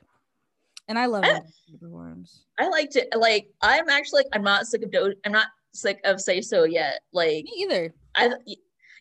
And 0.88 0.98
I 1.00 1.06
love 1.06 1.24
I- 1.24 1.42
performs. 1.80 2.44
I 2.60 2.68
liked 2.68 2.96
it 2.96 3.08
like 3.16 3.48
I'm 3.62 3.88
actually 3.90 4.20
like 4.24 4.30
I'm 4.34 4.44
not 4.44 4.66
sick 4.68 4.84
of 4.84 4.92
Do 4.92 5.14
I'm 5.26 5.32
not 5.32 5.48
sick 5.74 6.00
of 6.04 6.20
say 6.20 6.42
so 6.42 6.64
yet 6.64 7.00
like 7.14 7.44
Me 7.46 7.52
either. 7.60 7.94
I 8.16 8.32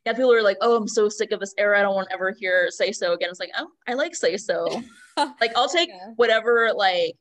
yeah 0.04 0.12
people 0.12 0.32
are 0.32 0.42
like 0.42 0.56
oh 0.60 0.76
I'm 0.76 0.88
so 0.88 1.08
sick 1.08 1.32
of 1.32 1.40
this 1.40 1.54
era 1.58 1.78
I 1.78 1.82
don't 1.82 1.94
want 1.94 2.08
to 2.08 2.14
ever 2.14 2.32
hear 2.38 2.70
say 2.70 2.92
so 2.92 3.12
again 3.12 3.28
it's 3.30 3.40
like 3.40 3.50
oh 3.56 3.68
I 3.86 3.94
like 3.94 4.14
say 4.14 4.36
so 4.36 4.82
like 5.16 5.52
I'll 5.56 5.68
take 5.68 5.88
Yeah. 5.88 6.12
whatever 6.16 6.72
like 6.74 7.14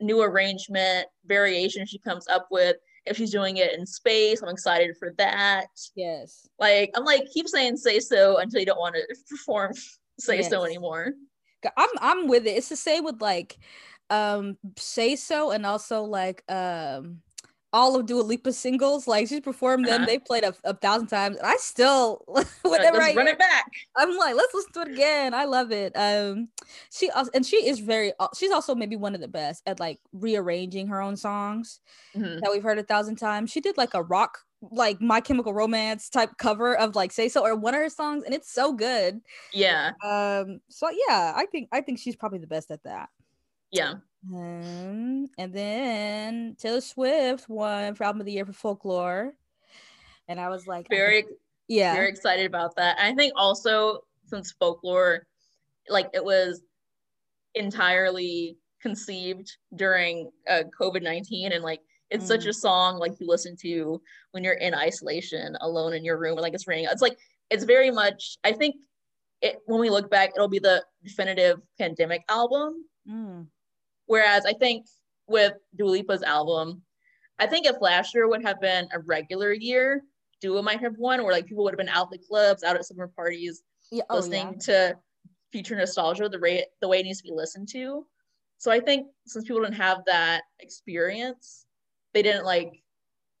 new 0.00 0.22
arrangement 0.22 1.06
variation 1.26 1.86
she 1.86 1.98
comes 1.98 2.26
up 2.28 2.48
with 2.50 2.76
if 3.06 3.16
she's 3.16 3.30
doing 3.30 3.58
it 3.58 3.78
in 3.78 3.86
space 3.86 4.42
I'm 4.42 4.48
excited 4.48 4.96
for 4.98 5.12
that 5.18 5.66
Yes. 5.94 6.48
Like 6.58 6.90
I'm 6.94 7.04
like 7.04 7.26
keep 7.32 7.48
saying 7.48 7.76
say 7.76 8.00
so 8.00 8.38
until 8.38 8.60
you 8.60 8.66
don't 8.66 8.78
want 8.78 8.96
to 8.96 9.16
perform 9.28 9.72
say 10.18 10.42
so 10.42 10.64
anymore. 10.64 11.12
I'm 11.76 11.88
I'm 12.00 12.28
with 12.28 12.46
it. 12.46 12.50
It's 12.56 12.68
the 12.68 12.76
same 12.76 13.04
with 13.04 13.20
like 13.22 13.58
um 14.10 14.58
say 14.76 15.16
so 15.16 15.50
and 15.50 15.64
also 15.64 16.02
like 16.02 16.42
um 16.50 17.22
all 17.74 17.96
of 17.96 18.06
Dua 18.06 18.24
singles. 18.52 19.06
Like 19.06 19.28
she's 19.28 19.40
performed 19.40 19.86
them, 19.86 20.02
Uh-huh. 20.02 20.06
they 20.06 20.18
played 20.18 20.44
a, 20.44 20.54
a 20.64 20.72
thousand 20.74 21.08
times. 21.08 21.36
And 21.36 21.46
I 21.46 21.56
still 21.56 22.22
whenever 22.62 23.02
I 23.02 23.12
run 23.14 23.28
it 23.28 23.38
back. 23.38 23.66
I'm 23.96 24.16
like, 24.16 24.34
let's 24.34 24.54
listen 24.54 24.72
to 24.74 24.80
it 24.82 24.88
again. 24.88 25.34
I 25.34 25.44
love 25.44 25.72
it. 25.72 25.92
Um, 25.96 26.48
she 26.90 27.10
als- 27.10 27.30
and 27.34 27.44
she 27.44 27.56
is 27.68 27.80
very. 27.80 28.12
She's 28.38 28.52
also 28.52 28.74
maybe 28.74 28.96
one 28.96 29.14
of 29.14 29.20
the 29.20 29.28
best 29.28 29.62
at 29.66 29.80
like 29.80 29.98
rearranging 30.12 30.86
her 30.88 31.00
own 31.02 31.16
songs 31.16 31.80
Mhm. 32.16 32.40
that 32.40 32.50
we've 32.52 32.62
heard 32.62 32.78
a 32.78 32.82
thousand 32.84 33.16
times. 33.16 33.50
She 33.50 33.60
did 33.60 33.76
like 33.76 33.94
a 33.94 34.02
rock, 34.02 34.38
like 34.70 35.00
My 35.00 35.20
Chemical 35.20 35.52
Romance 35.52 36.08
type 36.08 36.38
cover 36.38 36.76
of 36.76 36.94
like 36.94 37.12
"Say 37.12 37.28
So" 37.28 37.44
or 37.44 37.54
one 37.56 37.74
of 37.74 37.80
her 37.80 37.90
songs, 37.90 38.22
and 38.24 38.32
it's 38.32 38.50
so 38.50 38.72
good. 38.72 39.20
Yeah, 39.52 39.90
Um, 40.02 40.60
so 40.70 40.88
yeah, 41.08 41.32
I 41.36 41.46
think 41.50 41.68
I 41.72 41.80
think 41.82 41.98
she's 41.98 42.16
probably 42.16 42.38
the 42.38 42.46
best 42.46 42.70
at 42.70 42.82
that. 42.84 43.10
yeah, 43.70 43.94
Um, 44.32 45.26
and 45.38 45.52
then 45.52 46.56
Taylor 46.58 46.80
Swift 46.80 47.48
won 47.48 47.94
for 47.94 48.04
album 48.04 48.20
of 48.20 48.26
the 48.26 48.32
year 48.32 48.46
for 48.46 48.52
Folklore, 48.52 49.34
and 50.28 50.40
I 50.40 50.48
was 50.48 50.66
like, 50.66 50.88
very 50.88 51.24
yeah, 51.68 51.94
very 51.94 52.08
excited 52.08 52.46
about 52.46 52.76
that. 52.76 52.96
I 52.98 53.14
think 53.14 53.32
also 53.36 54.00
since 54.26 54.52
folklore, 54.52 55.26
like 55.88 56.08
it 56.14 56.24
was 56.24 56.62
entirely 57.54 58.56
conceived 58.80 59.56
during 59.76 60.30
uh, 60.48 60.62
COVID 60.78 61.02
nineteen, 61.02 61.52
and 61.52 61.62
like 61.62 61.80
it's 62.10 62.26
such 62.26 62.44
Mm. 62.44 62.48
a 62.48 62.52
song 62.54 62.98
like 62.98 63.12
you 63.20 63.26
listen 63.26 63.56
to 63.56 64.00
when 64.32 64.44
you're 64.44 64.54
in 64.54 64.74
isolation, 64.74 65.56
alone 65.60 65.92
in 65.94 66.04
your 66.04 66.18
room, 66.18 66.32
and 66.32 66.42
like 66.42 66.54
it's 66.54 66.66
raining. 66.66 66.86
It's 66.90 67.02
like 67.02 67.18
it's 67.50 67.64
very 67.64 67.90
much. 67.90 68.38
I 68.44 68.52
think 68.52 68.76
it 69.42 69.58
when 69.66 69.80
we 69.80 69.90
look 69.90 70.10
back, 70.10 70.30
it'll 70.34 70.48
be 70.48 70.58
the 70.58 70.84
definitive 71.02 71.60
pandemic 71.78 72.24
album. 72.30 72.84
Mm, 73.08 73.46
Whereas 74.06 74.44
I 74.46 74.52
think 74.52 74.86
with 75.26 75.54
Dua 75.76 75.90
Lipa's 75.90 76.22
album, 76.22 76.82
I 77.38 77.46
think 77.46 77.66
if 77.66 77.76
last 77.80 78.14
year 78.14 78.28
would 78.28 78.42
have 78.42 78.60
been 78.60 78.88
a 78.92 79.00
regular 79.00 79.52
year, 79.52 80.02
Dua 80.40 80.62
might 80.62 80.80
have 80.80 80.96
won, 80.98 81.20
or 81.20 81.32
like 81.32 81.46
people 81.46 81.64
would 81.64 81.72
have 81.72 81.78
been 81.78 81.88
out 81.88 82.10
the 82.10 82.18
clubs, 82.18 82.62
out 82.62 82.76
at 82.76 82.84
summer 82.84 83.08
parties, 83.08 83.62
yeah, 83.90 84.02
oh, 84.10 84.16
listening 84.16 84.52
yeah. 84.52 84.58
to 84.66 84.96
future 85.52 85.76
nostalgia 85.76 86.28
the 86.28 86.38
way 86.38 86.64
the 86.80 86.88
way 86.88 87.00
it 87.00 87.04
needs 87.04 87.18
to 87.18 87.24
be 87.24 87.32
listened 87.32 87.68
to. 87.68 88.06
So 88.58 88.70
I 88.70 88.80
think 88.80 89.08
since 89.26 89.44
people 89.44 89.62
didn't 89.62 89.76
have 89.76 89.98
that 90.06 90.42
experience, 90.60 91.66
they 92.12 92.22
didn't 92.22 92.44
like 92.44 92.82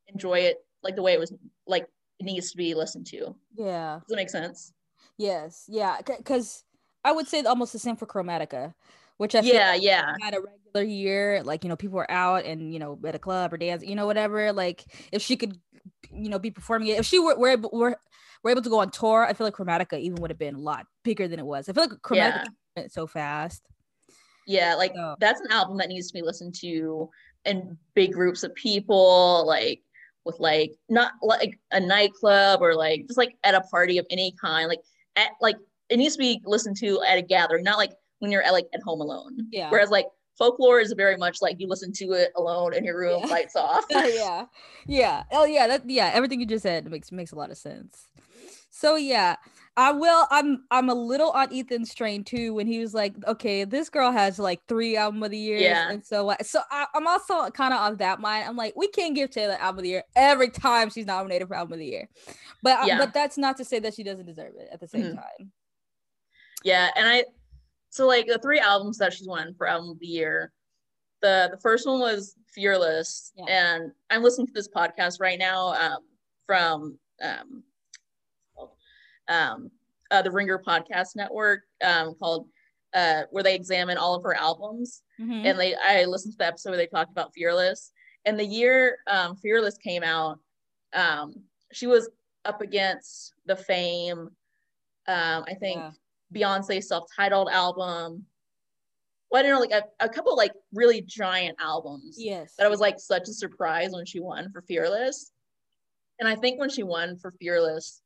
enjoy 0.08 0.40
it 0.40 0.58
like 0.82 0.96
the 0.96 1.02
way 1.02 1.14
it 1.14 1.20
was 1.20 1.32
like 1.66 1.86
it 2.20 2.24
needs 2.24 2.50
to 2.50 2.56
be 2.56 2.74
listened 2.74 3.06
to. 3.06 3.34
yeah. 3.56 3.98
Does 4.00 4.08
that 4.08 4.16
make 4.16 4.30
sense? 4.30 4.72
Yes, 5.16 5.64
yeah, 5.68 5.98
because 6.04 6.64
I 7.04 7.12
would 7.12 7.28
say 7.28 7.42
almost 7.42 7.72
the 7.72 7.78
same 7.78 7.96
for 7.96 8.06
Chromatica, 8.06 8.74
which 9.18 9.34
I 9.34 9.42
feel 9.42 9.54
Yeah, 9.54 9.74
yeah, 9.74 10.14
had 10.20 10.34
a 10.34 10.40
regular 10.40 10.84
year, 10.90 11.42
like 11.44 11.64
you 11.64 11.68
know, 11.68 11.76
people 11.76 11.96
were 11.96 12.10
out 12.10 12.44
and 12.44 12.72
you 12.72 12.78
know 12.78 12.98
at 13.06 13.14
a 13.14 13.18
club 13.18 13.52
or 13.52 13.56
dance, 13.56 13.82
you 13.84 13.94
know, 13.94 14.06
whatever. 14.06 14.52
Like 14.52 14.84
if 15.12 15.22
she 15.22 15.36
could, 15.36 15.58
you 16.12 16.28
know, 16.28 16.38
be 16.38 16.50
performing 16.50 16.88
it, 16.88 16.98
if 16.98 17.06
she 17.06 17.18
were 17.18 17.36
were 17.38 17.48
able, 17.50 17.70
were, 17.72 17.96
were 18.42 18.50
able 18.50 18.62
to 18.62 18.70
go 18.70 18.80
on 18.80 18.90
tour, 18.90 19.24
I 19.24 19.32
feel 19.32 19.46
like 19.46 19.54
Chromatica 19.54 19.98
even 20.00 20.20
would 20.20 20.30
have 20.30 20.38
been 20.38 20.54
a 20.56 20.60
lot 20.60 20.86
bigger 21.04 21.28
than 21.28 21.38
it 21.38 21.46
was. 21.46 21.68
I 21.68 21.72
feel 21.72 21.84
like 21.84 21.92
Chromatica 22.02 22.16
Yeah. 22.16 22.44
went 22.76 22.92
so 22.92 23.06
fast. 23.06 23.62
yeah. 24.46 24.74
Like 24.74 24.92
So- 24.94 25.16
that's 25.20 25.40
an 25.40 25.50
album 25.50 25.78
that 25.78 25.88
needs 25.88 26.08
to 26.08 26.14
be 26.14 26.22
listened 26.22 26.54
to 26.60 27.08
in 27.44 27.76
big 27.94 28.12
groups 28.12 28.42
of 28.42 28.54
people, 28.54 29.44
like 29.46 29.80
with 30.24 30.40
like 30.40 30.72
not 30.88 31.12
like 31.22 31.58
a 31.70 31.78
nightclub 31.80 32.62
or 32.62 32.74
like 32.74 33.06
just 33.06 33.18
like 33.18 33.36
at 33.44 33.54
a 33.54 33.60
party 33.62 33.98
of 33.98 34.06
any 34.10 34.34
kind. 34.40 34.68
Like 34.68 34.80
at 35.16 35.30
like 35.40 35.56
it 35.90 35.98
needs 35.98 36.14
to 36.14 36.18
be 36.18 36.40
listened 36.44 36.76
to 36.78 37.02
at 37.06 37.18
a 37.18 37.22
gathering, 37.22 37.62
not 37.64 37.76
like 37.78 37.92
when 38.20 38.30
you're 38.30 38.42
at 38.42 38.52
like 38.52 38.66
at 38.74 38.82
home 38.82 39.00
alone. 39.00 39.48
Yeah. 39.50 39.70
Whereas 39.70 39.90
like 39.90 40.06
folklore 40.38 40.80
is 40.80 40.92
very 40.96 41.16
much 41.16 41.40
like 41.42 41.56
you 41.60 41.68
listen 41.68 41.92
to 41.92 42.12
it 42.12 42.32
alone 42.36 42.74
in 42.74 42.84
your 42.84 42.98
room, 42.98 43.20
Yeah. 43.24 43.30
lights 43.30 43.56
off. 43.56 43.84
yeah, 43.90 44.46
yeah, 44.86 45.22
oh 45.32 45.44
yeah, 45.44 45.66
that 45.66 45.88
yeah, 45.88 46.10
everything 46.14 46.40
you 46.40 46.46
just 46.46 46.62
said 46.62 46.90
makes 46.90 47.12
makes 47.12 47.32
a 47.32 47.36
lot 47.36 47.50
of 47.50 47.56
sense. 47.58 48.08
So 48.70 48.96
yeah, 48.96 49.36
I 49.76 49.92
will. 49.92 50.26
I'm 50.32 50.64
I'm 50.72 50.88
a 50.88 50.94
little 50.94 51.30
on 51.30 51.54
Ethan's 51.54 51.94
train 51.94 52.24
too 52.24 52.52
when 52.54 52.66
he 52.66 52.80
was 52.80 52.92
like, 52.92 53.14
okay, 53.26 53.62
this 53.64 53.88
girl 53.88 54.10
has 54.10 54.38
like 54.40 54.60
three 54.66 54.96
album 54.96 55.22
of 55.22 55.30
the 55.30 55.38
year, 55.38 55.58
Yeah. 55.58 55.90
and 55.90 56.04
so 56.04 56.30
uh, 56.30 56.36
so 56.42 56.60
I, 56.72 56.86
I'm 56.94 57.06
also 57.06 57.48
kind 57.50 57.72
of 57.72 57.80
on 57.80 57.96
that 57.98 58.18
mind. 58.20 58.48
I'm 58.48 58.56
like, 58.56 58.74
we 58.76 58.88
can't 58.88 59.14
give 59.14 59.30
Taylor 59.30 59.56
album 59.60 59.78
of 59.78 59.82
the 59.84 59.90
year 59.90 60.02
every 60.16 60.48
time 60.50 60.90
she's 60.90 61.06
nominated 61.06 61.46
for 61.46 61.54
album 61.54 61.74
of 61.74 61.78
the 61.78 61.86
year, 61.86 62.08
but 62.64 62.80
uh, 62.80 62.86
Yeah. 62.86 62.98
but 62.98 63.14
that's 63.14 63.38
not 63.38 63.56
to 63.58 63.64
say 63.64 63.78
that 63.78 63.94
she 63.94 64.02
doesn't 64.02 64.26
deserve 64.26 64.54
it 64.58 64.68
at 64.72 64.80
the 64.80 64.88
same 64.88 65.02
Mhm. 65.04 65.14
time. 65.16 65.52
Yeah, 66.64 66.90
and 66.96 67.06
I 67.06 67.24
so 67.94 68.08
like 68.08 68.26
the 68.26 68.38
three 68.40 68.58
albums 68.58 68.98
that 68.98 69.12
she's 69.12 69.28
won 69.28 69.54
for 69.54 69.68
album 69.68 69.90
of 69.90 70.00
the 70.00 70.06
year. 70.06 70.52
The 71.22 71.48
the 71.52 71.58
first 71.60 71.86
one 71.86 72.00
was 72.00 72.34
Fearless, 72.52 73.32
Yeah. 73.36 73.44
and 73.48 73.92
I'm 74.10 74.22
listening 74.24 74.48
to 74.48 74.52
this 74.52 74.68
podcast 74.68 75.20
right 75.20 75.38
now 75.38 75.68
um, 75.74 75.98
from 76.46 76.98
um, 77.22 77.62
um, 79.28 79.70
uh, 80.10 80.22
the 80.22 80.30
Ringer 80.30 80.58
Podcast 80.58 81.14
Network 81.16 81.62
um, 81.84 82.14
called 82.16 82.48
uh, 82.94 83.22
where 83.30 83.42
they 83.44 83.54
examine 83.54 83.96
all 83.96 84.14
of 84.14 84.22
her 84.24 84.34
albums, 84.34 85.02
Mhm. 85.20 85.44
and 85.46 85.58
they 85.58 85.74
I 85.76 86.04
listened 86.04 86.32
to 86.34 86.38
the 86.38 86.46
episode 86.46 86.70
where 86.70 86.76
they 86.76 86.86
talked 86.86 87.10
about 87.12 87.32
Fearless, 87.34 87.92
and 88.24 88.38
the 88.38 88.44
year 88.44 88.98
um, 89.06 89.36
Fearless 89.36 89.76
came 89.78 90.02
out, 90.02 90.38
um, 90.92 91.34
she 91.72 91.86
was 91.86 92.08
up 92.44 92.60
against 92.60 93.34
the 93.46 93.56
Fame, 93.56 94.30
um, 95.06 95.44
I 95.48 95.54
think 95.58 95.78
Yeah. 95.80 95.90
Beyonce 96.34 96.82
self-titled 96.82 97.48
album. 97.50 98.24
Well, 99.30 99.40
I 99.40 99.42
don't 99.42 99.52
know, 99.52 99.60
like 99.60 99.70
a, 100.00 100.04
a 100.04 100.08
couple 100.08 100.36
like 100.36 100.52
really 100.72 101.02
giant 101.02 101.56
albums 101.60 102.16
Yes. 102.18 102.54
that 102.56 102.66
I 102.66 102.70
was 102.70 102.80
like 102.80 102.98
such 102.98 103.28
a 103.28 103.32
surprise 103.32 103.90
when 103.92 104.06
she 104.06 104.20
won 104.20 104.50
for 104.52 104.62
Fearless. 104.62 105.32
And 106.20 106.28
I 106.28 106.36
think 106.36 106.60
when 106.60 106.70
she 106.70 106.82
won 106.82 107.16
for 107.16 107.32
Fearless, 107.40 108.00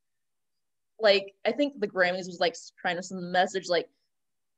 like 1.01 1.35
I 1.47 1.53
think 1.53 1.79
the 1.81 1.89
Grammys 1.89 2.27
was 2.27 2.39
like 2.41 2.55
trying 2.81 2.97
to 2.97 3.03
send 3.03 3.23
the 3.23 3.27
message 3.29 3.69
like 3.69 3.89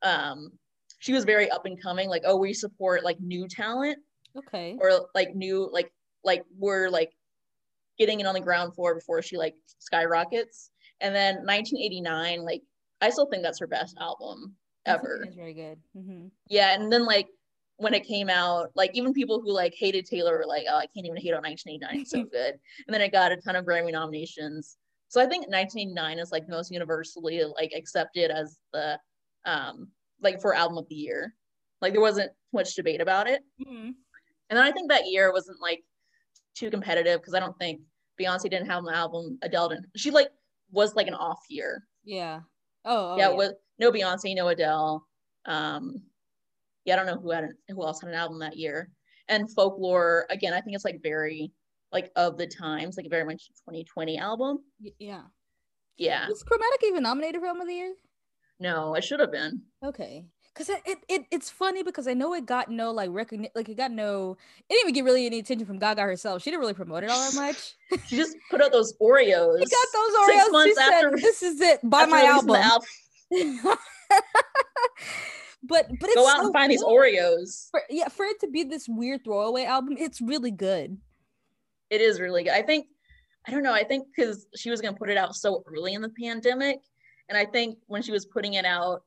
um 0.03 0.53
she 1.01 1.13
was 1.15 1.25
very 1.25 1.51
up 1.51 1.65
and 1.65 1.81
coming, 1.83 2.09
like, 2.11 2.23
oh, 2.27 2.37
we 2.37 2.53
support 2.53 3.05
like 3.05 3.19
new 3.21 3.49
talent. 3.49 3.99
Okay. 4.37 4.77
Or 4.79 5.09
like 5.15 5.35
new 5.35 5.69
like 5.73 5.91
like 6.25 6.45
we're 6.59 6.89
like 6.91 7.11
getting 7.99 8.21
it 8.21 8.27
on 8.27 8.35
the 8.35 8.41
ground 8.41 8.75
floor 8.75 8.95
before 8.95 9.23
she 9.23 9.37
like 9.39 9.55
skyrockets. 9.79 10.71
And 11.01 11.15
then 11.15 11.37
1989, 11.37 12.45
like 12.45 12.63
I 13.01 13.11
still 13.11 13.27
think 13.27 13.43
that's 13.43 13.61
her 13.61 13.67
best 13.67 13.97
album 14.01 14.55
ever. 14.87 15.23
It's 15.25 15.37
very 15.37 15.55
good. 15.55 15.79
Mm-hmm. 15.97 16.27
Yeah, 16.49 16.75
and 16.75 16.93
then 16.93 17.05
like 17.05 17.29
when 17.77 17.95
it 17.95 18.07
came 18.07 18.29
out, 18.29 18.71
like 18.75 18.91
even 18.95 19.15
people 19.15 19.41
who 19.41 19.53
like 19.53 19.75
hated 19.75 20.07
Taylor 20.07 20.37
were 20.39 20.47
like, 20.47 20.67
"Oh, 20.71 20.77
I 20.77 20.87
can't 20.87 21.07
even 21.07 21.17
hate 21.17 21.33
on 21.33 21.43
1989. 21.43 22.01
It's 22.01 22.11
so 22.11 22.25
good." 22.31 22.59
And 22.87 22.95
then 22.95 23.01
it 23.01 23.13
got 23.13 23.33
a 23.33 23.37
ton 23.37 23.57
of 23.57 23.65
Grammy 23.65 23.93
nominations. 23.93 24.77
So 25.09 25.21
I 25.21 25.27
think 25.27 25.49
1989 25.49 26.19
is 26.19 26.31
like 26.31 26.49
most 26.49 26.71
universally 26.71 27.43
like 27.57 27.73
accepted 27.75 28.31
as 28.31 28.59
the 28.73 28.99
um 29.47 29.89
like 30.21 30.41
for 30.41 30.55
album 30.55 30.79
of 30.79 30.89
the 30.89 30.95
year. 30.95 31.35
Like 31.81 31.93
there 31.93 32.03
wasn't 32.03 32.31
much 32.53 32.75
debate 32.75 33.01
about 33.01 33.29
it. 33.29 33.43
Mm-hmm. 33.61 33.91
And 34.51 34.59
then 34.59 34.63
I 34.63 34.73
think 34.73 34.91
that 34.91 35.07
year 35.07 35.33
wasn't 35.33 35.61
like 35.61 35.83
too 36.55 36.71
competitive 36.71 37.21
because 37.21 37.35
I 37.35 37.41
don't 37.41 37.59
think 37.59 37.81
Beyonce 38.21 38.43
didn't 38.43 38.67
have 38.67 38.85
an 38.85 38.93
album. 38.93 39.39
Adele 39.43 39.71
didn't. 39.71 39.87
She 39.97 40.11
like 40.11 40.29
was 40.71 40.95
like 40.95 41.07
an 41.07 41.15
off 41.15 41.41
year. 41.49 41.87
Yeah. 42.05 42.41
Oh, 42.85 43.13
oh 43.13 43.17
yeah, 43.17 43.29
with 43.29 43.55
no 43.79 43.91
Beyonce, 43.91 44.35
no 44.35 44.49
Adele. 44.49 45.07
Um, 45.47 46.03
yeah, 46.85 46.95
I 46.95 46.97
don't 46.97 47.07
know 47.07 47.21
who 47.21 47.31
had 47.31 47.45
an, 47.45 47.57
who 47.69 47.85
else 47.85 48.01
had 48.01 48.11
an 48.11 48.17
album 48.17 48.39
that 48.41 48.57
year. 48.57 48.91
And 49.29 49.51
folklore 49.53 50.27
again, 50.31 50.53
I 50.53 50.61
think 50.61 50.75
it's 50.75 50.85
like 50.85 51.03
very 51.03 51.53
like 51.93 52.11
of 52.17 52.37
the 52.37 52.47
times, 52.47 52.97
like 52.97 53.11
very 53.11 53.25
much 53.25 53.49
2020 53.49 54.19
album. 54.19 54.59
Yeah. 54.99 55.23
Yeah. 55.97 56.29
Was 56.29 56.45
Chromatica 56.45 56.89
even 56.89 57.03
nominated 57.03 57.41
for 57.41 57.47
album 57.47 57.63
of 57.63 57.69
the 57.69 57.75
year? 57.75 57.95
No, 58.59 58.95
it 58.95 59.05
should 59.05 59.21
have 59.21 59.33
been. 59.33 59.63
Okay. 59.85 60.27
Cause 60.53 60.69
it, 60.69 60.83
it, 60.85 60.99
it 61.09 61.23
it's 61.31 61.49
funny 61.49 61.85
because 61.85 62.09
I 62.09 62.13
know 62.13 62.35
it 62.35 62.45
got 62.45 62.69
no 62.69 62.91
like 62.91 63.09
recognition, 63.13 63.53
like 63.55 63.69
it 63.69 63.77
got 63.77 63.93
no, 63.93 64.37
it 64.69 64.73
didn't 64.73 64.83
even 64.83 64.95
get 64.95 65.05
really 65.05 65.25
any 65.25 65.39
attention 65.39 65.65
from 65.65 65.79
Gaga 65.79 66.03
herself. 66.03 66.43
She 66.43 66.51
didn't 66.51 66.61
really 66.61 66.75
promote 66.75 67.05
it 67.05 67.11
all 67.11 67.31
that 67.31 67.37
much. 67.37 67.77
she 68.09 68.17
just 68.17 68.37
put 68.51 68.61
out 68.61 68.73
those 68.73 68.93
Oreos. 69.01 69.59
She 69.59 69.67
got 69.67 69.87
those 69.93 70.13
Oreos. 70.17 70.27
Six 70.27 70.51
months 70.51 70.77
she 70.77 70.83
after, 70.83 71.11
said, 71.11 71.19
"This 71.21 71.43
is 71.45 71.61
it. 71.61 71.81
Buy 71.85 72.05
my 72.07 72.25
album." 72.25 72.57
album. 72.57 72.89
but 75.63 75.89
but 76.01 76.11
go 76.15 76.29
out 76.29 76.39
so 76.39 76.45
and 76.47 76.53
find 76.53 76.73
these 76.73 76.83
Oreos. 76.83 77.71
For, 77.71 77.83
yeah, 77.89 78.09
for 78.09 78.27
it 78.27 78.41
to 78.41 78.49
be 78.49 78.65
this 78.65 78.89
weird 78.89 79.23
throwaway 79.25 79.65
album, 79.65 79.97
it's 79.99 80.21
really 80.21 80.51
good. 80.51 80.99
It 81.91 82.01
is 82.01 82.21
really 82.21 82.43
good. 82.43 82.55
I 82.55 82.63
think 82.63 82.89
I 83.47 83.53
don't 83.53 83.63
know. 83.63 83.73
I 83.73 83.85
think 83.85 84.09
because 84.15 84.47
she 84.57 84.69
was 84.71 84.81
gonna 84.81 84.97
put 84.97 85.11
it 85.11 85.17
out 85.17 85.37
so 85.37 85.63
early 85.73 85.95
in 85.95 86.03
the 86.03 86.13
pandemic, 86.21 86.81
and 87.29 87.39
I 87.39 87.45
think 87.45 87.79
when 87.87 88.03
she 88.03 88.11
was 88.13 88.27
putting 88.27 88.55
it 88.55 88.65
out, 88.65 89.05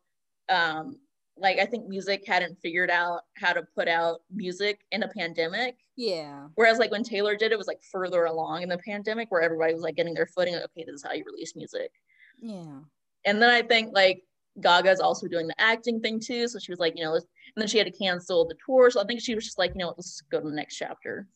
um, 0.49 0.97
like 1.37 1.59
I 1.59 1.65
think 1.65 1.87
music 1.87 2.23
hadn't 2.27 2.59
figured 2.59 2.91
out 2.91 3.21
how 3.37 3.53
to 3.53 3.63
put 3.75 3.87
out 3.87 4.21
music 4.31 4.81
in 4.91 5.03
a 5.03 5.07
pandemic. 5.07 5.77
Yeah. 5.95 6.47
Whereas 6.55 6.77
like 6.77 6.91
when 6.91 7.03
Taylor 7.03 7.35
did 7.35 7.51
it 7.51 7.57
was 7.57 7.67
like 7.67 7.81
further 7.91 8.25
along 8.25 8.61
in 8.61 8.69
the 8.69 8.77
pandemic 8.77 9.31
where 9.31 9.41
everybody 9.41 9.73
was 9.73 9.83
like 9.83 9.95
getting 9.95 10.13
their 10.13 10.27
footing. 10.27 10.53
Like, 10.53 10.63
okay, 10.65 10.83
this 10.85 10.95
is 10.95 11.03
how 11.03 11.13
you 11.13 11.23
release 11.25 11.55
music. 11.55 11.91
Yeah. 12.39 12.79
And 13.25 13.41
then 13.41 13.49
I 13.49 13.61
think 13.61 13.93
like 13.93 14.23
Gaga's 14.61 14.99
also 14.99 15.27
doing 15.27 15.47
the 15.47 15.59
acting 15.59 16.01
thing 16.01 16.19
too. 16.19 16.47
So 16.47 16.59
she 16.59 16.71
was 16.71 16.79
like, 16.79 16.93
you 16.95 17.03
know, 17.03 17.15
and 17.15 17.23
then 17.55 17.67
she 17.67 17.77
had 17.77 17.87
to 17.87 17.97
cancel 17.97 18.47
the 18.47 18.55
tour. 18.65 18.91
So 18.91 19.01
I 19.01 19.05
think 19.05 19.21
she 19.21 19.35
was 19.35 19.45
just 19.45 19.57
like, 19.57 19.71
you 19.73 19.79
know 19.79 19.87
what, 19.87 19.97
let's 19.97 20.21
go 20.21 20.39
to 20.39 20.49
the 20.49 20.55
next 20.55 20.75
chapter. 20.75 21.27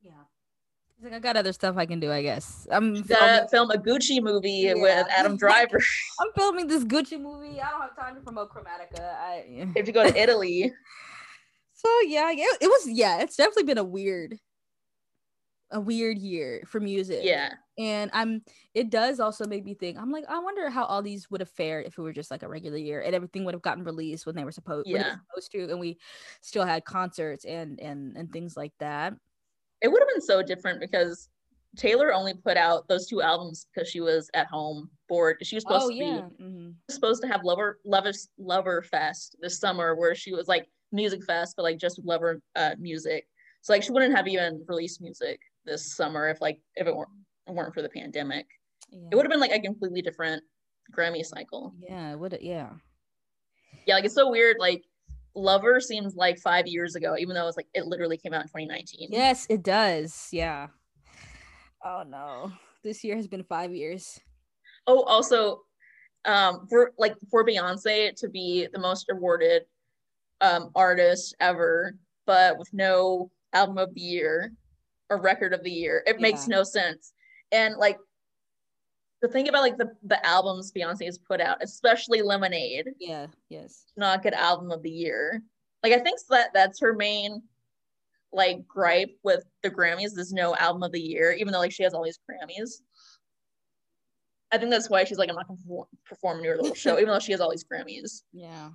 Yeah. 0.00 0.12
He's 0.96 1.04
like, 1.04 1.14
I 1.14 1.18
got 1.18 1.36
other 1.36 1.52
stuff 1.52 1.76
I 1.76 1.86
can 1.86 1.98
do, 1.98 2.12
I 2.12 2.22
guess. 2.22 2.68
I'm 2.70 3.02
gonna 3.02 3.48
film 3.50 3.70
a 3.70 3.74
Gucci 3.74 4.22
movie 4.22 4.50
yeah. 4.50 4.74
with 4.74 5.06
Adam 5.10 5.36
Driver. 5.36 5.80
I'm 6.20 6.28
filming 6.36 6.66
this 6.68 6.84
Gucci 6.84 7.20
movie. 7.20 7.60
I 7.60 7.70
don't 7.70 7.80
have 7.80 7.96
time 7.96 8.14
to 8.14 8.20
promote 8.20 8.50
Chromatica. 8.50 9.00
I 9.00 9.44
yeah. 9.48 9.64
have 9.76 9.84
to 9.84 9.92
go 9.92 10.08
to 10.08 10.16
Italy. 10.16 10.72
so 11.74 11.88
yeah, 12.06 12.30
it, 12.30 12.58
it 12.60 12.68
was 12.68 12.88
yeah, 12.88 13.20
it's 13.20 13.36
definitely 13.36 13.64
been 13.64 13.78
a 13.78 13.84
weird, 13.84 14.38
a 15.72 15.80
weird 15.80 16.18
year 16.18 16.62
for 16.68 16.78
music. 16.78 17.20
Yeah. 17.22 17.54
And 17.76 18.08
I'm 18.14 18.42
it 18.72 18.88
does 18.88 19.18
also 19.18 19.46
make 19.46 19.64
me 19.64 19.74
think, 19.74 19.98
I'm 19.98 20.12
like, 20.12 20.24
I 20.28 20.38
wonder 20.38 20.70
how 20.70 20.84
all 20.84 21.02
these 21.02 21.28
would 21.28 21.40
have 21.40 21.50
fared 21.50 21.86
if 21.86 21.98
it 21.98 22.02
were 22.02 22.12
just 22.12 22.30
like 22.30 22.44
a 22.44 22.48
regular 22.48 22.78
year 22.78 23.00
and 23.00 23.16
everything 23.16 23.44
would 23.44 23.54
have 23.54 23.62
gotten 23.62 23.82
released 23.82 24.26
when 24.26 24.36
they 24.36 24.44
were 24.44 24.52
supposed 24.52 24.86
yeah. 24.86 25.16
supposed 25.28 25.50
to, 25.52 25.70
and 25.72 25.80
we 25.80 25.98
still 26.40 26.64
had 26.64 26.84
concerts 26.84 27.44
and 27.44 27.80
and 27.80 28.16
and 28.16 28.30
things 28.32 28.56
like 28.56 28.72
that 28.78 29.14
it 29.84 29.92
would 29.92 30.00
have 30.00 30.08
been 30.08 30.22
so 30.22 30.42
different 30.42 30.80
because 30.80 31.28
Taylor 31.76 32.12
only 32.14 32.32
put 32.32 32.56
out 32.56 32.88
those 32.88 33.06
two 33.06 33.20
albums 33.20 33.66
because 33.72 33.88
she 33.88 34.00
was 34.00 34.30
at 34.32 34.46
home 34.46 34.88
bored. 35.10 35.36
She 35.42 35.56
was 35.56 35.62
supposed 35.62 35.84
oh, 35.84 35.90
to 35.90 35.94
yeah. 35.94 36.20
be 36.38 36.44
mm-hmm. 36.44 36.70
supposed 36.90 37.20
to 37.22 37.28
have 37.28 37.44
Lover 37.44 37.80
Lover 37.84 38.12
Lover 38.38 38.80
Fest 38.80 39.36
this 39.42 39.58
summer, 39.58 39.94
where 39.94 40.14
she 40.14 40.32
was 40.32 40.48
like 40.48 40.66
music 40.90 41.22
fest, 41.24 41.54
but 41.56 41.64
like 41.64 41.78
just 41.78 42.00
Lover 42.02 42.40
uh, 42.56 42.74
music. 42.78 43.26
So 43.60 43.74
like 43.74 43.82
she 43.82 43.92
wouldn't 43.92 44.16
have 44.16 44.26
even 44.26 44.64
released 44.66 45.02
music 45.02 45.38
this 45.66 45.94
summer 45.94 46.30
if 46.30 46.40
like 46.40 46.58
if 46.76 46.86
it 46.86 46.96
weren't 46.96 47.10
weren't 47.46 47.74
for 47.74 47.82
the 47.82 47.90
pandemic. 47.90 48.46
Yeah. 48.90 49.08
It 49.12 49.16
would 49.16 49.26
have 49.26 49.30
been 49.30 49.40
like 49.40 49.52
a 49.52 49.60
completely 49.60 50.00
different 50.00 50.42
Grammy 50.96 51.26
cycle. 51.26 51.74
Yeah, 51.78 52.12
it 52.12 52.18
would. 52.18 52.38
Yeah. 52.40 52.70
Yeah, 53.86 53.96
like 53.96 54.06
it's 54.06 54.14
so 54.14 54.30
weird. 54.30 54.56
Like 54.58 54.82
Lover 55.34 55.80
seems 55.80 56.14
like 56.14 56.38
five 56.38 56.66
years 56.66 56.94
ago, 56.94 57.16
even 57.18 57.34
though 57.34 57.48
it's 57.48 57.56
like 57.56 57.66
it 57.74 57.86
literally 57.86 58.16
came 58.16 58.32
out 58.32 58.42
in 58.42 58.48
2019. 58.48 59.08
Yes, 59.10 59.46
it 59.48 59.62
does. 59.62 60.28
Yeah. 60.30 60.68
Oh 61.84 62.04
no, 62.06 62.52
this 62.82 63.04
year 63.04 63.16
has 63.16 63.26
been 63.26 63.44
five 63.44 63.74
years. 63.74 64.20
Oh, 64.86 65.02
also, 65.02 65.62
um, 66.24 66.66
for 66.68 66.92
like 66.98 67.14
for 67.30 67.44
Beyonce 67.44 68.14
to 68.16 68.28
be 68.28 68.68
the 68.72 68.78
most 68.78 69.06
awarded 69.10 69.62
um 70.40 70.70
artist 70.74 71.34
ever, 71.40 71.96
but 72.26 72.58
with 72.58 72.72
no 72.72 73.30
album 73.52 73.78
of 73.78 73.94
the 73.94 74.00
year 74.00 74.52
or 75.10 75.20
record 75.20 75.52
of 75.52 75.62
the 75.62 75.70
year, 75.70 76.02
it 76.06 76.16
yeah. 76.16 76.22
makes 76.22 76.48
no 76.48 76.62
sense. 76.62 77.12
And 77.52 77.76
like 77.76 77.98
the 79.24 79.32
thing 79.32 79.48
about 79.48 79.62
like 79.62 79.78
the 79.78 79.90
the 80.02 80.24
albums 80.26 80.70
Beyonce 80.70 81.06
has 81.06 81.16
put 81.16 81.40
out, 81.40 81.56
especially 81.62 82.20
Lemonade. 82.20 82.90
Yeah. 83.00 83.28
Yes. 83.48 83.86
Not 83.96 84.22
good 84.22 84.34
album 84.34 84.70
of 84.70 84.82
the 84.82 84.90
year. 84.90 85.42
Like 85.82 85.94
I 85.94 85.98
think 85.98 86.20
that 86.28 86.50
that's 86.52 86.78
her 86.80 86.92
main 86.92 87.42
like 88.34 88.68
gripe 88.68 89.16
with 89.22 89.42
the 89.62 89.70
Grammys. 89.70 90.10
There's 90.14 90.34
no 90.34 90.54
album 90.56 90.82
of 90.82 90.92
the 90.92 91.00
year, 91.00 91.32
even 91.32 91.54
though 91.54 91.60
like 91.60 91.72
she 91.72 91.84
has 91.84 91.94
all 91.94 92.04
these 92.04 92.18
Grammys. 92.30 92.82
I 94.52 94.58
think 94.58 94.70
that's 94.70 94.90
why 94.90 95.04
she's 95.04 95.16
like 95.16 95.30
I'm 95.30 95.36
not 95.36 95.48
gonna 95.48 95.84
perform, 96.04 96.42
near 96.42 96.58
the 96.58 96.64
whole 96.64 96.74
show, 96.74 96.98
even 96.98 97.08
though 97.08 97.18
she 97.18 97.32
has 97.32 97.40
all 97.40 97.50
these 97.50 97.64
Grammys. 97.64 98.24
Yeah. 98.34 98.72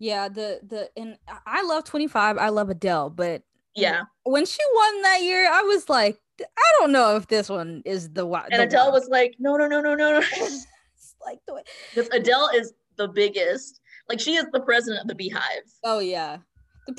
Yeah, 0.00 0.28
the 0.28 0.58
the 0.66 0.90
and 0.96 1.16
I 1.46 1.62
love 1.62 1.84
25. 1.84 2.38
I 2.38 2.48
love 2.48 2.70
Adele, 2.70 3.10
but 3.10 3.42
yeah, 3.76 4.02
when 4.24 4.46
she 4.46 4.58
won 4.74 5.02
that 5.02 5.22
year, 5.22 5.48
I 5.48 5.62
was 5.62 5.88
like, 5.88 6.18
I 6.40 6.72
don't 6.78 6.92
know 6.92 7.16
if 7.16 7.28
this 7.28 7.48
one 7.48 7.82
is 7.84 8.10
the 8.10 8.26
one. 8.26 8.48
And 8.50 8.62
Adele 8.62 8.86
one. 8.86 8.94
was 8.94 9.08
like, 9.08 9.36
no, 9.38 9.56
no, 9.56 9.66
no, 9.68 9.80
no, 9.80 9.94
no, 9.94 10.18
no. 10.18 10.20
like 11.24 11.40
the 11.46 11.54
way 11.54 11.62
because 11.94 12.10
Adele 12.12 12.50
is 12.54 12.72
the 12.96 13.08
biggest. 13.08 13.80
Like 14.08 14.20
she 14.20 14.34
is 14.34 14.46
the 14.52 14.60
president 14.60 15.02
of 15.02 15.16
the 15.16 15.30
BeyHive. 15.30 15.78
Oh 15.82 15.98
yeah. 15.98 16.38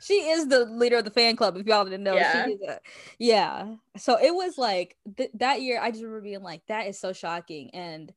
she 0.00 0.14
is 0.14 0.48
the 0.48 0.64
leader 0.64 0.98
of 0.98 1.04
the 1.04 1.10
fan 1.10 1.36
club. 1.36 1.56
If 1.56 1.66
y'all 1.66 1.84
didn't 1.84 2.02
know, 2.02 2.14
yeah. 2.14 2.46
A, 2.68 2.78
yeah. 3.18 3.74
So 3.96 4.18
it 4.20 4.34
was 4.34 4.58
like 4.58 4.96
th- 5.16 5.30
that 5.34 5.62
year. 5.62 5.80
I 5.80 5.90
just 5.90 6.02
remember 6.02 6.22
being 6.22 6.42
like, 6.42 6.62
"That 6.66 6.88
is 6.88 6.98
so 6.98 7.12
shocking." 7.12 7.70
And 7.72 8.12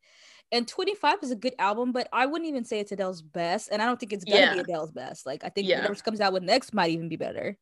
and 0.51 0.67
25 0.67 1.19
is 1.21 1.31
a 1.31 1.35
good 1.35 1.53
album, 1.59 1.91
but 1.91 2.07
I 2.11 2.25
wouldn't 2.25 2.49
even 2.49 2.65
say 2.65 2.79
it's 2.79 2.91
Adele's 2.91 3.21
best. 3.21 3.69
And 3.71 3.81
I 3.81 3.85
don't 3.85 3.99
think 3.99 4.13
it's 4.13 4.25
gonna 4.25 4.39
yeah. 4.39 4.53
be 4.55 4.59
Adele's 4.61 4.91
best. 4.91 5.25
Like 5.25 5.43
I 5.43 5.49
think 5.49 5.67
yeah. 5.67 5.81
whatever 5.81 5.95
comes 5.95 6.21
out 6.21 6.33
with 6.33 6.43
next 6.43 6.73
might 6.73 6.91
even 6.91 7.09
be 7.09 7.17
better. 7.17 7.57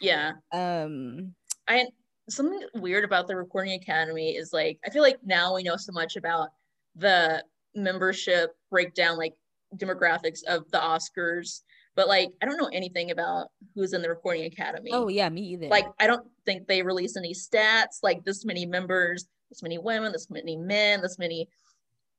Yeah. 0.00 0.32
Um. 0.52 1.34
I 1.66 1.86
something 2.30 2.62
weird 2.74 3.04
about 3.04 3.26
the 3.26 3.36
Recording 3.36 3.74
Academy 3.74 4.36
is 4.36 4.52
like 4.52 4.78
I 4.86 4.90
feel 4.90 5.02
like 5.02 5.18
now 5.24 5.54
we 5.54 5.62
know 5.62 5.76
so 5.76 5.92
much 5.92 6.16
about 6.16 6.50
the 6.96 7.44
membership 7.74 8.54
breakdown, 8.70 9.16
like 9.16 9.34
demographics 9.76 10.42
of 10.44 10.70
the 10.70 10.78
Oscars, 10.78 11.60
but 11.94 12.08
like 12.08 12.30
I 12.42 12.46
don't 12.46 12.56
know 12.56 12.70
anything 12.72 13.10
about 13.10 13.48
who's 13.74 13.92
in 13.92 14.02
the 14.02 14.08
Recording 14.08 14.44
Academy. 14.44 14.90
Oh 14.92 15.08
yeah, 15.08 15.28
me 15.28 15.42
either. 15.42 15.68
Like 15.68 15.86
I 15.98 16.06
don't 16.06 16.26
think 16.46 16.66
they 16.66 16.82
release 16.82 17.16
any 17.16 17.34
stats, 17.34 17.98
like 18.02 18.24
this 18.24 18.44
many 18.44 18.66
members, 18.66 19.26
this 19.50 19.62
many 19.62 19.78
women, 19.78 20.12
this 20.12 20.30
many 20.30 20.56
men, 20.56 21.02
this 21.02 21.18
many 21.18 21.48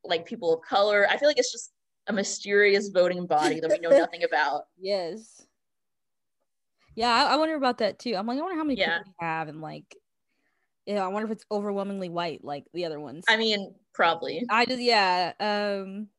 like 0.03 0.25
people 0.25 0.53
of 0.53 0.61
color. 0.61 1.07
I 1.09 1.17
feel 1.17 1.29
like 1.29 1.39
it's 1.39 1.51
just 1.51 1.71
a 2.07 2.13
mysterious 2.13 2.89
voting 2.89 3.25
body 3.25 3.59
that 3.59 3.69
we 3.69 3.79
know 3.79 3.89
nothing 3.97 4.23
about. 4.23 4.63
Yes. 4.79 5.45
Yeah, 6.95 7.09
I, 7.09 7.33
I, 7.33 7.35
wonder 7.37 7.55
about 7.55 7.77
that 7.77 7.99
too. 7.99 8.15
I'm 8.15 8.27
like, 8.27 8.37
I 8.37 8.41
wonder 8.41 8.57
how 8.57 8.65
many 8.65 8.77
yeah. 8.77 8.97
people 8.97 9.13
we 9.19 9.25
have, 9.25 9.47
and 9.47 9.61
like, 9.61 9.95
yeah, 10.91 11.05
I 11.05 11.07
wonder 11.07 11.25
if 11.27 11.31
it's 11.31 11.45
overwhelmingly 11.51 12.09
white 12.09 12.43
like 12.43 12.65
the 12.73 12.85
other 12.85 12.99
ones. 12.99 13.23
I 13.27 13.37
mean, 13.37 13.73
probably. 13.93 14.43
I 14.49 14.65
just 14.65 14.81
yeah. 14.81 15.33
Um 15.39 16.09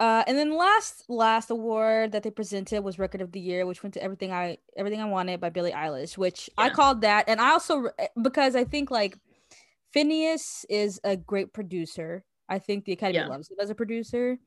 Uh, 0.00 0.24
and 0.26 0.36
then 0.36 0.56
last 0.56 1.04
last 1.08 1.50
award 1.50 2.10
that 2.10 2.24
they 2.24 2.30
presented 2.30 2.82
was 2.82 2.98
Record 2.98 3.20
of 3.20 3.30
the 3.30 3.38
Year, 3.40 3.66
which 3.66 3.82
went 3.84 3.94
to 3.94 4.02
Everything 4.02 4.32
I 4.32 4.58
Everything 4.76 5.00
I 5.00 5.04
Wanted 5.04 5.40
by 5.40 5.48
Billie 5.50 5.70
Eilish, 5.70 6.18
which 6.18 6.50
I 6.58 6.70
called 6.70 7.02
that, 7.02 7.28
and 7.28 7.40
I 7.40 7.50
also 7.50 7.84
eh, 7.98 8.08
because 8.20 8.56
I 8.56 8.64
think 8.64 8.90
like 8.90 9.16
Finneas 9.94 10.64
is 10.68 11.00
a 11.04 11.16
great 11.16 11.52
producer. 11.52 12.24
I 12.48 12.58
think 12.58 12.84
the 12.84 12.92
Academy 12.92 13.20
Yeah. 13.20 13.28
loves 13.28 13.48
him 13.50 13.58
as 13.60 13.70
a 13.70 13.74
producer. 13.76 14.38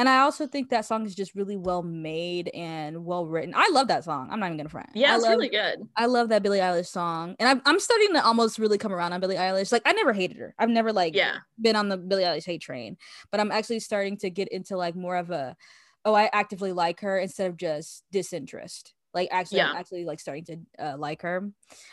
And 0.00 0.08
I 0.08 0.20
also 0.20 0.46
think 0.46 0.70
that 0.70 0.86
song 0.86 1.04
is 1.04 1.14
just 1.14 1.34
really 1.34 1.58
well 1.58 1.82
made 1.82 2.48
and 2.54 3.04
well 3.04 3.26
written. 3.26 3.52
I 3.54 3.68
love 3.70 3.88
that 3.88 4.02
song. 4.02 4.28
I'm 4.30 4.40
not 4.40 4.46
even 4.46 4.56
gonna 4.56 4.70
front. 4.70 4.88
Yeah, 4.94 5.14
it's 5.14 5.24
love, 5.24 5.32
really 5.32 5.50
good. 5.50 5.86
I 5.94 6.06
love 6.06 6.30
that 6.30 6.42
Billie 6.42 6.58
Eilish 6.58 6.86
song, 6.86 7.36
and 7.38 7.46
I'm 7.46 7.60
I'm 7.66 7.78
starting 7.78 8.14
to 8.14 8.24
almost 8.24 8.58
really 8.58 8.78
come 8.78 8.94
around 8.94 9.12
on 9.12 9.20
Billie 9.20 9.36
Eilish. 9.36 9.70
Like 9.70 9.82
I 9.84 9.92
never 9.92 10.14
hated 10.14 10.38
her. 10.38 10.54
I've 10.58 10.70
never 10.70 10.90
like 10.90 11.14
Yeah. 11.14 11.40
been 11.60 11.76
on 11.76 11.90
the 11.90 11.98
Billie 11.98 12.22
Eilish 12.22 12.46
hate 12.46 12.62
train, 12.62 12.96
but 13.30 13.40
I'm 13.40 13.52
actually 13.52 13.80
starting 13.80 14.16
to 14.20 14.30
get 14.30 14.48
into 14.48 14.74
like 14.78 14.96
more 14.96 15.16
of 15.16 15.30
a, 15.30 15.54
oh, 16.06 16.14
I 16.14 16.30
actively 16.32 16.72
like 16.72 17.00
her 17.00 17.18
instead 17.18 17.50
of 17.50 17.58
just 17.58 18.02
disinterest. 18.10 18.94
Like 19.12 19.28
actually, 19.30 19.60
I'm 19.60 19.76
actually 19.76 20.06
like 20.06 20.18
starting 20.18 20.44
to 20.46 20.56
uh, 20.78 20.96
like 20.96 21.20
her. 21.20 21.46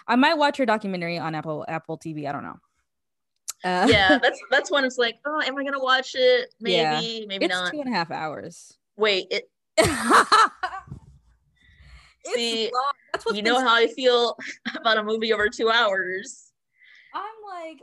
I 0.08 0.16
might 0.16 0.38
watch 0.38 0.55
her 0.60 0.66
documentary 0.66 1.18
on 1.18 1.36
Apple 1.36 1.66
Apple 1.68 1.97
TV. 1.97 2.26
I 2.26 2.32
don't 2.32 2.43
know. 2.43 2.55
Uh, 3.68 3.88
Yeah, 3.89 4.18
that's 4.22 4.39
that's 4.51 4.72
when 4.72 4.84
it's 4.86 4.97
like, 4.97 5.15
oh, 5.26 5.41
am 5.45 5.57
I 5.57 5.63
gonna 5.63 5.80
watch 5.84 6.11
it? 6.15 6.53
Maybe, 6.59 6.76
Yeah. 6.76 6.99
maybe 7.28 7.45
it's 7.45 7.53
not. 7.53 7.72
two 7.72 7.82
and 7.82 7.89
a 7.89 7.95
half 7.95 8.11
hours. 8.11 8.78
Wait, 8.95 9.28
it 9.32 9.49
It's 12.30 12.36
See, 12.36 12.65
long. 12.74 12.84
That's 13.13 13.26
what's 13.26 13.38
you 13.38 13.43
know 13.43 13.59
how 13.61 13.74
I 13.76 13.88
feel 13.88 14.36
about 14.76 14.97
a 14.97 15.03
movie 15.03 15.32
over 15.34 15.47
two 15.49 15.70
hours. 15.70 16.51
I'm 17.13 17.24
like, 17.70 17.82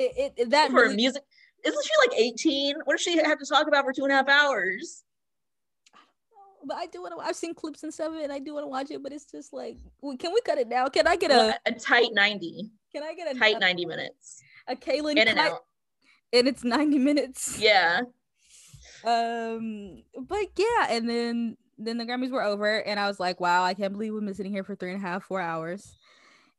it, 0.00 0.32
it 0.36 0.50
that 0.50 0.70
For 0.70 0.76
really- 0.82 0.96
music, 0.96 1.22
isn't 1.64 1.84
she 1.84 1.90
like 2.08 2.18
18? 2.18 2.76
What 2.84 2.94
does 2.94 3.02
she 3.02 3.18
have 3.18 3.38
to 3.38 3.44
talk 3.46 3.68
about 3.68 3.84
for 3.84 3.92
two 3.92 4.04
and 4.04 4.12
a 4.12 4.16
half 4.16 4.28
hours? 4.28 5.02
but 6.64 6.76
I 6.76 6.86
do 6.86 7.02
want 7.02 7.12
to. 7.18 7.20
I've 7.20 7.34
seen 7.34 7.54
clips 7.54 7.82
and 7.82 7.92
stuff 7.92 8.12
and 8.22 8.32
I 8.32 8.38
do 8.38 8.54
want 8.54 8.62
to 8.62 8.68
watch 8.68 8.90
it. 8.92 9.02
But 9.02 9.12
it's 9.12 9.24
just 9.30 9.52
like, 9.52 9.78
can 10.00 10.32
we 10.32 10.40
cut 10.42 10.58
it 10.58 10.70
down? 10.70 10.88
Can 10.90 11.08
I 11.08 11.16
get 11.16 11.32
a? 11.32 11.58
A 11.66 11.72
tight 11.72 12.10
90, 12.12 12.70
Can 12.94 13.02
I 13.02 13.14
get 13.14 13.34
a 13.34 13.38
tight 13.38 13.58
90 13.58 13.84
minutes. 13.84 14.40
A 14.68 14.76
Kaylin 14.76 15.16
In 15.16 15.28
and 15.28 15.38
out. 15.38 15.60
And 16.32 16.48
it's 16.48 16.64
ninety 16.64 16.98
minutes. 16.98 17.58
Yeah. 17.60 18.02
Um, 19.04 20.02
but 20.16 20.46
yeah, 20.56 20.86
and 20.90 21.08
then 21.08 21.56
then 21.78 21.98
the 21.98 22.04
Grammys 22.04 22.30
were 22.30 22.42
over, 22.42 22.78
and 22.82 22.98
I 22.98 23.08
was 23.08 23.18
like, 23.18 23.40
wow, 23.40 23.64
I 23.64 23.74
can't 23.74 23.92
believe 23.92 24.12
we've 24.12 24.24
been 24.24 24.34
sitting 24.34 24.52
here 24.52 24.64
for 24.64 24.74
three 24.74 24.92
and 24.92 25.02
a 25.02 25.06
half, 25.06 25.24
four 25.24 25.40
hours, 25.40 25.96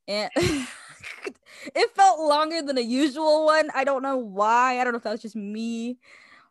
and 0.08 0.30
it 0.36 1.96
felt 1.96 2.20
longer 2.20 2.62
than 2.62 2.78
a 2.78 2.82
usual 2.82 3.46
one. 3.46 3.70
I 3.74 3.84
don't 3.84 4.04
know 4.04 4.18
why. 4.18 4.80
I 4.80 4.84
don't 4.84 4.94
know 4.94 4.98
if 4.98 5.04
that 5.04 5.12
was 5.12 5.22
just 5.22 5.36
me. 5.36 5.98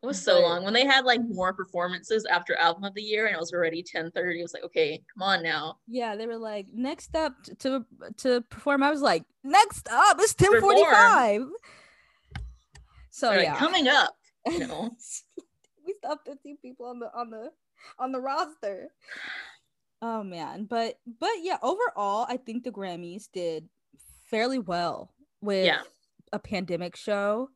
It 0.03 0.07
was 0.07 0.21
so 0.21 0.41
But- 0.41 0.49
long. 0.49 0.65
When 0.65 0.73
they 0.75 0.85
had 0.85 1.05
like 1.05 1.21
more 1.29 1.53
performances 1.53 2.25
after 2.27 2.57
album 2.57 2.83
of 2.85 2.95
the 2.95 3.03
year 3.03 3.27
and 3.27 3.37
it 3.37 3.39
was 3.39 3.53
already 3.53 3.83
10:30, 3.85 4.39
it 4.39 4.43
was 4.43 4.53
like, 4.53 4.65
okay, 4.65 5.01
come 5.15 5.23
on 5.23 5.43
now. 5.45 5.79
Yeah, 5.87 6.17
they 6.17 6.27
were 6.27 6.37
like, 6.39 6.67
next 6.73 7.15
up 7.15 7.35
to 7.61 7.87
to 8.19 8.41
perform. 8.43 8.83
I 8.83 8.91
was 8.91 9.01
like, 9.01 9.25
next 9.45 9.89
up, 9.91 10.17
it's 10.21 10.35
ten 10.35 10.61
forty 10.61 10.83
five. 10.85 11.43
So 13.11 13.29
They're 13.29 13.39
like, 13.39 13.47
yeah, 13.47 13.57
coming 13.59 13.89
up, 13.89 14.17
you 14.47 14.59
know. 14.67 14.91
we 15.87 15.95
still 15.99 16.11
have 16.11 16.19
15 16.27 16.57
people 16.63 16.87
on 16.87 16.99
the 16.99 17.07
on 17.15 17.31
the 17.31 17.51
on 17.99 18.13
the 18.13 18.21
roster. 18.21 18.89
Oh 20.01 20.25
man, 20.25 20.65
but 20.65 20.99
but 21.21 21.31
yeah, 21.43 21.59
overall, 21.63 22.27
I 22.29 22.39
think 22.39 22.65
the 22.65 22.73
Grammys 22.73 23.29
did 23.33 23.69
fairly 24.27 24.59
well 24.59 25.13
with 25.41 25.67
Yeah. 25.67 25.83
a 26.33 26.39
pandemic 26.39 26.97
show, 26.97 27.51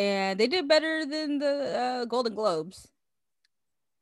and 0.00 0.40
they 0.40 0.46
did 0.46 0.66
better 0.66 1.04
than 1.04 1.38
the 1.38 1.78
uh, 1.78 2.04
Golden 2.06 2.34
Globes. 2.34 2.88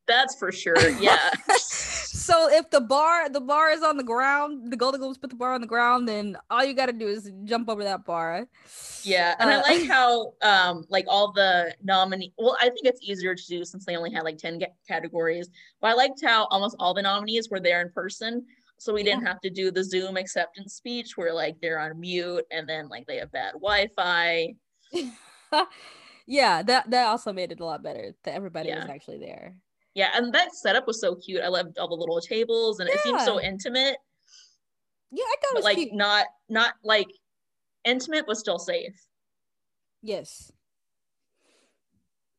That's 0.07 0.33
for 0.35 0.49
sure. 0.49 0.89
Yeah. 0.91 1.29
so 1.57 2.49
if 2.49 2.69
the 2.69 2.79
bar 2.79 3.27
the 3.29 3.41
bar 3.41 3.69
is 3.69 3.83
on 3.83 3.97
the 3.97 4.03
ground, 4.03 4.71
the 4.71 4.77
Golden 4.77 5.01
Globes 5.01 5.17
put 5.17 5.29
the 5.29 5.35
bar 5.35 5.53
on 5.53 5.59
the 5.59 5.67
ground, 5.67 6.07
then 6.07 6.37
all 6.49 6.63
you 6.63 6.73
got 6.73 6.85
to 6.85 6.93
do 6.93 7.07
is 7.07 7.29
jump 7.43 7.67
over 7.67 7.83
that 7.83 8.05
bar. 8.05 8.47
Yeah, 9.03 9.35
and 9.39 9.49
Uh, 9.49 9.61
I 9.65 9.71
like 9.71 9.87
how 9.97 10.33
um 10.41 10.85
like 10.89 11.05
all 11.09 11.33
the 11.33 11.75
nominee. 11.83 12.33
Well, 12.37 12.55
I 12.61 12.69
think 12.69 12.85
it's 12.85 13.01
easier 13.03 13.35
to 13.35 13.47
do 13.47 13.65
since 13.65 13.85
they 13.85 13.97
only 13.97 14.11
had 14.11 14.23
like 14.23 14.37
ten 14.37 14.57
ca- 14.57 14.73
categories. 14.87 15.49
But 15.81 15.89
I 15.89 15.93
liked 15.95 16.23
how 16.23 16.45
almost 16.45 16.77
all 16.79 16.93
the 16.93 17.01
nominees 17.01 17.49
were 17.49 17.59
there 17.59 17.81
in 17.81 17.91
person, 17.91 18.45
so 18.77 18.93
we 18.93 19.03
didn't 19.03 19.25
have 19.25 19.41
to 19.41 19.49
do 19.49 19.69
the 19.69 19.83
Zoom 19.83 20.15
acceptance 20.15 20.75
speech 20.75 21.17
where 21.17 21.33
like 21.33 21.57
they're 21.61 21.77
on 21.79 21.99
mute 21.99 22.45
and 22.51 22.67
then 22.69 22.87
like 22.87 23.05
they 23.05 23.17
have 23.17 23.33
bad 23.33 23.51
Wi-Fi. 23.55 24.55
yeah, 26.27 26.61
that 26.63 26.89
that 26.91 27.07
also 27.07 27.33
made 27.33 27.51
it 27.51 27.59
a 27.59 27.65
lot 27.65 27.83
better 27.83 28.13
that 28.23 28.33
everybody 28.33 28.71
was 28.73 28.85
actually 28.89 29.19
there. 29.19 29.55
Yeah, 29.95 30.09
and 30.15 30.33
that 30.33 30.53
setup 30.53 30.87
was 30.87 31.01
so 31.01 31.15
cute. 31.15 31.41
I 31.41 31.47
loved 31.47 31.77
all 31.77 31.87
the 31.87 31.95
little 31.95 32.21
tables 32.21 32.79
and 32.79 32.89
it 32.89 32.99
seemed 32.99 33.21
so 33.21 33.41
intimate, 33.41 33.97
Yeah, 35.11 35.23
I 35.23 35.35
thought 35.41 35.49
it 35.49 35.53
but 35.53 35.55
was 35.57 35.65
like 35.65 35.77
cute. 35.77 35.93
not 35.93 36.27
not 36.47 36.73
like 36.83 37.07
intimate 37.83 38.25
but 38.27 38.37
still 38.37 38.59
safe. 38.59 38.95
Yes. 40.01 40.51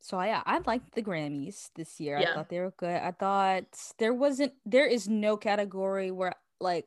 So 0.00 0.20
yeah, 0.22 0.42
I 0.46 0.58
liked 0.66 0.94
the 0.94 1.02
Grammys 1.02 1.70
this 1.76 2.00
year. 2.00 2.16
I 2.16 2.24
thought 2.34 2.48
they 2.48 2.61
were 2.61 2.72
good. 2.76 2.96
I 3.00 3.12
thought 3.12 3.64
there 3.98 4.14
wasn't 4.14 4.54
there 4.64 4.86
is 4.86 5.08
no 5.08 5.36
category 5.36 6.11
where 6.11 6.34
like 6.61 6.86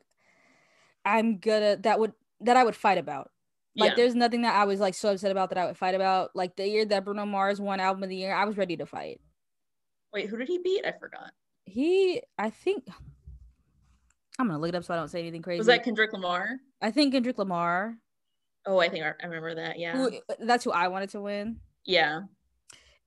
I'm 1.04 1.38
gonna 1.38 1.76
that 1.76 2.00
would 2.00 2.12
that 2.40 2.56
I 2.56 2.64
would 2.64 2.76
fight 2.76 2.98
about. 2.98 3.30
Like 3.76 3.90
yeah. 3.90 3.96
there's 3.96 4.14
nothing 4.14 4.42
that 4.42 4.54
I 4.54 4.64
was 4.64 4.78
like 4.78 4.94
so 4.94 5.12
upset 5.12 5.32
about 5.32 5.48
that 5.48 5.58
I 5.58 5.66
would 5.66 5.76
fight 5.76 5.94
about. 5.94 6.30
Like 6.34 6.56
the 6.56 6.68
year 6.68 6.84
that 6.84 7.04
Bruno 7.04 7.26
Mars 7.26 7.60
won 7.60 7.80
album 7.80 8.04
of 8.04 8.08
the 8.08 8.16
year, 8.16 8.32
I 8.32 8.44
was 8.44 8.56
ready 8.56 8.76
to 8.76 8.86
fight. 8.86 9.20
Wait, 10.12 10.28
who 10.28 10.36
did 10.36 10.46
he 10.46 10.58
beat? 10.58 10.84
I 10.86 10.92
forgot. 10.92 11.32
He 11.64 12.22
I 12.38 12.50
think 12.50 12.86
I'm 14.38 14.46
gonna 14.46 14.60
look 14.60 14.68
it 14.68 14.74
up 14.76 14.84
so 14.84 14.94
I 14.94 14.96
don't 14.96 15.08
say 15.08 15.20
anything 15.20 15.42
crazy. 15.42 15.58
Was 15.58 15.66
that 15.66 15.82
Kendrick 15.82 16.12
Lamar? 16.12 16.58
I 16.80 16.92
think 16.92 17.12
Kendrick 17.12 17.38
Lamar. 17.38 17.96
Oh, 18.66 18.78
I 18.78 18.88
think 18.88 19.04
I 19.04 19.12
I 19.20 19.26
remember 19.26 19.56
that. 19.56 19.78
Yeah. 19.78 19.96
Who, 19.96 20.12
that's 20.40 20.64
who 20.64 20.70
I 20.70 20.88
wanted 20.88 21.10
to 21.10 21.20
win. 21.20 21.58
Yeah. 21.84 22.22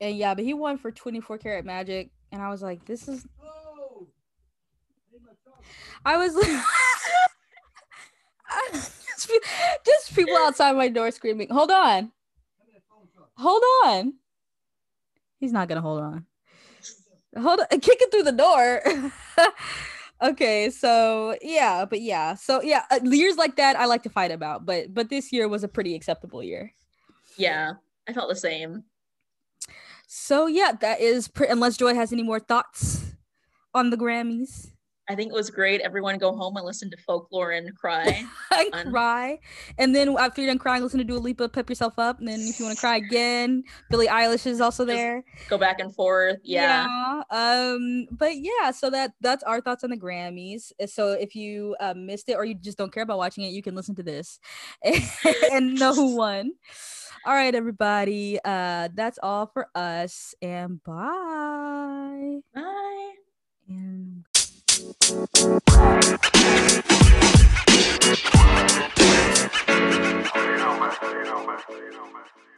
And 0.01 0.18
yeah, 0.18 0.36
but 0.36 0.43
he 0.43 0.53
won 0.53 0.78
for 0.78 0.91
24 0.91 1.38
karat 1.38 1.65
magic. 1.65 2.11
And 2.32 2.41
I 2.41 2.49
was 2.49 2.61
like, 2.61 2.86
this 2.86 3.07
is 3.07 3.26
oh! 3.41 4.07
I 6.05 6.18
was 6.18 6.36
like 6.36 6.63
just, 9.28 9.46
just 9.86 10.16
people 10.16 10.36
outside 10.38 10.76
my 10.76 10.88
door 10.90 11.12
screaming, 11.12 11.50
hold 11.50 11.72
on. 11.72 12.12
Hold 13.36 13.62
on. 13.86 14.14
He's 15.40 15.52
not 15.52 15.68
gonna 15.68 15.82
hold 15.82 16.02
on. 16.02 16.26
Hold 17.38 17.60
on, 17.60 17.80
kick 17.80 18.02
it 18.02 18.12
through 18.12 18.24
the 18.24 18.32
door. 18.32 18.82
okay, 20.32 20.72
so 20.72 21.38
yeah, 21.42 21.86
but 21.86 22.02
yeah, 22.02 22.34
so 22.34 22.62
yeah, 22.64 22.86
uh, 22.90 23.00
years 23.04 23.38
like 23.38 23.58
that 23.58 23.76
I 23.76 23.86
like 23.86 24.02
to 24.04 24.10
fight 24.10 24.32
about, 24.32 24.66
but 24.66 24.94
but 24.94 25.10
this 25.10 25.32
year 25.32 25.48
was 25.48 25.64
a 25.64 25.68
pretty 25.68 25.94
acceptable 25.94 26.42
year. 26.42 26.74
Yeah. 27.38 27.74
I 28.08 28.14
felt 28.14 28.30
the 28.30 28.36
same. 28.36 28.86
So 30.08 30.48
yeah, 30.48 30.72
that 30.80 31.02
is 31.02 31.28
pre- 31.28 31.48
unless 31.48 31.78
Joy 31.78 31.94
has 31.94 32.14
any 32.14 32.24
more 32.24 32.40
thoughts 32.40 33.12
on 33.74 33.90
the 33.90 33.98
Grammys. 33.98 34.72
I 35.10 35.16
think 35.16 35.32
it 35.32 35.36
was 35.36 35.49
great. 35.49 35.80
Everyone 35.82 36.18
go 36.18 36.36
home 36.36 36.58
and 36.58 36.66
listen 36.66 36.91
to 36.91 36.97
folklore 36.97 37.51
and 37.51 37.76
cry. 37.78 38.26
and 38.51 38.72
Fun. 38.74 38.91
cry, 38.91 39.39
and 39.78 39.95
then 39.95 40.10
after 40.18 40.41
you're 40.41 40.49
done 40.49 40.60
crying, 40.60 40.84
listen 40.84 40.97
to 40.99 41.03
Dua 41.05 41.18
Lipa, 41.20 41.47
pep 41.49 41.70
yourself 41.70 41.97
up, 41.97 42.20
and 42.20 42.28
then 42.28 42.39
if 42.41 42.60
you 42.60 42.66
want 42.66 42.78
to 42.78 42.82
cry 42.82 42.97
again, 42.97 43.64
Billie 43.89 44.08
Eilish 44.08 44.45
is 44.45 44.60
also 44.62 44.86
Just- 44.86 44.95
there. 44.95 45.24
go 45.49 45.58
back 45.58 45.80
and 45.80 45.93
forth. 45.95 46.39
Yeah. 46.43 46.88
Yeah. 46.88 47.24
Um. 47.32 48.08
But 48.12 48.38
yeah, 48.38 48.72
so 48.72 48.89
that 48.89 49.14
that's 49.22 49.43
our 49.43 49.62
thoughts 49.62 49.84
on 49.84 49.89
the 49.91 49.97
Grammys. 49.97 50.72
So 50.88 51.12
if 51.14 51.36
you 51.36 51.76
uh, 51.80 51.93
missed 51.95 52.28
it 52.30 52.34
or 52.34 52.43
you 52.45 52.55
just 52.55 52.78
don't 52.78 52.91
care 52.91 53.03
about 53.03 53.18
watching 53.18 53.43
it, 53.45 53.49
you 53.53 53.62
can 53.64 53.76
listen 53.76 53.95
to 53.95 54.03
this 54.03 54.39
and 55.51 55.76
know 55.76 55.93
who 55.93 56.16
won. 56.18 56.51
All 57.26 57.34
right, 57.34 57.53
everybody. 57.55 58.39
Uh, 58.43 58.89
that's 58.93 59.20
all 59.24 59.47
for 59.47 59.68
us, 59.76 60.34
and 60.41 60.82
bye. 60.84 62.39
Bye. 62.53 63.12
And 63.70 64.24
Man. 64.88 65.18
You 72.38 72.57